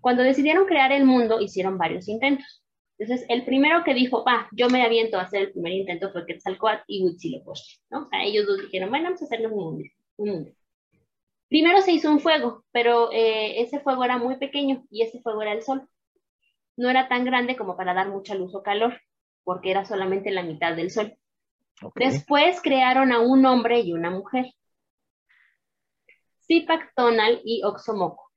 Cuando 0.00 0.22
decidieron 0.22 0.66
crear 0.66 0.90
el 0.92 1.04
mundo, 1.04 1.40
hicieron 1.40 1.78
varios 1.78 2.08
intentos. 2.08 2.63
Entonces, 2.98 3.26
el 3.28 3.44
primero 3.44 3.82
que 3.82 3.94
dijo, 3.94 4.24
va, 4.24 4.48
yo 4.52 4.68
me 4.68 4.82
aviento 4.82 5.18
a 5.18 5.22
hacer 5.22 5.42
el 5.42 5.52
primer 5.52 5.72
intento 5.72 6.12
fue 6.12 6.26
Quetzalcoatl 6.26 6.84
y 6.86 7.04
Huitzilopochtli, 7.04 7.80
¿no? 7.90 8.02
O 8.02 8.08
sea, 8.08 8.22
ellos 8.22 8.46
dos 8.46 8.62
dijeron, 8.62 8.90
bueno, 8.90 9.06
vamos 9.06 9.22
a 9.22 9.24
hacerlo 9.24 9.48
un 9.48 9.84
mundo, 10.16 10.50
Primero 11.48 11.80
se 11.82 11.92
hizo 11.92 12.10
un 12.10 12.20
fuego, 12.20 12.64
pero 12.72 13.12
eh, 13.12 13.60
ese 13.60 13.80
fuego 13.80 14.04
era 14.04 14.18
muy 14.18 14.36
pequeño 14.36 14.84
y 14.90 15.02
ese 15.02 15.20
fuego 15.20 15.42
era 15.42 15.52
el 15.52 15.62
sol. 15.62 15.88
No 16.76 16.90
era 16.90 17.08
tan 17.08 17.24
grande 17.24 17.56
como 17.56 17.76
para 17.76 17.94
dar 17.94 18.08
mucha 18.08 18.34
luz 18.34 18.54
o 18.54 18.62
calor, 18.62 19.00
porque 19.44 19.70
era 19.70 19.84
solamente 19.84 20.30
la 20.30 20.42
mitad 20.42 20.74
del 20.74 20.90
sol. 20.90 21.16
Después 21.96 22.60
crearon 22.62 23.12
a 23.12 23.20
un 23.20 23.44
hombre 23.46 23.80
y 23.80 23.92
una 23.92 24.10
mujer. 24.10 24.46
Zipak 26.46 26.92
Tonal 26.94 27.40
y 27.44 27.62
Oxomoco. 27.62 28.30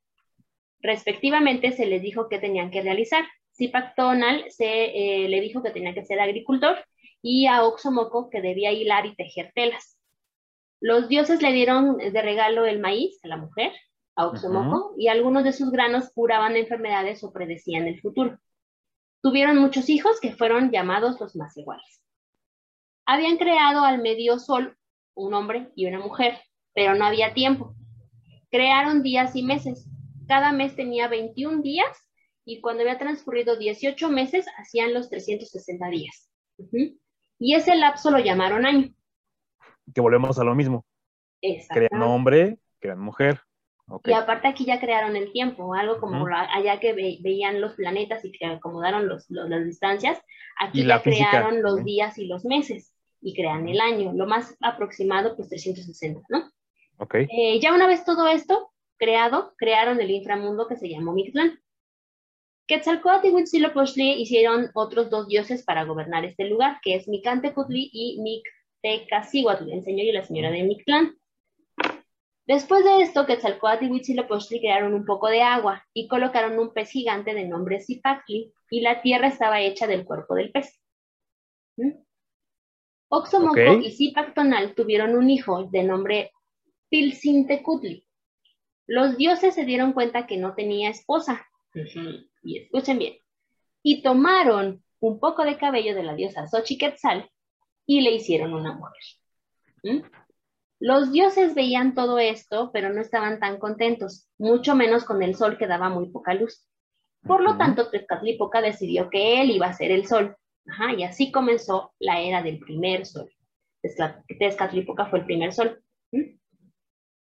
Respectivamente 0.80 1.72
se 1.72 1.86
les 1.86 2.02
dijo 2.02 2.30
que 2.30 2.40
tenían 2.40 2.72
que 2.72 2.82
realizar. 2.82 3.26
Zipak 3.58 3.96
Tonal 3.96 4.46
se 4.50 4.66
eh, 4.66 5.28
le 5.28 5.42
dijo 5.42 5.64
que 5.64 5.72
tenía 5.72 5.94
que 5.94 6.06
ser 6.06 6.20
agricultor 6.20 6.78
y 7.22 7.48
a 7.48 7.64
Oxomoco 7.64 8.30
que 8.30 8.42
debía 8.42 8.72
hilar 8.72 9.06
y 9.06 9.16
tejer 9.16 9.52
telas. 9.56 9.98
Los 10.80 11.10
dioses 11.10 11.42
le 11.42 11.52
dieron 11.52 11.98
de 11.98 12.22
regalo 12.22 12.66
el 12.66 12.80
maíz 12.80 13.20
a 13.24 13.28
la 13.28 13.38
mujer 13.38 13.74
Auxomoco, 14.16 14.96
y 14.98 15.10
algunos 15.10 15.44
de 15.44 15.54
sus 15.54 15.70
granos 15.70 16.10
curaban 16.14 16.56
enfermedades 16.56 17.24
o 17.24 17.32
predecían 17.32 17.88
el 17.88 18.02
futuro. 18.02 18.40
Tuvieron 19.22 19.60
muchos 19.60 19.90
hijos 19.90 20.20
que 20.20 20.36
fueron 20.36 20.72
llamados 20.72 21.20
los 21.20 21.36
más 21.36 21.56
iguales. 21.56 22.02
Habían 23.06 23.38
creado 23.38 23.84
al 23.84 24.02
medio 24.02 24.40
sol 24.40 24.76
un 25.14 25.36
hombre 25.36 25.72
y 25.76 25.86
una 25.86 26.00
mujer, 26.00 26.40
pero 26.74 26.96
no 26.96 27.06
había 27.06 27.36
tiempo. 27.36 27.76
Crearon 28.50 29.04
días 29.04 29.36
y 29.36 29.44
meses. 29.44 29.88
Cada 30.28 30.52
mes 30.52 30.76
tenía 30.76 31.08
21 31.08 31.62
días 31.62 32.07
y 32.48 32.62
cuando 32.62 32.82
había 32.82 32.98
transcurrido 32.98 33.58
18 33.58 34.10
meses 34.10 34.46
hacían 34.58 34.94
los 34.94 35.10
360 35.10 35.90
días. 35.90 36.32
Y 37.38 37.54
ese 37.54 37.76
lapso 37.76 38.10
lo 38.10 38.20
llamaron 38.20 38.66
año. 38.66 38.94
Que 39.94 40.00
volvemos 40.00 40.40
a 40.40 40.46
lo 40.46 40.56
mismo. 40.56 40.86
Crean 41.42 42.02
hombre, 42.02 42.58
crean 42.80 43.00
mujer. 43.00 43.42
Y 44.06 44.14
aparte 44.14 44.48
aquí 44.48 44.64
ya 44.64 44.80
crearon 44.80 45.18
el 45.18 45.34
tiempo, 45.34 45.74
algo 45.74 46.00
como 46.00 46.26
allá 46.26 46.80
que 46.80 46.94
veían 46.94 47.60
los 47.60 47.74
planetas 47.74 48.24
y 48.24 48.32
que 48.32 48.46
acomodaron 48.46 49.10
los, 49.10 49.26
las 49.30 49.66
distancias, 49.66 50.18
aquí 50.58 50.86
ya 50.86 51.02
crearon 51.02 51.62
los 51.62 51.84
días 51.84 52.18
y 52.18 52.28
los 52.28 52.46
meses 52.46 52.94
y 53.22 53.36
crean 53.36 53.68
el 53.68 53.82
año, 53.82 54.14
lo 54.14 54.26
más 54.26 54.56
aproximado 54.62 55.36
pues 55.36 55.50
360, 55.50 56.22
¿no? 56.30 56.50
Ok. 56.98 57.16
Eh, 57.16 57.60
ya 57.62 57.74
una 57.74 57.88
vez 57.88 58.06
todo 58.06 58.28
esto 58.28 58.72
creado, 58.98 59.54
crearon 59.58 60.00
el 60.00 60.12
inframundo 60.12 60.68
que 60.68 60.78
se 60.78 60.90
llamó 60.90 61.12
Mictlán. 61.14 61.60
Quetzalcóatl 62.68 63.28
y 63.28 63.32
Huitzilopochtli 63.32 64.22
hicieron 64.22 64.70
otros 64.74 65.10
dos 65.10 65.28
dioses 65.28 65.64
para 65.64 65.86
gobernar 65.86 66.26
este 66.26 66.46
lugar, 66.46 66.80
que 66.84 66.96
es 66.96 67.08
Micantecutli 67.08 67.90
y 67.94 68.20
Mictecacihuatl, 68.22 69.72
el 69.72 69.84
señor 69.84 70.06
y 70.06 70.12
la 70.12 70.24
señora 70.24 70.52
de 70.52 70.64
Mictlán. 70.64 71.18
Después 72.46 72.84
de 72.84 73.02
esto, 73.02 73.26
Quetzalcóatl 73.26 73.86
y 73.86 73.90
Huitzilopochtli 73.90 74.60
crearon 74.60 74.94
un 74.94 75.06
poco 75.06 75.28
de 75.28 75.42
agua 75.42 75.86
y 75.94 76.08
colocaron 76.08 76.60
un 76.60 76.74
pez 76.74 76.90
gigante 76.90 77.34
de 77.34 77.48
nombre 77.48 77.82
Zipactli 77.82 78.54
y 78.70 78.82
la 78.82 79.02
tierra 79.02 79.28
estaba 79.28 79.62
hecha 79.62 79.88
del 79.88 80.06
cuerpo 80.06 80.36
del 80.36 80.52
pez. 80.52 80.82
¿Mm? 81.78 81.92
Oxomoco 83.10 83.80
y 83.82 83.92
Zipactonal 83.92 84.76
tuvieron 84.76 85.16
un 85.16 85.30
hijo 85.30 85.64
de 85.72 85.84
nombre 85.84 86.32
Pilcintecutli. 86.90 88.06
Los 88.88 89.18
dioses 89.18 89.56
se 89.56 89.66
dieron 89.66 89.94
cuenta 89.94 90.28
que 90.28 90.38
no 90.38 90.56
tenía 90.56 90.90
esposa. 90.90 91.46
Y 92.44 92.60
escuchen 92.60 93.00
bien. 93.00 93.18
Y 93.84 94.02
tomaron 94.02 94.84
un 95.00 95.20
poco 95.20 95.44
de 95.44 95.58
cabello 95.58 95.96
de 95.96 96.04
la 96.04 96.16
diosa 96.16 96.48
Xochiquetzal 96.48 97.30
y 97.86 98.02
le 98.02 98.12
hicieron 98.12 98.54
una 98.54 98.74
mujer. 98.74 99.02
¿Mm? 99.84 100.02
Los 100.80 101.12
dioses 101.12 101.56
veían 101.56 101.96
todo 101.96 102.20
esto, 102.20 102.72
pero 102.72 102.94
no 102.94 103.02
estaban 103.02 103.40
tan 103.40 103.58
contentos, 103.58 104.28
mucho 104.38 104.76
menos 104.76 105.06
con 105.06 105.24
el 105.24 105.36
sol 105.36 105.58
que 105.58 105.68
daba 105.68 105.90
muy 105.90 106.10
poca 106.10 106.34
luz. 106.34 106.68
Por 107.24 107.42
lo 107.42 107.58
tanto, 107.58 107.90
Tezcatlipoca 107.90 108.62
decidió 108.62 109.10
que 109.10 109.42
él 109.42 109.52
iba 109.52 109.68
a 109.68 109.74
ser 109.74 109.92
el 109.92 110.06
sol. 110.06 110.36
y 110.98 111.04
así 111.04 111.32
comenzó 111.32 111.94
la 112.00 112.22
era 112.22 112.44
del 112.44 112.60
primer 112.60 113.06
sol. 113.06 113.32
Tezcatlipoca 114.38 115.08
fue 115.08 115.20
el 115.20 115.26
primer 115.26 115.54
sol. 115.54 115.82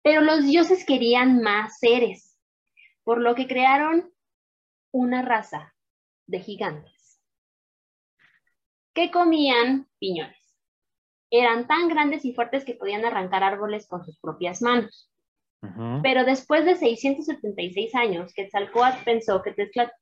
Pero 0.03 0.21
los 0.21 0.45
dioses 0.45 0.85
querían 0.85 1.41
más 1.41 1.79
seres, 1.79 2.37
por 3.03 3.19
lo 3.21 3.35
que 3.35 3.47
crearon 3.47 4.11
una 4.97 5.21
raza 5.21 5.75
de 6.25 6.39
gigantes 6.39 7.21
que 8.93 9.11
comían 9.11 9.87
piñones 9.99 10.57
eran 11.29 11.67
tan 11.67 11.87
grandes 11.87 12.25
y 12.25 12.33
fuertes 12.33 12.65
que 12.65 12.73
podían 12.73 13.05
arrancar 13.05 13.43
árboles 13.43 13.87
con 13.87 14.03
sus 14.03 14.17
propias 14.17 14.61
manos. 14.63 15.11
Pero 16.01 16.23
después 16.23 16.65
de 16.65 16.75
676 16.75 17.93
años, 17.95 18.33
Quetzalcóatl 18.33 19.03
pensó 19.03 19.41
que 19.41 19.53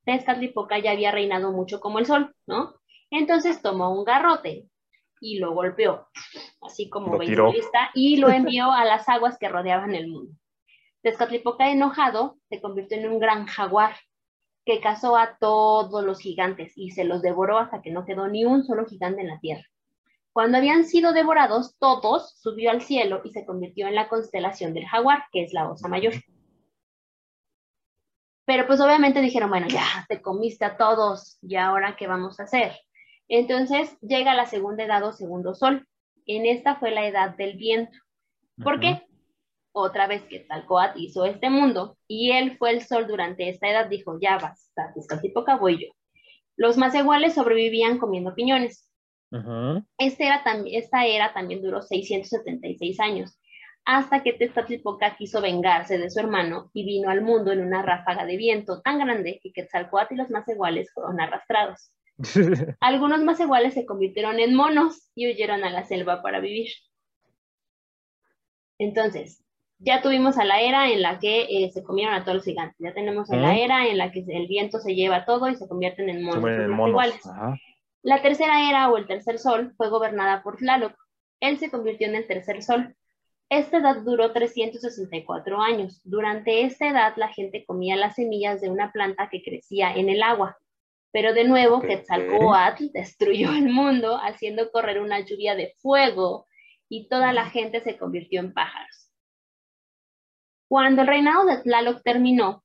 Tezcatlipoca 0.06 0.78
ya 0.80 0.92
había 0.92 1.12
reinado 1.12 1.52
mucho 1.52 1.80
como 1.80 2.00
el 2.00 2.06
sol, 2.06 2.34
¿no? 2.46 2.76
Entonces 3.10 3.62
tomó 3.62 3.98
un 3.98 4.06
garrote 4.06 4.70
y 5.20 5.40
lo 5.40 5.54
golpeó, 5.54 6.08
así 6.62 6.90
como 6.90 7.18
beisbolista, 7.18 7.90
y 7.96 8.18
lo 8.18 8.30
envió 8.30 8.72
a 8.72 8.86
las 8.86 9.10
aguas 9.10 9.38
que 9.40 9.50
rodeaban 9.50 9.96
el 9.96 10.08
mundo. 10.08 10.34
Tezcatlipoca, 11.02 11.70
enojado, 11.70 12.38
se 12.50 12.62
convirtió 12.62 12.98
en 12.98 13.10
un 13.10 13.20
gran 13.20 13.46
jaguar 13.46 13.96
que 14.66 14.82
cazó 14.82 15.16
a 15.16 15.38
todos 15.40 16.04
los 16.04 16.20
gigantes 16.20 16.74
y 16.76 16.92
se 16.92 17.04
los 17.04 17.22
devoró 17.22 17.60
hasta 17.60 17.82
que 17.82 17.92
no 17.92 18.06
quedó 18.06 18.28
ni 18.28 18.46
un 18.46 18.64
solo 18.64 18.86
gigante 18.86 19.22
en 19.22 19.28
la 19.28 19.40
tierra. 19.40 19.64
Cuando 20.34 20.58
habían 20.58 20.86
sido 20.86 21.14
devorados 21.14 21.78
todos, 21.78 22.38
subió 22.42 22.72
al 22.72 22.82
cielo 22.82 23.22
y 23.24 23.32
se 23.32 23.46
convirtió 23.46 23.88
en 23.88 23.96
la 23.96 24.10
constelación 24.10 24.74
del 24.74 24.86
jaguar, 24.86 25.24
que 25.32 25.44
es 25.44 25.54
la 25.54 25.70
osa 25.70 25.88
mayor. 25.88 26.14
Pero 28.46 28.68
pues 28.68 28.82
obviamente 28.82 29.22
dijeron, 29.22 29.50
bueno, 29.50 29.68
ya 29.68 30.06
te 30.10 30.22
comiste 30.22 30.66
a 30.66 30.78
todos, 30.78 31.38
¿y 31.42 31.56
ahora 31.56 31.96
qué 31.96 32.08
vamos 32.08 32.40
a 32.40 32.44
hacer? 32.44 32.74
Entonces 33.28 33.98
llega 34.02 34.36
la 34.36 34.46
segunda 34.46 34.84
edad 34.84 35.04
o 35.04 35.14
segundo 35.14 35.56
sol. 35.56 35.88
En 36.26 36.46
esta 36.46 36.76
fue 36.76 36.92
la 36.92 37.08
edad 37.08 37.36
del 37.38 37.58
viento. 37.58 37.98
¿Por 38.62 38.80
qué? 38.80 39.02
Otra 39.78 40.08
vez 40.08 40.24
que 40.24 40.40
Talcoat 40.40 40.96
hizo 40.96 41.26
este 41.26 41.50
mundo 41.50 41.98
y 42.08 42.32
él 42.32 42.58
fue 42.58 42.72
el 42.72 42.82
sol 42.82 43.08
durante 43.08 43.50
esta 43.50 43.70
edad, 43.70 43.90
dijo, 43.90 44.18
ya 44.22 44.38
basta, 44.38 44.94
poca 45.34 45.58
voy 45.58 45.86
yo. 45.86 45.94
Los 46.56 46.78
más 46.78 46.96
iguales 46.96 47.34
sobrevivían 47.34 47.98
comiendo 47.98 48.34
piñones. 48.34 48.90
Este 49.98 50.28
era 50.28 50.42
esta 50.68 51.06
era 51.06 51.34
también 51.34 51.62
duró 51.62 51.82
676 51.82 53.02
años, 53.02 53.38
hasta 53.84 54.24
que 54.24 54.32
Tezcatlipoca 54.32 55.18
quiso 55.18 55.42
vengarse 55.42 55.98
de 55.98 56.10
su 56.10 56.22
hermano 56.22 56.72
y 56.74 56.86
vino 56.86 57.10
al 57.10 57.22
mundo 57.22 57.52
en 57.52 57.60
una 57.60 57.82
ráfaga 57.82 58.26
de 58.26 58.38
viento 58.38 58.82
tan 58.82 59.00
grande 59.00 59.42
que 59.44 59.52
Quetzalcoatl 59.52 60.14
y 60.14 60.18
los 60.18 60.30
más 60.30 60.48
iguales 60.48 60.90
fueron 60.94 61.20
arrastrados. 61.20 61.92
Algunos 62.80 63.22
más 63.24 63.42
iguales 63.42 63.74
se 63.74 63.86
convirtieron 63.86 64.40
en 64.40 64.56
monos 64.56 65.12
y 65.16 65.30
huyeron 65.30 65.66
a 65.66 65.70
la 65.70 65.84
selva 65.84 66.22
para 66.22 66.40
vivir. 66.40 66.70
Entonces, 68.78 69.45
ya 69.80 70.02
tuvimos 70.02 70.38
a 70.38 70.46
la 70.46 70.62
era 70.62 70.90
en 70.90 71.02
la 71.02 71.20
que 71.20 71.44
eh, 71.50 71.72
se 71.72 71.84
comieron 71.84 72.14
a 72.14 72.24
todos 72.24 72.36
los 72.38 72.46
gigantes. 72.46 72.78
Ya 72.80 72.94
tenemos 72.94 73.30
a 73.32 73.36
la 73.36 73.58
era 73.58 73.88
en 73.88 73.98
la 73.98 74.12
que 74.12 74.24
el 74.28 74.48
viento 74.48 74.80
se 74.80 74.96
lleva 74.96 75.26
todo 75.26 75.50
y 75.50 75.56
se 75.56 75.68
convierten 75.68 76.10
en 76.10 76.24
monos, 76.24 76.90
iguales. 76.90 77.22
La 78.02 78.22
tercera 78.22 78.70
era 78.70 78.90
o 78.90 78.98
el 78.98 79.08
tercer 79.08 79.40
sol 79.40 79.74
fue 79.78 79.90
gobernada 79.90 80.44
por 80.44 80.58
Tlaloc. 80.58 80.94
Él 81.40 81.58
se 81.58 81.70
convirtió 81.70 82.08
en 82.08 82.16
el 82.16 82.28
tercer 82.28 82.64
sol. 82.64 82.96
Esta 83.50 83.78
edad 83.78 83.98
duró 83.98 84.32
364 84.32 85.62
años. 85.62 86.02
Durante 86.04 86.64
esta 86.64 86.88
edad 86.88 87.14
la 87.18 87.28
gente 87.30 87.66
comía 87.66 87.96
las 87.96 88.16
semillas 88.16 88.62
de 88.62 88.70
una 88.70 88.92
planta 88.92 89.30
que 89.30 89.44
crecía 89.44 89.94
en 89.94 90.10
el 90.10 90.24
agua. 90.24 90.58
Pero 91.12 91.34
de 91.34 91.44
nuevo 91.46 91.82
Quetzalcoatl 91.82 92.92
destruyó 92.94 93.52
el 93.52 93.70
mundo 93.70 94.18
haciendo 94.22 94.72
correr 94.72 95.00
una 95.00 95.20
lluvia 95.20 95.56
de 95.56 95.74
fuego 95.78 96.48
y 96.90 97.08
toda 97.08 97.34
la 97.34 97.50
gente 97.50 97.82
se 97.82 97.98
convirtió 97.98 98.40
en 98.40 98.54
pájaros. 98.54 99.05
Cuando 100.68 101.02
el 101.02 101.08
reinado 101.08 101.46
de 101.46 101.58
Tlaloc 101.58 102.02
terminó, 102.04 102.64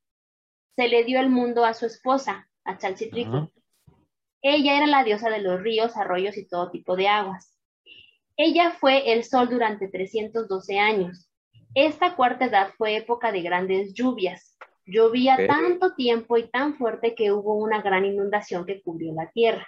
se 0.77 0.89
le 0.89 1.05
dio 1.05 1.21
el 1.21 1.29
mundo 1.29 1.65
a 1.65 1.75
su 1.75 1.87
esposa, 1.87 2.49
a 2.65 2.79
Chalchitrico. 2.79 3.53
Ella 4.43 4.79
era 4.79 4.87
la 4.87 5.05
diosa 5.05 5.29
de 5.29 5.41
los 5.41 5.61
ríos, 5.61 5.97
arroyos 5.97 6.37
y 6.39 6.49
todo 6.49 6.71
tipo 6.71 6.97
de 6.97 7.09
aguas. 7.09 7.55
Ella 8.37 8.71
fue 8.71 9.13
el 9.13 9.25
sol 9.25 9.51
durante 9.51 9.89
312 9.89 10.79
años. 10.79 11.29
Esta 11.75 12.17
cuarta 12.17 12.47
edad 12.47 12.71
fue 12.79 12.97
época 12.97 13.33
de 13.33 13.43
grandes 13.43 13.93
lluvias. 13.93 14.57
Llovía 14.87 15.47
tanto 15.47 15.95
tiempo 15.95 16.37
y 16.37 16.49
tan 16.49 16.77
fuerte 16.77 17.15
que 17.15 17.31
hubo 17.33 17.55
una 17.55 17.83
gran 17.83 18.07
inundación 18.07 18.65
que 18.65 18.81
cubrió 18.81 19.13
la 19.13 19.31
tierra. 19.31 19.67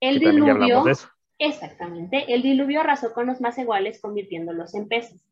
El 0.00 0.20
diluvio, 0.20 0.84
exactamente, 1.38 2.32
el 2.32 2.42
diluvio 2.42 2.80
arrasó 2.80 3.14
con 3.14 3.26
los 3.26 3.40
más 3.40 3.56
iguales, 3.58 4.00
convirtiéndolos 4.00 4.74
en 4.74 4.86
peces. 4.86 5.24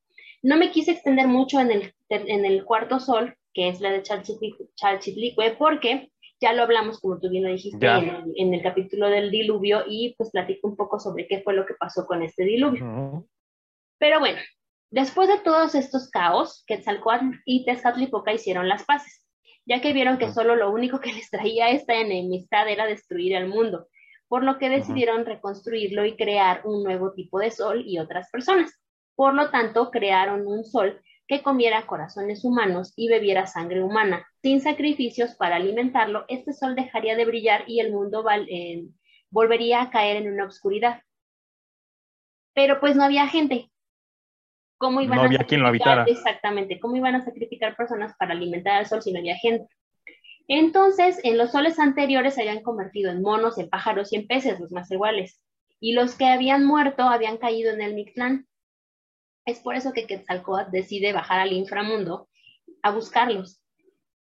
No 0.42 0.56
me 0.56 0.70
quise 0.70 0.90
extender 0.90 1.28
mucho 1.28 1.60
en 1.60 1.70
el, 1.70 1.94
en 2.08 2.44
el 2.44 2.64
cuarto 2.64 2.98
sol, 2.98 3.36
que 3.54 3.68
es 3.68 3.80
la 3.80 3.90
de 3.90 4.02
Chalchitlicue, 4.02 5.56
porque 5.56 6.10
ya 6.42 6.52
lo 6.52 6.64
hablamos, 6.64 7.00
como 7.00 7.20
tú 7.20 7.30
bien 7.30 7.44
lo 7.44 7.50
dijiste, 7.50 7.86
en 7.86 8.54
el, 8.54 8.62
capítulo 8.62 9.08
del 9.08 9.30
diluvio 9.30 9.84
y 9.86 10.14
pues 10.18 10.30
platico 10.30 10.66
un 10.66 10.76
poco 10.76 10.98
sobre 10.98 11.28
qué 11.28 11.40
fue 11.40 11.54
lo 11.54 11.64
que 11.64 11.74
pasó 11.74 12.04
con 12.04 12.22
este 12.22 12.44
diluvio. 12.44 13.24
Pero 13.98 14.18
bueno, 14.18 14.40
después 14.90 15.28
de 15.28 15.38
todos 15.38 15.76
estos 15.76 16.10
caos, 16.10 16.64
Quetzalcoatl 16.66 17.36
y 17.44 17.64
Tezcatlipoca 17.64 18.32
hicieron 18.32 18.68
las 18.68 18.84
paces, 18.84 19.24
ya 19.64 19.80
que 19.80 19.92
vieron 19.92 20.18
que 20.18 20.32
solo 20.32 20.56
lo 20.56 20.72
único 20.72 20.98
que 20.98 21.12
les 21.12 21.30
traía 21.30 21.70
esta 21.70 21.94
enemistad 21.94 22.68
era 22.68 22.86
destruir 22.86 23.36
el 23.36 23.46
mundo, 23.46 23.86
por 24.26 24.42
lo 24.42 24.58
que 24.58 24.68
decidieron 24.68 25.24
reconstruirlo 25.24 26.04
y 26.04 26.16
crear 26.16 26.62
un 26.64 26.82
nuevo 26.82 27.12
tipo 27.12 27.38
de 27.38 27.52
sol 27.52 27.84
y 27.86 28.00
otras 28.00 28.28
personas. 28.30 28.81
Por 29.14 29.34
lo 29.34 29.50
tanto, 29.50 29.90
crearon 29.90 30.46
un 30.46 30.64
sol 30.64 31.00
que 31.26 31.42
comiera 31.42 31.86
corazones 31.86 32.44
humanos 32.44 32.92
y 32.96 33.08
bebiera 33.08 33.46
sangre 33.46 33.82
humana. 33.82 34.26
Sin 34.42 34.60
sacrificios 34.60 35.34
para 35.34 35.56
alimentarlo, 35.56 36.24
este 36.28 36.52
sol 36.52 36.74
dejaría 36.74 37.16
de 37.16 37.24
brillar 37.24 37.64
y 37.66 37.80
el 37.80 37.92
mundo 37.92 38.24
eh, 38.48 38.84
volvería 39.30 39.82
a 39.82 39.90
caer 39.90 40.16
en 40.16 40.32
una 40.32 40.46
oscuridad. 40.46 41.02
Pero 42.54 42.80
pues 42.80 42.96
no 42.96 43.04
había 43.04 43.28
gente. 43.28 43.70
cómo 44.78 45.00
iban 45.00 45.16
No 45.16 45.22
a 45.22 45.26
había 45.26 45.44
quien 45.44 45.62
lo 45.62 45.68
habitara. 45.68 46.04
Exactamente, 46.06 46.80
cómo 46.80 46.96
iban 46.96 47.14
a 47.14 47.24
sacrificar 47.24 47.76
personas 47.76 48.14
para 48.18 48.32
alimentar 48.32 48.74
al 48.74 48.86
sol 48.86 49.00
si 49.00 49.12
no 49.12 49.20
había 49.20 49.36
gente. 49.36 49.68
Entonces, 50.48 51.20
en 51.22 51.38
los 51.38 51.52
soles 51.52 51.78
anteriores 51.78 52.34
se 52.34 52.42
habían 52.42 52.62
convertido 52.62 53.10
en 53.10 53.22
monos, 53.22 53.58
en 53.58 53.70
pájaros 53.70 54.12
y 54.12 54.16
en 54.16 54.26
peces, 54.26 54.58
los 54.60 54.72
más 54.72 54.90
iguales. 54.90 55.42
Y 55.80 55.94
los 55.94 56.16
que 56.16 56.26
habían 56.26 56.64
muerto 56.66 57.04
habían 57.04 57.38
caído 57.38 57.72
en 57.72 57.80
el 57.80 57.94
Mictlán. 57.94 58.46
Es 59.44 59.58
por 59.60 59.74
eso 59.74 59.92
que 59.92 60.06
Quetzalcóatl 60.06 60.70
decide 60.70 61.12
bajar 61.12 61.40
al 61.40 61.52
inframundo 61.52 62.28
a 62.82 62.92
buscarlos. 62.92 63.60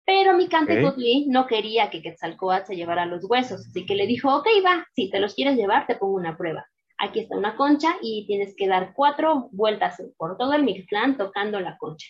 Pero 0.05 0.33
Micantecutli 0.35 1.27
no 1.29 1.47
quería 1.47 1.91
que 1.91 2.01
Quetzalcóatl 2.03 2.66
se 2.66 2.77
llevara 2.77 3.05
los 3.05 3.25
huesos, 3.29 3.66
así 3.66 3.85
que 3.85 3.95
le 3.95 4.07
dijo, 4.07 4.35
ok, 4.35 4.47
va, 4.64 4.87
si 4.95 5.11
te 5.11 5.21
los 5.21 5.35
quieres 5.35 5.57
llevar, 5.57 5.87
te 5.87 5.97
pongo 5.97 6.14
una 6.14 6.37
prueba. 6.37 6.66
Aquí 6.99 7.21
está 7.21 7.37
una 7.37 7.57
concha 7.57 7.97
y 8.01 8.27
tienes 8.27 8.55
que 8.57 8.66
dar 8.69 8.93
cuatro 8.95 9.49
vueltas 9.53 10.03
por 10.16 10.37
todo 10.39 10.55
el 10.55 10.62
Mictlán 10.62 11.16
tocando 11.16 11.61
la 11.61 11.77
concha. 11.79 12.09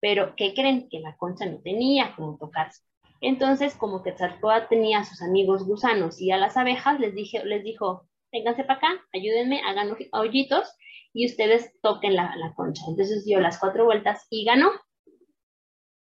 Pero, 0.00 0.34
¿qué 0.36 0.52
creen? 0.52 0.88
Que 0.90 1.00
la 1.00 1.16
concha 1.16 1.46
no 1.46 1.60
tenía 1.62 2.14
como 2.16 2.36
tocarse. 2.36 2.82
Entonces, 3.20 3.76
como 3.76 4.02
Quetzalcóatl 4.02 4.68
tenía 4.68 4.98
a 4.98 5.04
sus 5.04 5.22
amigos 5.22 5.64
gusanos 5.64 6.20
y 6.20 6.32
a 6.32 6.36
las 6.36 6.56
abejas, 6.56 6.98
les, 7.00 7.14
dije, 7.14 7.44
les 7.44 7.62
dijo, 7.64 8.08
vénganse 8.32 8.64
para 8.64 8.78
acá, 8.78 9.04
ayúdenme, 9.12 9.62
hagan 9.64 9.92
hoy- 9.92 10.08
hoyitos 10.12 10.68
y 11.14 11.26
ustedes 11.26 11.72
toquen 11.82 12.14
la, 12.16 12.34
la 12.36 12.54
concha. 12.54 12.82
Entonces 12.88 13.24
dio 13.24 13.40
las 13.40 13.58
cuatro 13.58 13.84
vueltas 13.84 14.26
y 14.30 14.44
ganó. 14.44 14.70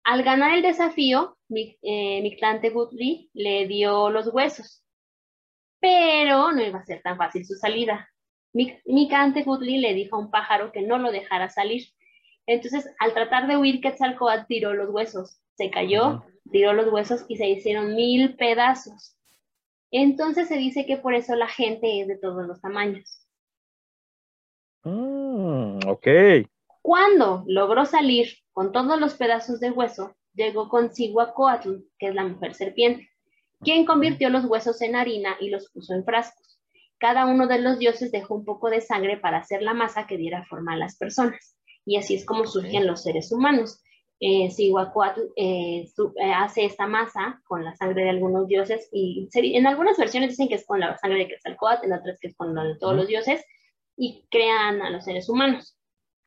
Al 0.04 0.22
ganar 0.22 0.54
el 0.54 0.62
desafío, 0.62 1.36
Mi- 1.48 1.78
eh, 1.82 2.20
Mictlantecutli 2.22 3.30
le 3.32 3.66
dio 3.66 4.10
los 4.10 4.28
huesos, 4.32 4.84
pero 5.80 6.52
no 6.52 6.62
iba 6.62 6.78
a 6.78 6.84
ser 6.84 7.00
tan 7.02 7.16
fácil 7.16 7.44
su 7.46 7.54
salida. 7.54 8.08
Mic- 8.52 8.82
Mictlantecutli 8.84 9.78
le 9.78 9.94
dijo 9.94 10.16
a 10.16 10.20
un 10.20 10.30
pájaro 10.30 10.72
que 10.72 10.82
no 10.82 10.98
lo 10.98 11.10
dejara 11.10 11.48
salir. 11.48 11.88
Entonces, 12.46 12.88
al 12.98 13.14
tratar 13.14 13.46
de 13.46 13.56
huir, 13.56 13.80
Quetzalcóatl 13.80 14.46
tiró 14.46 14.74
los 14.74 14.90
huesos, 14.90 15.40
se 15.56 15.70
cayó, 15.70 16.24
tiró 16.52 16.74
los 16.74 16.92
huesos 16.92 17.24
y 17.28 17.36
se 17.36 17.48
hicieron 17.48 17.94
mil 17.96 18.36
pedazos. 18.36 19.16
Entonces 19.90 20.48
se 20.48 20.56
dice 20.58 20.84
que 20.84 20.98
por 20.98 21.14
eso 21.14 21.34
la 21.36 21.48
gente 21.48 22.00
es 22.02 22.08
de 22.08 22.18
todos 22.18 22.46
los 22.46 22.60
tamaños. 22.60 23.23
Mm, 24.84 25.78
ok. 25.88 26.06
Cuando 26.82 27.44
logró 27.46 27.86
salir 27.86 28.28
con 28.52 28.72
todos 28.72 29.00
los 29.00 29.14
pedazos 29.14 29.60
de 29.60 29.70
hueso, 29.70 30.14
llegó 30.34 30.68
con 30.68 30.90
Cihuacóatl, 30.92 31.76
que 31.98 32.08
es 32.08 32.14
la 32.14 32.24
mujer 32.24 32.54
serpiente, 32.54 33.08
quien 33.60 33.86
convirtió 33.86 34.28
los 34.28 34.44
huesos 34.44 34.80
en 34.82 34.94
harina 34.96 35.36
y 35.40 35.48
los 35.48 35.70
puso 35.70 35.94
en 35.94 36.04
frascos. 36.04 36.60
Cada 36.98 37.26
uno 37.26 37.46
de 37.46 37.60
los 37.60 37.78
dioses 37.78 38.12
dejó 38.12 38.34
un 38.34 38.44
poco 38.44 38.68
de 38.70 38.80
sangre 38.80 39.16
para 39.16 39.38
hacer 39.38 39.62
la 39.62 39.74
masa 39.74 40.06
que 40.06 40.16
diera 40.18 40.44
forma 40.44 40.74
a 40.74 40.76
las 40.76 40.96
personas. 40.96 41.56
Y 41.86 41.96
así 41.96 42.14
es 42.14 42.24
como 42.24 42.46
surgen 42.46 42.86
los 42.86 43.02
seres 43.02 43.32
humanos. 43.32 43.82
Eh, 44.20 44.50
Cihuacóatl 44.50 45.20
eh, 45.36 45.86
eh, 45.86 46.32
hace 46.34 46.64
esta 46.64 46.86
masa 46.86 47.42
con 47.46 47.64
la 47.64 47.74
sangre 47.74 48.04
de 48.04 48.10
algunos 48.10 48.46
dioses 48.46 48.88
y 48.92 49.28
se- 49.30 49.56
en 49.56 49.66
algunas 49.66 49.98
versiones 49.98 50.30
dicen 50.30 50.48
que 50.48 50.54
es 50.54 50.64
con 50.66 50.80
la 50.80 50.96
sangre 50.98 51.20
de 51.20 51.28
Quetzalcóatl, 51.28 51.84
en 51.86 51.92
otras 51.94 52.18
que 52.20 52.28
es 52.28 52.36
con 52.36 52.54
la 52.54 52.62
de 52.64 52.76
todos 52.78 52.94
los 52.96 53.08
dioses 53.08 53.44
y 53.96 54.24
crean 54.30 54.82
a 54.82 54.90
los 54.90 55.04
seres 55.04 55.28
humanos 55.28 55.76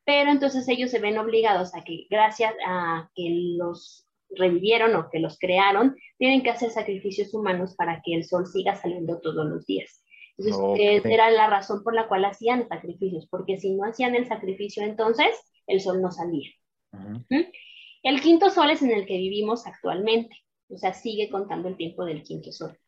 pero 0.08 0.30
entonces 0.30 0.66
ellos 0.68 0.90
se 0.90 1.00
ven 1.00 1.18
obligados 1.18 1.74
a 1.74 1.84
que 1.84 2.06
gracias 2.08 2.54
a 2.66 3.10
que 3.14 3.56
los 3.58 4.08
revivieron 4.30 4.96
o 4.96 5.10
que 5.10 5.18
los 5.18 5.38
crearon, 5.38 5.96
tienen 6.16 6.42
que 6.42 6.48
hacer 6.48 6.70
sacrificios 6.70 7.34
humanos 7.34 7.74
para 7.76 8.00
que 8.02 8.14
el 8.14 8.24
sol 8.24 8.46
siga 8.46 8.74
saliendo 8.74 9.20
todos 9.20 9.46
los 9.46 9.66
días. 9.66 10.02
Entonces, 10.38 10.62
Ok. 10.62 10.78
eh, 10.78 11.02
era 11.04 11.30
la 11.30 11.50
razón 11.50 11.84
por 11.84 11.94
la 11.94 12.08
cual 12.08 12.24
hacían 12.24 12.66
sacrificios, 12.68 13.28
porque 13.30 13.58
si 13.58 13.74
no 13.74 13.84
hacían 13.84 14.14
el 14.14 14.26
sacrificio 14.26 14.82
entonces, 14.82 15.28
el 15.66 15.82
sol 15.82 16.00
no 16.00 16.10
salía. 16.10 16.52
Ujú. 16.94 17.44
El 18.02 18.22
quinto 18.22 18.48
sol 18.48 18.70
es 18.70 18.80
en 18.80 18.92
el 18.92 19.04
que 19.04 19.18
vivimos 19.18 19.66
actualmente, 19.66 20.34
o 20.70 20.78
sea, 20.78 20.94
sigue 20.94 21.28
contando 21.28 21.68
el 21.68 21.76
tiempo 21.76 22.06
del 22.06 22.22
quinto 22.22 22.50
sol. 22.50 22.78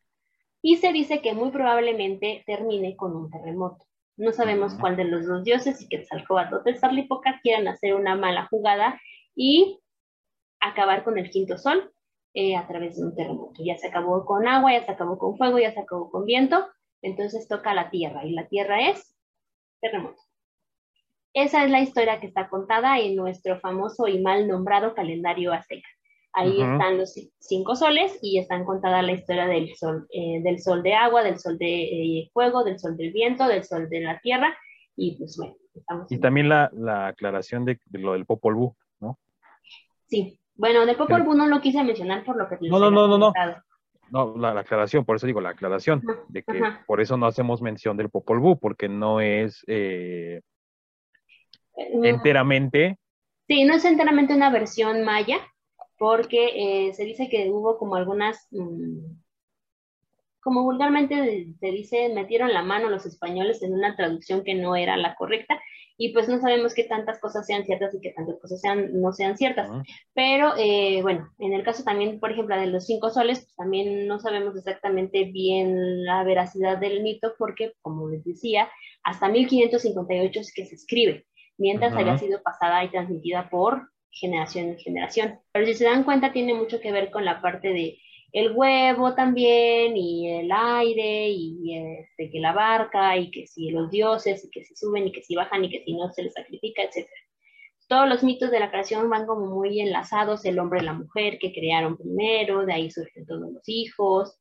Y 0.63 0.77
se 0.77 0.91
dice 0.91 1.21
que 1.21 1.33
muy 1.35 1.51
probablemente 1.51 2.43
termine 2.47 2.95
con 2.95 3.15
un 3.15 3.29
terremoto. 3.29 3.85
No 4.21 4.31
sabemos 4.31 4.75
cuál 4.75 4.97
de 4.97 5.05
los 5.05 5.25
dos 5.25 5.43
dioses 5.43 5.81
y 5.81 5.89
Quetzalcóatl 5.89 6.53
o 6.53 6.61
Tetzaltlipoca 6.61 7.39
quieran 7.41 7.67
hacer 7.67 7.95
una 7.95 8.15
mala 8.15 8.45
jugada 8.51 9.01
y 9.33 9.79
acabar 10.59 11.03
con 11.03 11.17
el 11.17 11.31
quinto 11.31 11.57
sol 11.57 11.91
eh, 12.35 12.55
a 12.55 12.67
través 12.67 12.97
de 12.97 13.03
un 13.05 13.15
terremoto. 13.15 13.63
Ya 13.63 13.79
se 13.79 13.87
acabó 13.87 14.23
con 14.23 14.47
agua, 14.47 14.73
ya 14.73 14.85
se 14.85 14.91
acabó 14.91 15.17
con 15.17 15.39
fuego, 15.39 15.57
ya 15.57 15.73
se 15.73 15.79
acabó 15.79 16.11
con 16.11 16.25
viento, 16.25 16.67
entonces 17.01 17.47
toca 17.47 17.73
la 17.73 17.89
tierra 17.89 18.23
y 18.23 18.33
la 18.33 18.47
tierra 18.47 18.89
es 18.89 19.17
terremoto. 19.79 20.21
Esa 21.33 21.65
es 21.65 21.71
la 21.71 21.81
historia 21.81 22.19
que 22.19 22.27
está 22.27 22.47
contada 22.47 22.99
en 22.99 23.15
nuestro 23.15 23.59
famoso 23.59 24.07
y 24.07 24.21
mal 24.21 24.47
nombrado 24.47 24.93
calendario 24.93 25.51
azteca. 25.51 25.89
Ahí 26.33 26.61
están 26.61 26.97
los 26.97 27.15
ci- 27.15 27.31
cinco 27.39 27.75
soles 27.75 28.17
y 28.21 28.39
están 28.39 28.63
contada 28.63 29.01
la 29.01 29.11
historia 29.11 29.47
del 29.47 29.75
sol, 29.75 30.07
eh, 30.11 30.41
del 30.41 30.59
sol 30.61 30.81
de 30.81 30.93
agua, 30.93 31.23
del 31.23 31.37
sol 31.39 31.57
de 31.57 31.83
eh, 31.83 32.29
fuego, 32.33 32.63
del 32.63 32.79
sol 32.79 32.95
del 32.95 33.11
viento, 33.11 33.47
del 33.47 33.63
sol 33.65 33.89
de 33.89 33.99
la 33.99 34.19
tierra 34.19 34.57
y 34.95 35.17
pues 35.17 35.35
bueno, 35.37 35.55
estamos 35.73 36.09
Y 36.11 36.19
también 36.19 36.47
la, 36.47 36.69
la 36.73 37.07
aclaración 37.07 37.65
de, 37.65 37.79
de 37.85 37.99
lo 37.99 38.13
del 38.13 38.25
Popol 38.25 38.55
Vuh, 38.55 38.73
¿no? 39.01 39.19
Sí, 40.07 40.39
bueno, 40.55 40.85
de 40.85 40.93
Popol 40.95 41.23
Vuh 41.23 41.35
no 41.35 41.47
lo 41.47 41.59
quise 41.59 41.83
mencionar 41.83 42.23
por 42.23 42.37
lo 42.37 42.47
que 42.47 42.57
No, 42.61 42.79
no, 42.79 42.89
no, 42.91 43.07
no, 43.07 43.17
no. 43.17 43.33
No, 44.09 44.37
la, 44.37 44.53
la 44.53 44.61
aclaración, 44.61 45.05
por 45.05 45.15
eso 45.15 45.25
digo 45.27 45.39
la 45.39 45.49
aclaración, 45.49 46.01
de 46.29 46.43
que 46.43 46.61
por 46.85 46.99
eso 46.99 47.15
no 47.15 47.25
hacemos 47.27 47.61
mención 47.61 47.95
del 47.97 48.09
Popol 48.09 48.39
Vuh, 48.39 48.57
porque 48.59 48.89
no 48.89 49.19
es 49.21 49.63
eh, 49.67 50.41
Eh, 51.77 51.91
enteramente, 52.03 52.97
Sí, 53.47 53.63
no 53.65 53.73
es 53.73 53.83
enteramente 53.85 54.33
una 54.33 54.49
versión 54.49 55.03
maya, 55.03 55.37
porque 56.01 56.87
eh, 56.87 56.93
se 56.95 57.05
dice 57.05 57.29
que 57.29 57.51
hubo 57.51 57.77
como 57.77 57.93
algunas, 57.93 58.47
mm, 58.49 59.05
como 60.39 60.63
vulgarmente 60.63 61.53
se 61.59 61.67
dice, 61.67 62.09
metieron 62.09 62.51
la 62.51 62.63
mano 62.63 62.89
los 62.89 63.05
españoles 63.05 63.61
en 63.61 63.75
una 63.75 63.95
traducción 63.95 64.43
que 64.43 64.55
no 64.55 64.75
era 64.75 64.97
la 64.97 65.13
correcta, 65.13 65.61
y 65.97 66.11
pues 66.11 66.27
no 66.27 66.41
sabemos 66.41 66.73
qué 66.73 66.85
tantas 66.85 67.19
cosas 67.19 67.45
sean 67.45 67.65
ciertas 67.65 67.93
y 67.93 68.01
qué 68.01 68.13
tantas 68.13 68.39
cosas 68.39 68.59
sean, 68.59 68.99
no 68.99 69.13
sean 69.13 69.37
ciertas. 69.37 69.69
¿no? 69.69 69.83
Pero 70.15 70.53
eh, 70.57 71.03
bueno, 71.03 71.29
en 71.37 71.53
el 71.53 71.63
caso 71.63 71.83
también, 71.83 72.19
por 72.19 72.31
ejemplo, 72.31 72.59
de 72.59 72.65
los 72.65 72.87
cinco 72.87 73.11
soles, 73.11 73.41
pues 73.41 73.55
también 73.55 74.07
no 74.07 74.17
sabemos 74.17 74.55
exactamente 74.55 75.25
bien 75.25 76.03
la 76.03 76.23
veracidad 76.23 76.79
del 76.79 77.03
mito, 77.03 77.35
porque, 77.37 77.73
como 77.83 78.09
les 78.09 78.23
decía, 78.23 78.71
hasta 79.03 79.29
1558 79.29 80.39
es 80.39 80.51
que 80.51 80.65
se 80.65 80.73
escribe, 80.73 81.27
mientras 81.59 81.91
Ujú. 81.91 82.01
haya 82.01 82.17
sido 82.17 82.41
pasada 82.41 82.83
y 82.83 82.89
transmitida 82.89 83.51
por 83.51 83.90
generación 84.11 84.69
en 84.69 84.77
generación. 84.79 85.39
Pero 85.51 85.65
si 85.65 85.73
se 85.73 85.85
dan 85.85 86.03
cuenta, 86.03 86.31
tiene 86.31 86.53
mucho 86.53 86.79
que 86.79 86.91
ver 86.91 87.11
con 87.11 87.25
la 87.25 87.41
parte 87.41 87.69
de 87.69 87.97
el 88.33 88.51
huevo 88.53 89.13
también, 89.13 89.97
y 89.97 90.29
el 90.29 90.49
aire, 90.53 91.29
y 91.29 91.75
este, 91.75 92.31
que 92.31 92.39
la 92.39 92.53
barca, 92.53 93.17
y 93.17 93.29
que 93.29 93.45
si 93.45 93.71
los 93.71 93.91
dioses, 93.91 94.45
y 94.45 94.49
que 94.49 94.63
si 94.63 94.73
suben, 94.75 95.07
y 95.07 95.11
que 95.11 95.21
si 95.21 95.35
bajan, 95.35 95.65
y 95.65 95.69
que 95.69 95.83
si 95.83 95.93
no 95.93 96.09
se 96.13 96.23
les 96.23 96.33
sacrifica, 96.33 96.81
etcétera 96.81 97.21
todos 97.91 98.07
los 98.07 98.23
mitos 98.23 98.49
de 98.51 98.61
la 98.61 98.71
creación 98.71 99.09
van 99.09 99.27
como 99.27 99.47
muy 99.47 99.81
enlazados, 99.81 100.45
el 100.45 100.57
hombre 100.59 100.79
y 100.79 100.85
la 100.85 100.93
mujer 100.93 101.37
que 101.39 101.51
crearon 101.51 101.97
primero, 101.97 102.65
de 102.65 102.71
ahí 102.71 102.89
surgen 102.89 103.25
todos 103.25 103.51
los 103.51 103.67
hijos, 103.67 104.39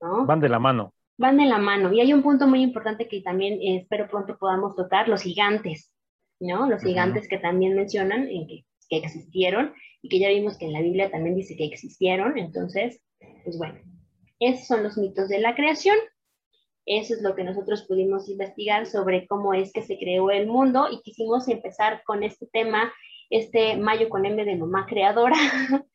¿no? 0.00 0.24
van 0.24 0.38
de 0.38 0.48
la 0.48 0.60
mano. 0.60 0.94
Van 1.18 1.36
de 1.36 1.46
la 1.46 1.58
mano. 1.58 1.92
Y 1.92 2.00
hay 2.00 2.12
un 2.12 2.22
punto 2.22 2.46
muy 2.46 2.62
importante 2.62 3.08
que 3.08 3.20
también 3.20 3.58
espero 3.60 4.08
pronto 4.08 4.38
podamos 4.38 4.76
tocar, 4.76 5.08
los 5.08 5.22
gigantes, 5.22 5.92
¿no? 6.38 6.70
Los 6.70 6.80
gigantes 6.84 7.26
que 7.26 7.38
también 7.38 7.74
mencionan 7.74 8.28
en 8.28 8.46
que, 8.46 8.64
que 8.92 9.06
existieron 9.06 9.72
y 10.02 10.08
que 10.10 10.18
ya 10.18 10.28
vimos 10.28 10.58
que 10.58 10.66
en 10.66 10.74
la 10.74 10.82
Biblia 10.82 11.10
también 11.10 11.34
dice 11.34 11.56
que 11.56 11.64
existieron, 11.64 12.36
entonces, 12.36 13.00
pues 13.44 13.56
bueno, 13.56 13.78
esos 14.38 14.66
son 14.66 14.82
los 14.82 14.98
mitos 14.98 15.28
de 15.28 15.40
la 15.40 15.54
creación. 15.54 15.96
Eso 16.84 17.14
es 17.14 17.22
lo 17.22 17.34
que 17.34 17.44
nosotros 17.44 17.84
pudimos 17.88 18.28
investigar 18.28 18.86
sobre 18.86 19.26
cómo 19.28 19.54
es 19.54 19.72
que 19.72 19.82
se 19.82 19.98
creó 19.98 20.30
el 20.30 20.46
mundo 20.48 20.88
y 20.90 21.00
quisimos 21.02 21.48
empezar 21.48 22.02
con 22.04 22.22
este 22.24 22.46
tema, 22.52 22.92
este 23.30 23.76
Mayo 23.76 24.08
con 24.08 24.26
M 24.26 24.44
de 24.44 24.56
mamá 24.56 24.84
creadora, 24.86 25.36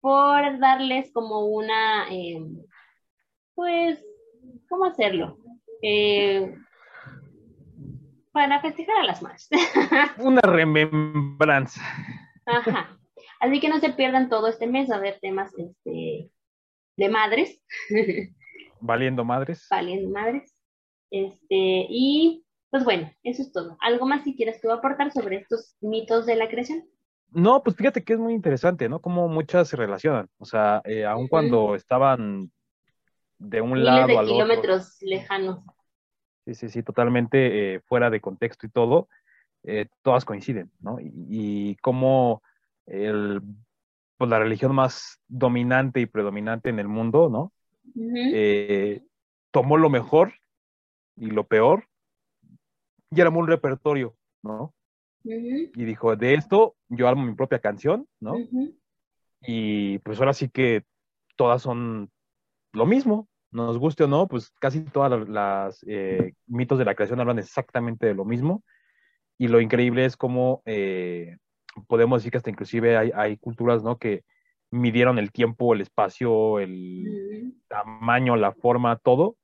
por 0.00 0.58
darles 0.60 1.12
como 1.12 1.46
una, 1.46 2.06
eh, 2.10 2.40
pues, 3.54 4.02
¿cómo 4.68 4.84
hacerlo? 4.86 5.36
Eh, 5.82 6.54
para 8.32 8.60
festejar 8.60 8.98
a 8.98 9.04
las 9.04 9.20
madres. 9.20 9.50
Una 10.18 10.40
remembranza. 10.42 11.82
Ajá. 12.46 12.98
Así 13.40 13.60
que 13.60 13.68
no 13.68 13.78
se 13.80 13.90
pierdan 13.90 14.28
todo 14.28 14.48
este 14.48 14.66
mes, 14.66 14.90
a 14.90 14.96
haber 14.96 15.18
temas 15.20 15.52
este, 15.56 16.30
de 16.96 17.08
madres. 17.08 17.62
Valiendo 18.80 19.24
madres. 19.24 19.66
Valiendo 19.70 20.10
madres. 20.10 20.54
Este, 21.10 21.86
y 21.88 22.44
pues 22.70 22.84
bueno, 22.84 23.10
eso 23.22 23.42
es 23.42 23.52
todo. 23.52 23.76
¿Algo 23.80 24.06
más 24.06 24.22
si 24.22 24.36
quieres 24.36 24.60
tú 24.60 24.70
aportar 24.70 25.12
sobre 25.12 25.36
estos 25.36 25.76
mitos 25.80 26.24
de 26.26 26.36
la 26.36 26.48
creación? 26.48 26.84
No, 27.32 27.62
pues 27.62 27.76
fíjate 27.76 28.02
que 28.02 28.14
es 28.14 28.18
muy 28.18 28.34
interesante, 28.34 28.88
¿no? 28.88 29.00
Como 29.00 29.28
muchas 29.28 29.68
se 29.68 29.76
relacionan. 29.76 30.28
O 30.38 30.44
sea, 30.44 30.80
eh, 30.84 31.04
aun 31.04 31.28
cuando 31.28 31.74
estaban 31.74 32.50
de 33.38 33.60
un 33.60 33.72
Miles 33.72 33.84
lado 33.86 34.06
de 34.06 34.16
al 34.16 34.24
otro. 34.24 34.34
kilómetros 34.34 34.96
lejanos. 35.00 35.60
Sí, 36.44 36.54
sí, 36.54 36.68
sí, 36.68 36.82
totalmente 36.82 37.74
eh, 37.74 37.80
fuera 37.80 38.10
de 38.10 38.20
contexto 38.20 38.66
y 38.66 38.70
todo. 38.70 39.08
Eh, 39.64 39.86
todas 40.02 40.24
coinciden, 40.24 40.70
¿no? 40.80 40.98
Y, 41.00 41.76
cómo 41.76 42.42
el, 42.86 43.42
pues, 44.16 44.30
la 44.30 44.38
religión 44.38 44.74
más 44.74 45.20
dominante 45.28 46.00
y 46.00 46.06
predominante 46.06 46.70
en 46.70 46.78
el 46.78 46.88
mundo, 46.88 47.28
¿no? 47.28 47.52
Eh, 47.96 49.02
tomó 49.50 49.76
lo 49.76 49.90
mejor 49.90 50.34
y 51.16 51.30
lo 51.30 51.46
peor 51.46 51.84
y 53.10 53.20
armó 53.20 53.40
un 53.40 53.48
repertorio, 53.48 54.16
¿no? 54.42 54.74
Y 55.22 55.84
dijo, 55.84 56.16
de 56.16 56.34
esto 56.34 56.76
yo 56.88 57.08
armo 57.08 57.24
mi 57.24 57.34
propia 57.34 57.58
canción, 57.58 58.06
¿no? 58.20 58.34
Y 59.42 59.98
pues 59.98 60.18
ahora 60.18 60.32
sí 60.32 60.48
que 60.48 60.84
todas 61.36 61.62
son 61.62 62.10
lo 62.72 62.86
mismo, 62.86 63.28
nos 63.50 63.78
guste 63.78 64.04
o 64.04 64.08
no, 64.08 64.28
pues 64.28 64.50
casi 64.60 64.80
todas 64.82 65.28
las 65.28 65.84
eh, 65.86 66.34
mitos 66.46 66.78
de 66.78 66.84
la 66.84 66.94
creación 66.94 67.20
hablan 67.20 67.38
exactamente 67.38 68.06
de 68.06 68.14
lo 68.14 68.24
mismo. 68.24 68.62
Y 69.40 69.48
lo 69.48 69.62
increíble 69.62 70.04
es 70.04 70.18
cómo 70.18 70.60
eh, 70.66 71.38
podemos 71.88 72.20
decir 72.20 72.30
que 72.30 72.36
hasta 72.36 72.50
inclusive 72.50 72.98
hay, 72.98 73.38
culturas, 73.38 73.82
¿no? 73.82 73.96
Que 73.96 74.22
midieron 74.70 75.18
el 75.18 75.32
tiempo, 75.32 75.72
el 75.72 75.80
espacio, 75.80 76.58
el 76.58 77.54
tamaño, 77.66 78.36
la 78.36 78.52
forma, 78.52 78.96
todo, 78.96 79.36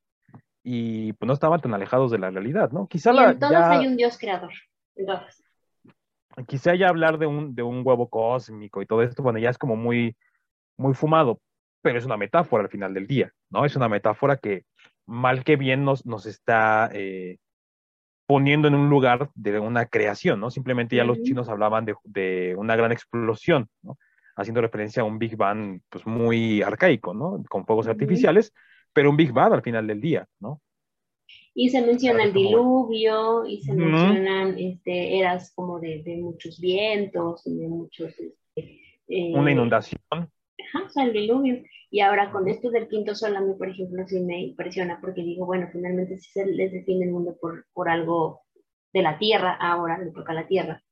y 0.63 1.15
pues 1.15 1.27
no 1.27 1.33
estaban 1.33 1.63
tan 1.63 1.73
alejados 1.73 2.11
de 2.11 2.19
la 2.19 2.31
realidad, 2.31 2.73
¿no? 2.73 2.87
Quizá 2.89 3.15
y 3.15 3.19
en 3.21 3.39
todos 3.39 3.55
hay 3.55 3.87
un 3.87 3.97
Dios 3.97 4.19
creador, 4.19 4.53
Quizá 6.47 6.75
ya 6.75 6.91
hablar 6.91 7.17
de 7.17 7.25
un, 7.25 7.55
de 7.55 7.63
un 7.63 7.81
huevo 7.83 8.11
cósmico 8.11 8.83
y 8.83 8.87
todo 8.87 9.01
esto, 9.01 9.23
bueno, 9.23 9.39
ya 9.39 9.49
es 9.49 9.57
como 9.57 9.77
muy, 9.77 10.15
muy 10.77 10.93
fumado, 10.93 11.41
pero 11.81 11.99
es 11.99 12.05
una 12.05 12.19
metáfora 12.19 12.65
al 12.65 12.69
final 12.71 12.93
del 12.93 13.07
día, 13.07 13.33
¿no? 13.49 13.65
Es 13.65 13.75
una 13.77 13.89
metáfora 13.89 14.37
que 14.37 14.67
mal 15.07 15.43
que 15.43 15.57
bien 15.57 15.87
nos, 15.87 16.05
nos 16.05 16.27
está 16.27 16.91
eh, 16.93 17.39
poniendo 18.27 18.69
en 18.69 18.75
un 18.75 18.91
lugar 18.91 19.31
de 19.35 19.59
una 19.59 19.87
creación, 19.87 20.41
¿no? 20.41 20.51
Simplemente 20.51 20.97
ya 20.97 21.05
los 21.05 21.23
chinos 21.23 21.49
hablaban 21.49 21.85
de, 21.85 21.95
de, 22.05 22.55
una 22.57 22.77
gran 22.77 22.93
explosión, 22.93 23.69
¿no? 23.83 23.97
Haciendo 24.37 24.61
referencia 24.61 25.03
a 25.03 25.05
un 25.05 25.19
Big 25.19 25.37
Bang, 25.37 25.81
pues 25.89 26.07
muy 26.07 26.61
arcaico, 26.61 27.15
¿no? 27.15 27.43
Con 27.49 27.65
fuegos 27.65 27.87
artificiales, 27.87 28.53
pero 28.93 29.11
un 29.11 29.17
Big 29.17 29.33
Bang 29.33 29.53
al 29.53 29.63
final 29.63 29.87
del 29.87 30.01
día, 30.01 30.27
¿no? 30.41 30.61
Y 31.55 31.71
se 31.71 31.85
menciona 31.85 32.25
el 32.25 32.33
diluvio, 32.33 33.47
y 33.47 33.63
se 33.63 33.73
mencionan 33.73 34.59
este, 34.59 35.19
eras 35.19 35.53
como 35.55 35.81
de, 35.81 36.03
de, 36.03 36.17
muchos 36.19 36.61
vientos, 36.61 37.45
de 37.45 37.67
muchos... 37.69 38.13
Este, 38.19 38.83
eh, 39.09 39.33
una 39.35 39.53
inundación. 39.53 40.01
Ajá, 40.85 41.05
el 41.05 41.13
diluvio. 41.13 41.63
Y 41.91 42.01
ahora 42.01 42.31
con 42.31 42.49
esto 42.49 42.71
del 42.71 42.89
quinto 42.89 43.15
sol, 43.15 43.37
a 43.37 43.41
mí, 43.41 43.55
por 43.55 43.69
ejemplo, 43.69 44.07
sí 44.07 44.21
me 44.21 44.41
impresiona 44.41 44.99
porque 45.01 45.23
digo, 45.23 45.47
bueno, 45.47 45.69
finalmente 45.73 46.19
sí 46.19 46.31
se 46.31 46.47
les 46.47 46.73
define 46.73 47.07
el 47.07 47.13
mundo 47.13 47.37
por, 47.41 47.67
por 47.73 47.89
algo 47.89 48.43
de 48.93 49.03
la 49.03 49.19
tierra, 49.19 49.55
ahora 49.55 49.99
le 49.99 50.11
toca 50.11 50.33
la 50.33 50.47
tierra. 50.47 50.83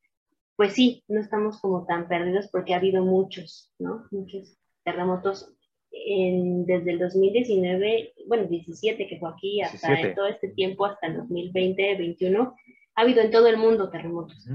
Pues 0.57 0.75
sí, 0.75 1.03
no 1.09 1.21
estamos 1.21 1.61
como 1.61 1.85
tan 1.85 2.07
perdidos 2.07 2.49
porque 2.51 2.75
ha 2.75 2.77
habido 2.77 3.05
muchos, 3.05 3.73
¿no? 3.79 4.07
Muchos 4.11 4.57
terremotos 4.85 5.53
en, 5.91 6.67
desde 6.67 6.93
el 6.93 6.99
2019, 6.99 8.15
bueno, 8.27 8.45
17 8.45 9.07
que 9.07 9.19
fue 9.19 9.31
aquí, 9.31 9.61
hasta 9.63 10.15
todo 10.15 10.27
este 10.27 10.49
tiempo, 10.49 10.85
hasta 10.85 11.07
el 11.07 11.17
2020, 11.17 11.83
2021, 11.83 12.55
ha 12.95 13.01
habido 13.01 13.21
en 13.23 13.31
todo 13.31 13.49
el 13.49 13.57
mundo 13.57 13.91
terremotos. 13.91 14.47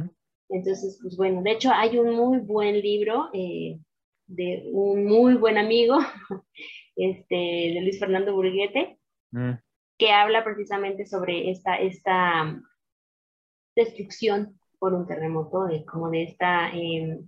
Entonces, 0.50 1.00
pues 1.02 1.16
bueno, 1.18 1.42
de 1.42 1.52
hecho 1.52 1.72
hay 1.74 1.98
un 1.98 2.16
muy 2.16 2.40
buen 2.40 2.80
libro 2.82 3.30
eh, 3.34 3.80
de 4.30 4.70
un 4.72 5.06
muy 5.06 5.34
buen 5.36 5.58
amigo, 5.58 5.98
este, 6.96 7.36
de 7.36 7.80
Luis 7.82 8.00
Fernando 8.00 8.34
Burguete, 8.34 9.00
mm. 9.32 9.54
que 9.98 10.12
habla 10.12 10.44
precisamente 10.44 11.06
sobre 11.06 11.50
esta, 11.50 11.76
esta 11.76 12.44
um, 12.44 12.64
destrucción 13.76 14.60
por 14.78 14.94
un 14.94 15.08
terremoto, 15.08 15.66
de, 15.66 15.84
como 15.84 16.10
de 16.10 16.24
esta 16.24 16.70
em, 16.70 17.26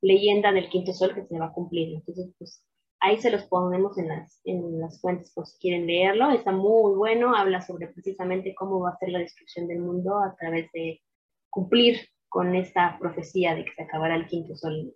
leyenda 0.00 0.52
del 0.52 0.70
quinto 0.70 0.92
sol 0.92 1.14
que 1.14 1.26
se 1.26 1.38
va 1.38 1.46
a 1.46 1.52
cumplir. 1.52 1.96
Entonces, 1.96 2.32
pues 2.38 2.64
ahí 3.00 3.18
se 3.18 3.30
los 3.30 3.44
ponemos 3.44 3.98
en 3.98 4.08
las, 4.08 4.40
en 4.44 4.80
las 4.80 5.00
fuentes 5.00 5.32
por 5.34 5.46
si 5.46 5.58
quieren 5.58 5.86
leerlo. 5.86 6.30
Está 6.30 6.52
muy 6.52 6.94
bueno, 6.94 7.34
habla 7.34 7.60
sobre 7.60 7.88
precisamente 7.88 8.54
cómo 8.54 8.80
va 8.80 8.90
a 8.90 8.98
ser 8.98 9.10
la 9.10 9.18
destrucción 9.18 9.66
del 9.66 9.80
mundo 9.80 10.18
a 10.18 10.34
través 10.36 10.70
de 10.72 11.02
cumplir 11.50 11.98
con 12.28 12.54
esta 12.54 12.96
profecía 12.98 13.54
de 13.54 13.64
que 13.64 13.72
se 13.74 13.82
acabará 13.82 14.14
el 14.14 14.26
quinto 14.26 14.56
sol 14.56 14.94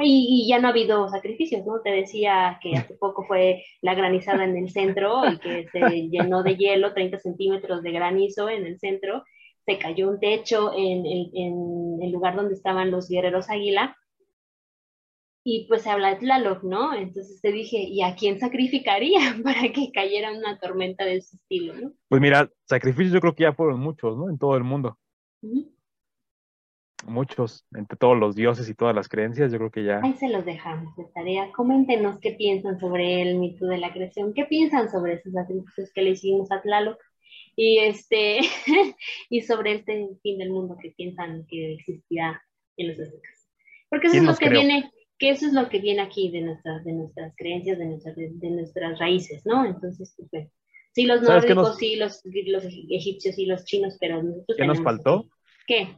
y, 0.00 0.46
ya 0.48 0.58
no 0.58 0.68
ha 0.68 0.70
habido 0.70 1.08
sacrificios, 1.08 1.64
¿no? 1.64 1.80
Te 1.80 1.90
decía 1.90 2.58
que 2.62 2.76
hace 2.76 2.94
poco 3.00 3.24
fue 3.24 3.64
la 3.80 3.94
granizada 3.94 4.44
en 4.44 4.56
el 4.56 4.70
centro 4.70 5.22
y 5.30 5.38
que 5.38 5.68
se 5.70 6.08
llenó 6.08 6.42
de 6.42 6.56
hielo, 6.56 6.92
30 6.92 7.18
centímetros 7.18 7.82
de 7.82 7.92
granizo 7.92 8.48
en 8.48 8.66
el 8.66 8.78
centro, 8.78 9.24
se 9.66 9.78
cayó 9.78 10.10
un 10.10 10.20
techo 10.20 10.72
en, 10.76 11.04
el 12.02 12.12
lugar 12.12 12.36
donde 12.36 12.54
estaban 12.54 12.90
los 12.90 13.08
guerreros 13.08 13.48
águila, 13.48 13.96
y 15.46 15.66
pues 15.68 15.82
se 15.82 15.90
habla 15.90 16.10
de 16.10 16.16
Tlaloc, 16.16 16.62
¿no? 16.62 16.94
Entonces 16.94 17.38
te 17.42 17.52
dije, 17.52 17.76
¿y 17.78 18.02
a 18.02 18.14
quién 18.14 18.38
sacrificaría 18.38 19.18
para 19.44 19.70
que 19.72 19.92
cayera 19.92 20.32
una 20.32 20.58
tormenta 20.58 21.04
de 21.04 21.16
ese 21.16 21.36
estilo, 21.36 21.74
¿no? 21.74 21.92
Pues 22.08 22.22
mira, 22.22 22.50
sacrificios 22.64 23.12
yo 23.12 23.20
creo 23.20 23.34
que 23.34 23.42
ya 23.42 23.52
fueron 23.52 23.78
muchos, 23.80 24.16
¿no? 24.16 24.30
En 24.30 24.38
todo 24.38 24.56
el 24.56 24.64
mundo 24.64 24.98
muchos, 27.06 27.66
entre 27.74 27.96
todos 27.96 28.18
los 28.18 28.34
dioses 28.34 28.68
y 28.68 28.74
todas 28.74 28.94
las 28.94 29.08
creencias, 29.08 29.52
yo 29.52 29.58
creo 29.58 29.70
que 29.70 29.84
ya. 29.84 30.00
Ahí 30.02 30.14
se 30.14 30.28
los 30.28 30.44
dejamos 30.44 30.96
de 30.96 31.04
tarea. 31.14 31.50
Coméntenos 31.52 32.18
qué 32.20 32.32
piensan 32.32 32.78
sobre 32.78 33.22
el 33.22 33.38
mito 33.38 33.66
de 33.66 33.78
la 33.78 33.92
creación, 33.92 34.34
qué 34.34 34.44
piensan 34.44 34.90
sobre 34.90 35.14
esos 35.14 35.36
atributos 35.36 35.92
que 35.92 36.02
le 36.02 36.10
hicimos 36.10 36.50
a 36.50 36.62
Tlaloc 36.62 36.98
y 37.56 37.78
este 37.78 38.40
y 39.30 39.40
sobre 39.42 39.74
este 39.74 40.08
fin 40.22 40.38
del 40.38 40.50
mundo 40.50 40.76
que 40.80 40.90
piensan 40.90 41.46
que 41.46 41.74
existirá 41.74 42.42
en 42.76 42.88
los 42.88 43.00
aztecas. 43.00 43.48
Porque 43.88 44.08
eso 44.08 44.16
es 44.16 44.24
lo 44.24 44.36
que 44.36 44.48
viene, 44.48 44.90
que 45.18 45.30
eso 45.30 45.46
es 45.46 45.52
lo 45.52 45.68
que 45.68 45.78
viene 45.78 46.02
aquí 46.02 46.30
de 46.30 46.40
nuestras, 46.40 46.84
de 46.84 46.92
nuestras 46.92 47.34
creencias, 47.36 47.78
de 47.78 47.86
nuestras, 47.86 48.16
de, 48.16 48.50
nuestras 48.50 48.98
raíces, 48.98 49.46
¿no? 49.46 49.64
Entonces, 49.64 50.16
pues, 50.30 50.48
sí 50.92 51.04
los 51.04 51.22
nórdicos, 51.22 51.76
sí 51.76 51.96
los, 51.96 52.20
los 52.24 52.64
egipcios, 52.64 53.38
y 53.38 53.46
los 53.46 53.64
chinos, 53.64 53.96
pero 54.00 54.22
nosotros 54.22 54.56
¿Qué 54.56 54.66
nos 54.66 54.82
faltó? 54.82 55.28
¿Qué? 55.66 55.88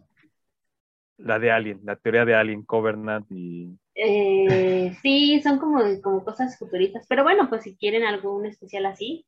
La 1.18 1.38
de 1.38 1.50
Alien, 1.50 1.80
la 1.84 1.96
teoría 1.96 2.24
de 2.24 2.34
Alien, 2.34 2.64
Covenant 2.64 3.26
y... 3.30 3.78
Eh, 3.94 4.94
sí, 5.00 5.40
son 5.42 5.58
como, 5.58 5.80
como 6.02 6.22
cosas 6.24 6.58
futuristas, 6.58 7.06
pero 7.08 7.22
bueno, 7.22 7.48
pues 7.48 7.62
si 7.62 7.76
quieren 7.76 8.04
algún 8.04 8.44
especial 8.44 8.84
así, 8.86 9.26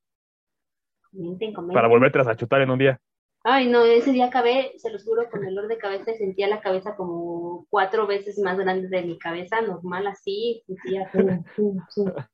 comenten, 1.11 1.55
comenten. 1.55 1.74
Para 1.74 1.89
volverte 1.89 2.18
a 2.18 2.36
chutar 2.36 2.61
en 2.61 2.70
un 2.70 2.78
día. 2.78 3.01
Ay, 3.45 3.68
no, 3.68 3.84
ese 3.84 4.12
día 4.12 4.26
acabé, 4.26 4.72
se 4.76 4.91
los 4.91 5.05
juro, 5.05 5.30
con 5.30 5.43
dolor 5.43 5.68
de 5.68 5.78
cabeza 5.78 6.11
y 6.11 6.16
sentía 6.16 6.49
la 6.49 6.61
cabeza 6.61 6.97
como 6.97 7.66
cuatro 7.70 8.07
veces 8.07 8.39
más 8.39 8.59
grande 8.59 8.89
de 8.89 9.03
mi 9.03 9.18
cabeza, 9.18 9.61
normal 9.62 10.07
así, 10.07 10.62
sentía... 10.66 11.11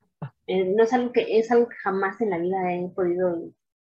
Eh, 0.47 0.63
no 0.63 0.83
es 0.83 0.93
algo 0.93 1.11
que, 1.11 1.39
es 1.39 1.51
algo 1.51 1.67
que 1.67 1.75
jamás 1.77 2.21
en 2.21 2.29
la 2.29 2.37
vida 2.37 2.71
he 2.71 2.87
podido 2.89 3.49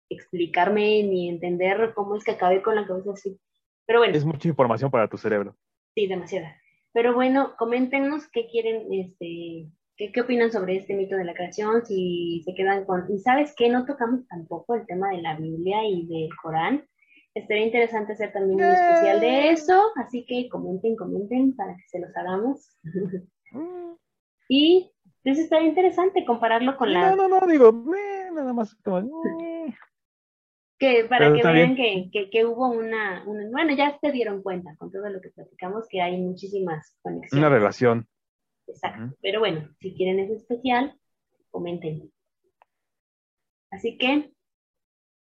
explicarme 0.09 1.03
ni 1.03 1.29
entender 1.29 1.93
cómo 1.95 2.15
es 2.15 2.23
que 2.23 2.31
acabé 2.31 2.61
con 2.61 2.75
la 2.75 2.85
cabeza 2.85 3.11
así. 3.13 3.39
Pero 3.85 3.99
bueno. 3.99 4.15
Es 4.15 4.25
mucha 4.25 4.47
información 4.47 4.91
para 4.91 5.07
tu 5.07 5.17
cerebro. 5.17 5.55
Sí, 5.93 6.07
demasiada. 6.07 6.55
Pero 6.93 7.13
bueno, 7.13 7.55
coméntenos 7.57 8.27
qué 8.29 8.47
quieren, 8.47 8.91
este, 8.91 9.67
qué, 9.97 10.11
qué 10.11 10.21
opinan 10.21 10.51
sobre 10.51 10.77
este 10.77 10.95
mito 10.95 11.15
de 11.15 11.25
la 11.25 11.33
creación, 11.33 11.85
si 11.85 12.41
se 12.45 12.55
quedan 12.55 12.85
con... 12.85 13.05
Y 13.13 13.19
sabes 13.19 13.53
qué, 13.57 13.69
no 13.69 13.85
tocamos 13.85 14.27
tampoco 14.27 14.75
el 14.75 14.85
tema 14.85 15.09
de 15.09 15.21
la 15.21 15.35
Biblia 15.35 15.85
y 15.85 16.05
del 16.07 16.29
Corán. 16.41 16.85
Estaría 17.33 17.65
interesante 17.65 18.13
hacer 18.13 18.31
también 18.31 18.61
un 18.61 18.71
especial 18.71 19.19
de 19.19 19.49
eso, 19.49 19.91
así 19.97 20.25
que 20.25 20.47
comenten, 20.47 20.95
comenten 20.95 21.55
para 21.55 21.75
que 21.75 21.83
se 21.87 21.99
los 21.99 22.15
hagamos. 22.15 22.77
Y 24.47 24.91
pues 25.23 25.39
estaría 25.39 25.67
interesante 25.67 26.23
compararlo 26.23 26.77
con 26.77 26.93
la... 26.93 27.15
No, 27.15 27.27
no, 27.27 27.39
no, 27.39 27.47
digo, 27.47 27.71
nada 28.31 28.53
más 28.53 28.75
como... 28.75 29.09
Que 30.77 31.05
para 31.05 31.33
que 31.33 31.41
vean 31.41 31.75
que, 31.75 32.29
que, 32.29 32.45
hubo 32.45 32.67
una, 32.67 33.23
Bueno, 33.25 33.75
ya 33.75 33.97
se 33.99 34.11
dieron 34.11 34.41
cuenta 34.41 34.75
con 34.77 34.91
todo 34.91 35.09
lo 35.09 35.21
que 35.21 35.29
platicamos 35.29 35.87
que 35.89 36.01
hay 36.01 36.17
muchísimas 36.17 36.97
conexiones. 37.01 37.33
Una 37.33 37.49
relación. 37.49 38.07
Exacto. 38.67 39.15
Pero 39.21 39.39
bueno, 39.39 39.69
si 39.79 39.95
quieren 39.95 40.19
ese 40.19 40.35
especial, 40.35 40.99
comenten. 41.49 42.11
Así 43.71 43.97
que, 43.97 44.33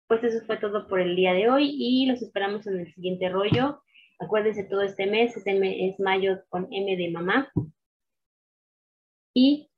pues 0.08 0.24
eso 0.24 0.46
fue 0.46 0.58
todo 0.58 0.88
por 0.88 1.00
el 1.00 1.16
día 1.16 1.34
de 1.34 1.50
hoy 1.50 1.74
y 1.74 2.06
los 2.06 2.22
esperamos 2.22 2.68
en 2.68 2.80
el 2.80 2.94
siguiente 2.94 3.30
rollo. 3.30 3.82
Acuérdense 4.20 4.66
todo 4.66 4.82
este 4.82 5.08
mes, 5.08 5.38
este 5.38 5.58
mes 5.58 5.94
es 5.94 6.00
mayo 6.00 6.44
con 6.50 6.68
M 6.72 6.98
de 6.98 7.12
mamá. 7.12 7.50
Y 9.34 9.70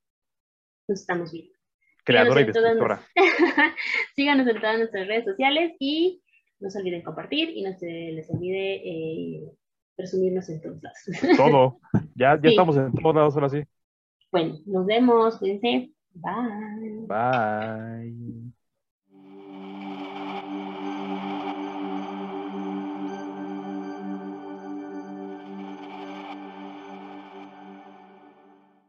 nos 0.88 1.02
estamos 1.02 1.32
viendo 1.32 1.61
creadora 2.04 2.42
y 2.42 2.46
destructora. 2.46 3.02
Síganos 4.16 4.48
en 4.48 4.60
todas 4.60 4.78
nuestras 4.78 5.08
redes 5.08 5.26
sociales 5.26 5.74
y 5.80 6.22
no 6.60 6.70
se 6.70 6.80
olviden 6.80 7.02
compartir 7.02 7.50
y 7.50 7.64
no 7.64 7.74
se 7.74 7.88
les 7.88 8.30
olvide 8.30 8.76
eh, 8.86 9.52
presumirnos 9.96 10.50
en 10.50 10.62
todos 10.62 10.82
lados. 10.82 11.38
Todo. 11.38 11.80
Ya, 12.16 12.40
ya 12.42 12.50
estamos 12.50 12.78
en 12.78 12.94
todos 12.94 13.16
lados 13.16 13.36
ahora 13.36 13.50
sí. 13.50 13.64
Bueno, 14.32 14.60
nos 14.66 14.86
vemos. 14.86 15.38
Cuídense. 15.38 15.92
Bye. 16.14 17.08
Bye. 17.08 18.41